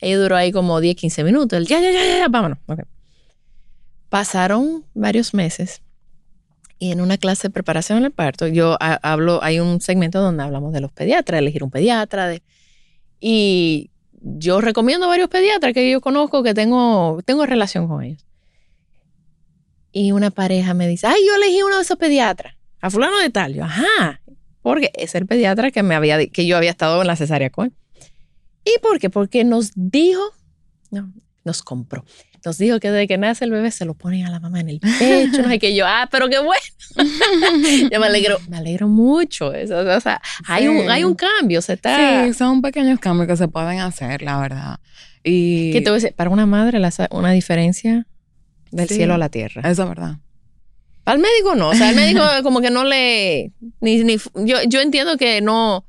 Ella 0.00 0.18
duró 0.18 0.34
ahí 0.36 0.50
como 0.50 0.80
10, 0.80 0.96
15 0.96 1.22
minutos. 1.22 1.56
Él, 1.56 1.66
ya, 1.66 1.78
ya, 1.80 1.92
ya, 1.92 2.18
ya, 2.18 2.28
vámonos. 2.28 2.58
ok. 2.66 2.80
Pasaron 4.12 4.84
varios 4.92 5.32
meses 5.32 5.80
y 6.78 6.92
en 6.92 7.00
una 7.00 7.16
clase 7.16 7.48
de 7.48 7.50
preparación 7.54 8.04
al 8.04 8.10
parto, 8.10 8.46
yo 8.46 8.76
ha- 8.78 9.00
hablo, 9.02 9.42
hay 9.42 9.58
un 9.58 9.80
segmento 9.80 10.20
donde 10.20 10.42
hablamos 10.42 10.74
de 10.74 10.82
los 10.82 10.92
pediatras, 10.92 11.38
elegir 11.38 11.64
un 11.64 11.70
pediatra, 11.70 12.26
de, 12.26 12.42
y 13.20 13.90
yo 14.20 14.60
recomiendo 14.60 15.08
varios 15.08 15.30
pediatras 15.30 15.72
que 15.72 15.90
yo 15.90 16.02
conozco 16.02 16.42
que 16.42 16.52
tengo, 16.52 17.20
tengo 17.24 17.46
relación 17.46 17.88
con 17.88 18.02
ellos. 18.02 18.26
Y 19.92 20.12
una 20.12 20.30
pareja 20.30 20.74
me 20.74 20.86
dice, 20.86 21.06
ay, 21.06 21.16
yo 21.26 21.34
elegí 21.36 21.62
uno 21.62 21.76
de 21.76 21.82
esos 21.82 21.96
pediatras, 21.96 22.54
a 22.82 22.90
fulano 22.90 23.18
de 23.18 23.30
tal. 23.30 23.54
Yo, 23.54 23.64
ajá, 23.64 24.20
porque 24.60 24.90
es 24.92 25.14
el 25.14 25.24
pediatra 25.26 25.70
que 25.70 25.82
me 25.82 25.94
había, 25.94 26.26
que 26.26 26.44
yo 26.44 26.58
había 26.58 26.70
estado 26.70 27.00
en 27.00 27.06
la 27.06 27.16
cesárea 27.16 27.48
con. 27.48 27.74
¿Y 28.62 28.78
por 28.82 28.98
qué? 28.98 29.08
Porque 29.08 29.42
nos 29.44 29.70
dijo, 29.74 30.20
no, 30.90 31.10
nos 31.44 31.62
compró. 31.62 32.04
Nos 32.44 32.58
dijo 32.58 32.80
que 32.80 32.90
desde 32.90 33.06
que 33.06 33.18
nace 33.18 33.44
el 33.44 33.52
bebé 33.52 33.70
se 33.70 33.84
lo 33.84 33.94
ponen 33.94 34.26
a 34.26 34.30
la 34.30 34.40
mamá 34.40 34.60
en 34.60 34.68
el 34.68 34.80
pecho, 34.80 35.42
no 35.42 35.48
sé 35.48 35.58
qué. 35.60 35.74
Yo, 35.76 35.86
ah, 35.86 36.08
pero 36.10 36.28
qué 36.28 36.38
bueno. 36.40 36.60
yo 37.92 38.00
me 38.00 38.06
alegro, 38.06 38.38
me 38.48 38.56
alegro 38.56 38.88
mucho. 38.88 39.52
Eso, 39.54 39.78
o 39.78 40.00
sea, 40.00 40.20
hay, 40.46 40.66
un, 40.68 40.90
hay 40.90 41.04
un 41.04 41.14
cambio, 41.14 41.62
se 41.62 41.74
está... 41.74 42.24
Sí, 42.26 42.34
son 42.34 42.60
pequeños 42.62 42.98
cambios 42.98 43.28
que 43.28 43.36
se 43.36 43.48
pueden 43.48 43.78
hacer, 43.80 44.22
la 44.22 44.38
verdad. 44.40 44.80
Y 45.22 45.72
¿Qué 45.72 45.80
te 45.82 45.90
voy 45.90 45.98
a 45.98 46.02
decir? 46.02 46.14
Para 46.16 46.30
una 46.30 46.46
madre, 46.46 46.78
la 46.80 46.92
una 47.10 47.30
diferencia 47.30 48.06
del 48.72 48.88
Sí. 48.88 48.96
cielo 48.96 49.14
a 49.14 49.18
la 49.18 49.28
tierra. 49.28 49.62
eso 49.70 49.82
es 49.84 49.88
verdad. 49.88 50.16
Al 51.04 51.18
médico 51.18 51.54
no, 51.56 51.68
o 51.70 51.74
sea, 51.74 51.90
el 51.90 51.96
médico 51.96 52.22
como 52.42 52.60
que 52.60 52.70
no 52.70 52.84
le, 52.84 53.52
ni, 53.80 54.02
ni- 54.04 54.16
yo, 54.34 54.56
yo 54.68 54.80
entiendo 54.80 55.16
que 55.16 55.40
no, 55.40 55.84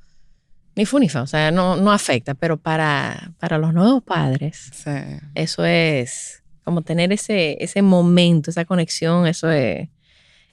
ni 0.76 0.86
fu 0.86 0.98
ni 1.00 1.10
fa, 1.10 1.22
o 1.22 1.28
sea, 1.28 1.52
no, 1.52 1.76
no 1.76 1.92
afecta, 1.92 2.34
pero 2.34 2.58
para, 2.58 3.34
para 3.40 3.58
los 3.58 3.74
nuevos 3.74 4.04
padres, 4.04 4.72
Sí. 4.74 4.90
eso 5.36 5.66
es 5.66 6.44
como 6.64 6.82
tener 6.82 7.12
ese, 7.12 7.58
ese 7.64 7.82
momento, 7.82 8.50
esa 8.50 8.66
conexión, 8.66 9.28
eso 9.28 9.52
es, 9.52 9.90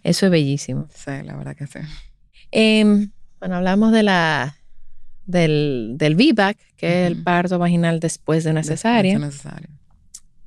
eso 0.03 0.27
es 0.27 0.33
bellísimo. 0.33 0.89
Sí, 0.93 1.11
la 1.25 1.37
verdad 1.37 1.57
que 1.57 1.67
sí. 1.67 1.79
Em, 2.51 3.11
bueno, 3.39 3.57
hablamos 3.57 3.93
de 3.93 4.03
la, 4.03 4.57
del, 5.25 5.93
del 5.97 6.17
VBAC, 6.17 6.59
que 6.77 7.05
es 7.05 7.11
el 7.13 7.23
parto 7.23 7.59
vaginal 7.59 8.01
después 8.01 8.43
de 8.45 8.51
una 8.51 8.63
cesárea. 8.65 9.19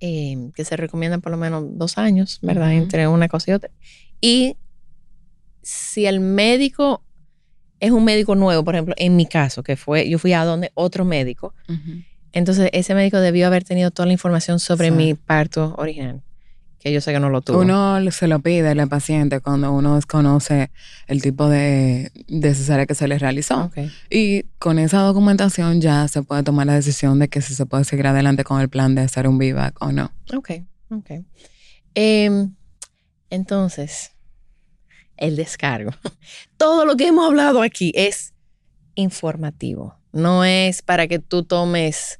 Eh, 0.06 0.52
que 0.54 0.66
se 0.66 0.76
recomiendan 0.76 1.22
por 1.22 1.32
lo 1.32 1.38
menos 1.38 1.64
dos 1.78 1.98
años, 1.98 2.40
¿verdad? 2.42 2.74
Entre 2.74 3.08
una 3.08 3.30
cosa 3.30 3.52
y 3.52 3.54
otra. 3.54 3.70
Y 4.20 4.58
si 5.62 6.06
el 6.08 6.20
médico 6.20 7.02
es 7.84 7.92
un 7.92 8.04
médico 8.06 8.34
nuevo, 8.36 8.64
por 8.64 8.76
ejemplo, 8.76 8.96
en 8.98 9.16
mi 9.16 9.26
caso, 9.26 9.62
que 9.62 9.76
fue, 9.76 10.08
yo 10.10 10.18
fui 10.18 10.32
a 10.34 10.46
donde 10.46 10.72
otro 10.74 11.04
médico, 11.06 11.54
entonces 12.32 12.70
ese 12.74 12.96
médico 12.96 13.20
debió 13.20 13.46
haber 13.48 13.64
tenido 13.64 13.92
toda 13.92 14.06
la 14.08 14.14
información 14.14 14.60
sobre 14.60 14.88
Sí. 14.88 14.92
mi 14.96 15.14
parto 15.16 15.76
original, 15.78 16.22
que 16.80 16.92
yo 16.94 17.02
sé 17.02 17.12
que 17.14 17.20
no 17.20 17.30
lo 17.30 17.42
tuvo. 17.42 17.60
Uno 17.60 18.00
se 18.12 18.28
lo 18.28 18.40
pide 18.40 18.70
al 18.70 18.88
paciente 18.88 19.40
cuando 19.42 19.72
uno 19.74 19.96
desconoce 19.96 20.72
el 21.08 21.22
tipo 21.22 21.48
de, 21.50 22.12
de 22.28 22.56
cesárea 22.56 22.86
que 22.86 22.96
se 22.96 23.08
le 23.08 23.20
realizó. 23.20 23.70
Y 24.10 24.44
con 24.60 24.80
esa 24.80 25.00
documentación 25.02 25.80
ya 25.82 26.08
se 26.08 26.24
puede 26.24 26.44
tomar 26.44 26.66
la 26.68 26.74
decisión 26.76 27.20
de 27.20 27.28
que 27.28 27.42
si 27.42 27.54
se 27.54 27.66
puede 27.66 27.84
seguir 27.84 28.08
adelante 28.08 28.44
con 28.46 28.60
el 28.62 28.70
plan 28.70 28.96
de 28.96 29.02
hacer 29.02 29.28
un 29.28 29.38
VBAC 29.38 29.82
o 29.82 29.92
no. 29.92 30.12
Ok, 30.36 30.52
ok. 30.90 31.12
Em, 31.96 32.54
entonces, 33.30 34.13
el 35.18 35.36
descargo. 35.36 35.92
Todo 36.58 36.86
lo 36.86 36.96
que 36.96 37.08
hemos 37.08 37.26
hablado 37.26 37.62
aquí 37.62 37.92
es 37.96 38.34
informativo. 38.96 39.98
No 40.12 40.44
es 40.44 40.82
para 40.82 41.08
que 41.08 41.20
tú 41.20 41.44
tomes 41.44 42.20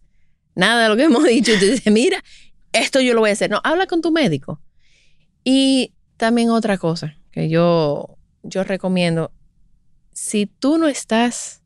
nada 0.56 0.84
de 0.84 0.90
lo 0.90 0.96
que 0.96 1.04
hemos 1.06 1.24
dicho 1.24 1.54
y 1.54 1.60
te 1.60 1.72
dices, 1.72 1.94
mira, 1.94 2.24
esto 2.72 3.02
yo 3.02 3.14
lo 3.14 3.22
voy 3.22 3.30
a 3.30 3.34
hacer. 3.34 3.50
No, 3.50 3.62
habla 3.64 3.88
con 3.88 4.02
tu 4.02 4.12
médico. 4.12 4.62
Y 5.44 5.94
también 6.18 6.50
otra 6.50 6.78
cosa 6.78 7.18
que 7.32 7.50
yo, 7.50 8.18
yo 8.44 8.64
recomiendo, 8.64 9.32
si 10.12 10.46
tú 10.46 10.78
no 10.78 10.88
estás 10.88 11.62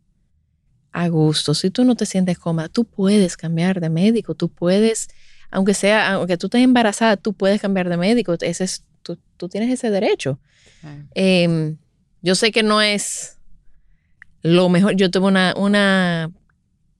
a 0.91 1.07
gusto, 1.09 1.53
si 1.53 1.69
tú 1.69 1.83
no 1.83 1.95
te 1.95 2.05
sientes 2.05 2.39
cómoda, 2.39 2.69
tú 2.69 2.85
puedes 2.85 3.37
cambiar 3.37 3.81
de 3.81 3.89
médico, 3.89 4.33
tú 4.33 4.49
puedes 4.49 5.09
aunque 5.49 5.73
sea, 5.73 6.13
aunque 6.13 6.37
tú 6.37 6.47
estés 6.47 6.61
embarazada, 6.61 7.17
tú 7.17 7.33
puedes 7.33 7.61
cambiar 7.61 7.89
de 7.89 7.97
médico. 7.97 8.35
Ese 8.39 8.63
es, 8.63 8.83
tú, 9.15 9.19
tú 9.37 9.47
tienes 9.49 9.71
ese 9.71 9.89
derecho. 9.89 10.39
Em, 11.15 11.77
yo 12.21 12.35
sé 12.35 12.51
que 12.51 12.63
no 12.63 12.81
es 12.81 13.39
lo 14.41 14.69
mejor. 14.69 14.95
Yo 14.95 15.09
tuve 15.09 15.27
una, 15.27 15.53
una 15.57 16.31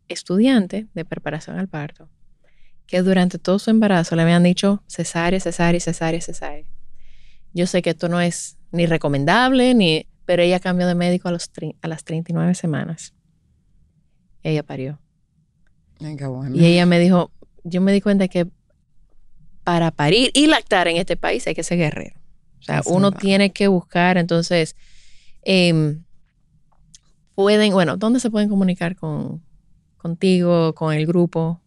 estudiante 0.08 0.88
de 0.93 1.05
preparación 1.05 1.58
al 1.58 1.68
parto 1.68 2.10
que 2.86 3.01
durante 3.01 3.38
todo 3.38 3.60
su 3.60 3.70
embarazo 3.70 4.16
le 4.16 4.22
habían 4.22 4.43
dicho 4.43 4.82
cesárea, 4.88 5.39
cesárea, 5.39 5.80
cesárea, 5.80 6.22
cesárea. 6.22 6.66
Yo 7.53 7.68
sé 7.68 7.82
que 7.82 7.89
esto 7.89 8.08
no 8.08 8.22
es 8.22 8.58
ni 8.72 8.86
recomendable, 8.86 9.74
ni, 9.74 10.08
pero 10.26 10.41
ella 10.41 10.60
cambió 10.62 10.88
de 10.88 10.95
médico 10.95 11.28
a, 11.28 11.32
los, 11.32 11.51
a 11.82 11.88
las 11.88 12.05
39 12.05 12.55
semanas. 12.55 13.14
Ella 14.41 14.64
parió. 14.64 14.99
Bueno. 15.99 16.55
Y 16.55 16.66
ella 16.66 16.86
me 16.86 16.99
dijo, 16.99 17.32
yo 17.64 17.82
me 17.82 17.91
di 17.91 17.99
cuenta 17.99 18.30
que 18.30 18.47
para 19.68 19.91
parir 19.91 20.32
y 20.34 20.47
lactar 20.47 20.88
en 20.88 20.95
este 20.95 21.18
país 21.18 21.45
hay 21.45 21.53
que 21.53 21.61
ser 21.61 21.78
guerrero. 21.78 22.15
O 22.61 22.63
sea, 22.63 22.82
uno 22.86 23.11
tiene 23.11 23.51
que 23.51 23.68
buscar, 23.68 24.18
entonces, 24.18 24.78
em, 25.41 26.05
pueden, 27.36 27.74
bueno, 27.74 27.97
¿dónde 27.97 28.22
se 28.22 28.32
pueden 28.32 28.47
comunicar 28.47 28.95
con 28.95 29.43
contigo, 29.97 30.74
con 30.74 30.93
el 30.93 31.05
grupo? 31.05 31.59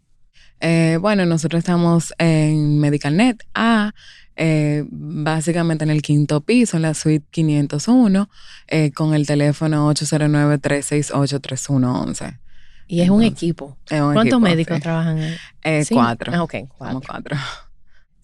Eh, 0.61 0.97
bueno, 0.99 1.27
nosotros 1.27 1.59
estamos 1.59 2.15
en 2.17 2.79
MedicalNet 2.79 3.45
A, 3.55 3.93
eh, 4.35 4.87
básicamente 4.91 5.85
en 5.85 5.91
el 5.91 6.01
quinto 6.01 6.41
piso, 6.41 6.79
en 6.79 6.83
la 6.85 6.95
suite 6.95 7.27
501, 7.31 8.31
eh, 8.69 8.93
con 8.93 9.13
el 9.13 9.27
teléfono 9.27 9.93
809-368-3111. 9.93 12.39
Y 12.87 13.03
es 13.03 13.11
un 13.11 13.23
Entonces, 13.23 13.43
equipo. 13.45 13.77
Es 13.91 14.01
un 14.01 14.15
¿Cuántos 14.15 14.39
equipo, 14.39 14.41
médicos 14.41 14.77
sí. 14.77 14.83
trabajan 14.83 15.19
ahí? 15.19 15.37
Eh, 15.65 15.85
Sí. 15.85 15.93
Cuatro. 15.95 16.33
Ah, 16.35 16.43
ok, 16.43 16.55
Somos 16.79 17.05
cuatro. 17.07 17.37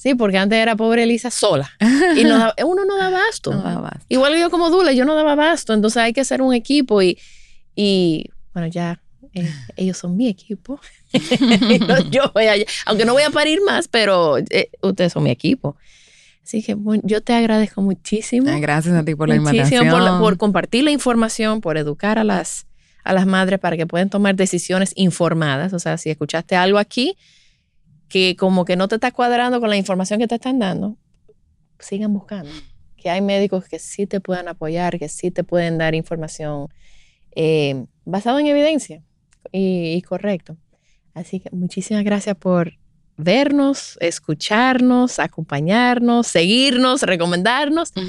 Sí, 0.07 0.15
porque 0.15 0.39
antes 0.39 0.57
era 0.59 0.77
pobre 0.77 1.03
Elisa 1.03 1.33
sola. 1.33 1.69
Y 2.17 2.23
no 2.23 2.39
daba- 2.39 2.55
uno 2.65 2.85
no 2.85 2.97
da 2.97 3.09
abasto. 3.09 3.51
No 3.53 3.63
da 3.63 3.73
abasto. 3.73 4.05
Igual 4.09 4.39
yo 4.39 4.51
como 4.51 4.71
Dula, 4.71 4.93
yo 4.93 5.05
no 5.05 5.17
daba 5.17 5.33
abasto. 5.33 5.75
Entonces 5.75 5.97
hay 5.97 6.13
que 6.13 6.21
hacer 6.21 6.43
un 6.43 6.55
equipo 6.55 7.03
y, 7.03 7.19
y 7.75 8.31
bueno, 8.55 8.69
ya 8.69 9.01
eh, 9.35 9.51
ellos 9.77 9.99
son 9.99 10.17
mi 10.17 10.29
equipo. 10.29 10.81
Yo 12.11 12.31
voy 12.35 12.47
a, 12.47 12.55
aunque 12.87 13.05
no 13.05 13.13
voy 13.15 13.23
a 13.25 13.31
parir 13.31 13.61
más, 13.67 13.89
pero 13.89 14.39
eh, 14.39 14.71
ustedes 14.83 15.13
son 15.13 15.25
mi 15.25 15.31
equipo. 15.31 15.77
Así 16.45 16.63
que 16.63 16.75
bueno, 16.75 17.03
yo 17.05 17.21
te 17.21 17.35
agradezco 17.35 17.83
muchísimo. 17.83 18.49
Ay, 18.49 18.61
Gracias 18.61 18.95
a 18.95 19.05
ti 19.05 19.15
por 19.17 19.29
la 19.29 19.35
muchísimo 19.35 19.63
invitación. 19.65 19.91
por, 19.91 20.01
la- 20.03 20.19
por 20.21 20.37
compartir 20.37 20.85
la 20.85 20.93
información, 20.93 21.61
por 21.61 21.77
educar 21.77 22.19
a 22.19 22.25
las, 22.25 22.67
a 23.03 23.13
las 23.13 23.27
madres 23.27 23.59
para 23.59 23.77
que 23.77 23.87
puedan 23.87 24.09
tomar 24.09 24.37
decisiones 24.37 24.93
informadas. 24.95 25.73
O 25.73 25.79
sea, 25.81 25.99
si 25.99 26.11
escuchaste 26.11 26.55
algo 26.55 26.79
aquí 26.79 27.17
que 28.09 28.37
como 28.37 28.65
que 28.65 28.77
no 28.77 28.89
te 28.89 28.97
está 28.97 29.11
cuadrando 29.11 29.61
con 29.61 29.71
la 29.71 29.77
información 29.77 30.21
que 30.21 30.29
te 30.29 30.37
están 30.37 30.59
dando, 30.59 30.97
sigan 31.79 32.13
buscando. 32.13 32.51
Que 32.97 33.11
hay 33.11 33.21
médicos 33.21 33.67
que 33.67 33.79
sí 33.79 34.07
te 34.07 34.21
puedan 34.21 34.49
apoyar, 34.49 34.99
que 34.99 35.09
sí 35.09 35.31
te 35.31 35.45
pueden 35.45 35.79
dar 35.79 35.95
información 35.95 36.69
eh, 37.35 37.85
basado 38.05 38.39
en 38.39 38.47
evidencia 38.47 39.03
y, 39.53 39.93
y 39.93 40.03
correcto. 40.03 40.57
Así 41.15 41.41
que 41.41 41.51
muchísimas 41.51 42.05
gracias 42.05 42.37
por 42.37 42.73
vernos, 43.17 43.97
escucharnos, 44.01 45.19
acompañarnos, 45.19 46.27
seguirnos, 46.27 47.03
recomendarnos. 47.03 47.93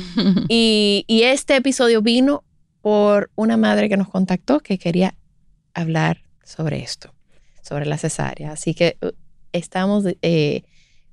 Y, 0.50 1.04
y 1.08 1.24
este 1.24 1.56
episodio 1.56 2.02
vino 2.02 2.44
por 2.82 3.32
una 3.36 3.58
madre 3.58 3.90
que 3.90 3.98
nos 3.98 4.10
contactó 4.10 4.60
que 4.60 4.78
quería 4.78 5.16
hablar 5.74 6.24
sobre 6.44 6.80
esto, 6.82 7.14
sobre 7.62 7.86
la 7.86 7.98
cesárea. 7.98 8.52
Así 8.54 8.74
que 8.74 8.98
uh, 9.02 9.10
estamos, 9.58 10.06
eh, 10.22 10.64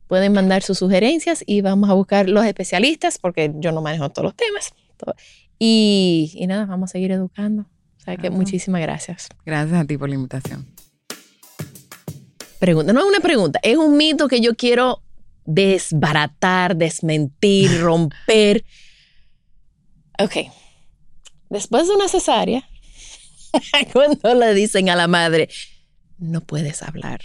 pueden 0.07 0.33
mandar 0.33 0.63
sus 0.63 0.79
sugerencias 0.79 1.43
y 1.47 1.61
vamos 1.61 1.91
a 1.91 1.95
buscar 1.95 2.29
los 2.29 2.45
especialistas 2.45 3.19
porque 3.19 3.53
yo 3.57 3.73
no 3.73 3.83
manejo 3.83 4.11
todos 4.11 4.25
los 4.27 4.37
temas. 4.37 4.73
Todo. 4.97 5.15
Y, 5.59 6.33
y 6.35 6.47
nada, 6.47 6.67
vamos 6.67 6.91
a 6.91 6.93
seguir 6.93 7.11
educando. 7.11 7.63
O 7.63 8.05
sea 8.05 8.17
que 8.17 8.31
muchísimas 8.31 8.83
gracias. 8.83 9.29
Gracias 9.47 9.81
a 9.81 9.85
ti 9.87 9.97
por 9.97 10.09
la 10.09 10.15
invitación. 10.15 10.67
Pregunta, 12.59 12.93
no 12.93 13.01
es 13.01 13.07
una 13.07 13.21
pregunta, 13.21 13.61
es 13.63 13.77
un 13.77 13.97
mito 13.97 14.29
que 14.29 14.41
yo 14.41 14.55
quiero 14.55 15.03
desbaratar, 15.45 16.77
desmentir, 16.77 17.81
romper. 17.81 18.65
Ok. 20.19 20.51
Después 21.51 21.89
de 21.89 21.95
una 21.95 22.09
cesárea, 22.09 22.69
cuando 23.93 24.35
le 24.35 24.55
dicen 24.55 24.89
a 24.89 24.97
la 24.97 25.09
madre, 25.09 25.49
no 26.19 26.41
puedes 26.41 26.83
hablar. 26.83 27.21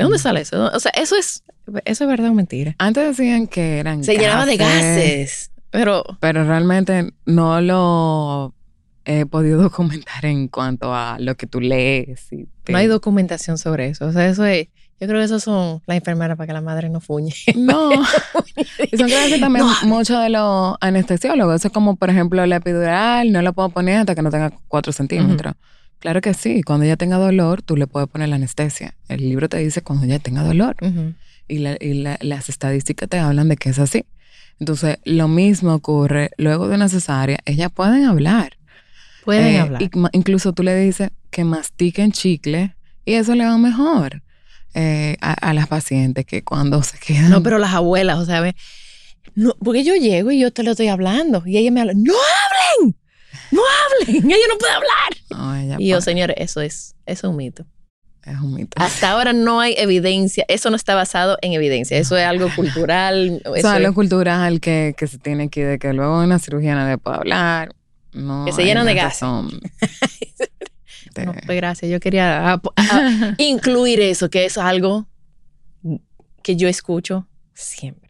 ¿De 0.00 0.04
dónde 0.04 0.18
sale 0.18 0.40
eso? 0.40 0.70
O 0.72 0.80
sea, 0.80 0.90
eso 0.94 1.14
es, 1.14 1.42
eso 1.84 2.04
es 2.04 2.08
verdad 2.08 2.30
o 2.30 2.34
mentira. 2.34 2.74
Antes 2.78 3.04
decían 3.18 3.46
que 3.46 3.78
eran 3.80 4.02
Se 4.02 4.16
llenaba 4.16 4.46
de 4.46 4.56
gases, 4.56 5.50
pero 5.70 6.02
pero 6.20 6.42
realmente 6.44 7.12
no 7.26 7.60
lo 7.60 8.54
he 9.04 9.26
podido 9.26 9.60
documentar 9.62 10.24
en 10.24 10.48
cuanto 10.48 10.94
a 10.94 11.18
lo 11.20 11.36
que 11.36 11.46
tú 11.46 11.60
lees. 11.60 12.32
Y 12.32 12.46
te- 12.64 12.72
No 12.72 12.78
hay 12.78 12.86
documentación 12.86 13.58
sobre 13.58 13.88
eso. 13.88 14.06
O 14.06 14.12
sea, 14.12 14.26
eso 14.26 14.44
es. 14.46 14.68
Yo 14.98 15.06
creo 15.06 15.18
que 15.20 15.24
eso 15.24 15.38
son 15.40 15.82
las 15.86 15.96
enfermeras 15.98 16.36
para 16.36 16.46
que 16.46 16.52
la 16.54 16.60
madre 16.62 16.88
no 16.88 17.00
fuñe. 17.00 17.32
No. 17.56 17.90
y 17.92 18.96
son 18.96 19.06
cosas 19.08 19.28
que 19.28 19.38
también 19.40 19.66
No. 19.66 19.74
muchos 19.88 20.22
de 20.22 20.30
los 20.30 20.76
anestesiólogos. 20.80 21.56
Eso 21.56 21.68
es 21.68 21.74
como, 21.74 21.96
por 21.96 22.08
ejemplo, 22.10 22.44
la 22.46 22.56
epidural, 22.56 23.32
no 23.32 23.42
la 23.42 23.52
puedo 23.52 23.68
poner 23.68 23.98
hasta 23.98 24.14
que 24.14 24.22
no 24.22 24.30
tenga 24.30 24.50
4 24.68 24.92
centímetros. 24.92 25.54
Claro 26.00 26.20
que 26.20 26.34
sí. 26.34 26.62
Cuando 26.62 26.84
ella 26.86 26.96
tenga 26.96 27.16
dolor, 27.18 27.62
tú 27.62 27.76
le 27.76 27.86
puedes 27.86 28.08
poner 28.08 28.28
la 28.28 28.36
anestesia. 28.36 28.94
El 29.08 29.20
libro 29.28 29.48
te 29.48 29.58
dice 29.58 29.82
cuando 29.82 30.04
ella 30.06 30.18
tenga 30.18 30.42
dolor. 30.42 30.76
Y, 31.46 31.58
la- 31.58 31.76
y 31.80 31.94
la- 31.94 32.18
las 32.20 32.48
estadísticas 32.48 33.08
te 33.08 33.18
hablan 33.18 33.48
de 33.48 33.56
que 33.56 33.70
es 33.70 33.78
así. 33.78 34.04
Entonces, 34.58 34.98
lo 35.04 35.28
mismo 35.28 35.74
ocurre 35.74 36.30
luego 36.36 36.68
de 36.68 36.74
una 36.74 36.88
cesárea. 36.88 37.38
Ellas 37.44 37.70
pueden 37.72 38.04
hablar. 38.04 38.56
Pueden 39.24 39.46
Eh, 39.54 39.58
hablar. 39.60 39.82
incluso 40.12 40.52
tú 40.52 40.62
le 40.62 40.74
dices 40.78 41.10
que 41.30 41.44
mastiquen 41.44 42.12
chicle 42.12 42.74
y 43.04 43.14
eso 43.14 43.34
le 43.34 43.44
va 43.44 43.56
mejor 43.58 44.22
eh, 44.74 45.16
a, 45.20 45.32
a 45.32 45.52
las 45.52 45.66
pacientes 45.66 46.24
que 46.24 46.42
cuando 46.42 46.82
se 46.82 46.98
quedan. 46.98 47.30
No, 47.30 47.42
pero 47.42 47.58
las 47.58 47.74
abuelas, 47.74 48.18
o 48.18 48.24
sea, 48.24 48.40
no, 49.34 49.54
porque 49.62 49.84
yo 49.84 49.94
llego 49.96 50.30
y 50.30 50.38
yo 50.40 50.50
te 50.52 50.62
lo 50.62 50.70
estoy 50.72 50.88
hablando 50.88 51.42
y 51.44 51.58
ella 51.58 51.70
me 51.70 51.80
habla, 51.80 51.92
no 51.94 52.12
hablen, 52.78 52.96
no 53.50 53.62
hablen, 54.06 54.30
ella 54.30 54.46
no 54.48 54.58
puede 54.58 54.72
hablar. 54.72 55.10
No, 55.30 55.54
ella 55.56 55.76
Y 55.78 55.88
yo, 55.88 56.00
señores, 56.00 56.36
eso 56.38 56.60
es, 56.60 56.94
eso 57.06 57.26
es 57.26 57.30
un 57.30 57.36
mito. 57.36 57.64
es 58.24 58.38
un 58.38 58.54
mito. 58.54 58.80
Hasta 58.82 59.10
ahora 59.10 59.32
no 59.32 59.60
hay 59.60 59.74
evidencia, 59.76 60.44
eso 60.48 60.70
no 60.70 60.76
está 60.76 60.94
basado 60.94 61.38
en 61.42 61.52
evidencia, 61.52 61.96
eso 61.98 62.16
es 62.16 62.24
algo 62.26 62.48
cultural. 62.54 63.40
eso 63.44 63.68
sea, 63.68 63.76
es- 63.76 63.82
lo 63.82 63.94
cultural 63.94 64.60
que, 64.60 64.94
que 64.96 65.06
se 65.06 65.18
tiene 65.18 65.44
aquí 65.44 65.60
de 65.60 65.78
que 65.78 65.92
luego 65.92 66.22
una 66.22 66.38
cirugía 66.38 66.74
nadie 66.74 66.98
puede 66.98 67.16
hablar. 67.18 67.74
No 68.12 68.44
Que 68.44 68.52
se 68.52 68.64
llenan 68.64 68.86
de 68.86 68.94
de- 71.14 71.26
No, 71.26 71.32
pues 71.32 71.56
gracias, 71.56 71.90
yo 71.90 72.00
quería 72.00 72.52
ah, 72.52 72.62
ah, 72.76 73.34
incluir 73.38 74.00
eso, 74.00 74.30
que 74.30 74.44
eso 74.44 74.60
es 74.60 74.66
algo 74.66 75.06
que 76.42 76.56
yo 76.56 76.68
escucho 76.68 77.26
siempre. 77.54 78.09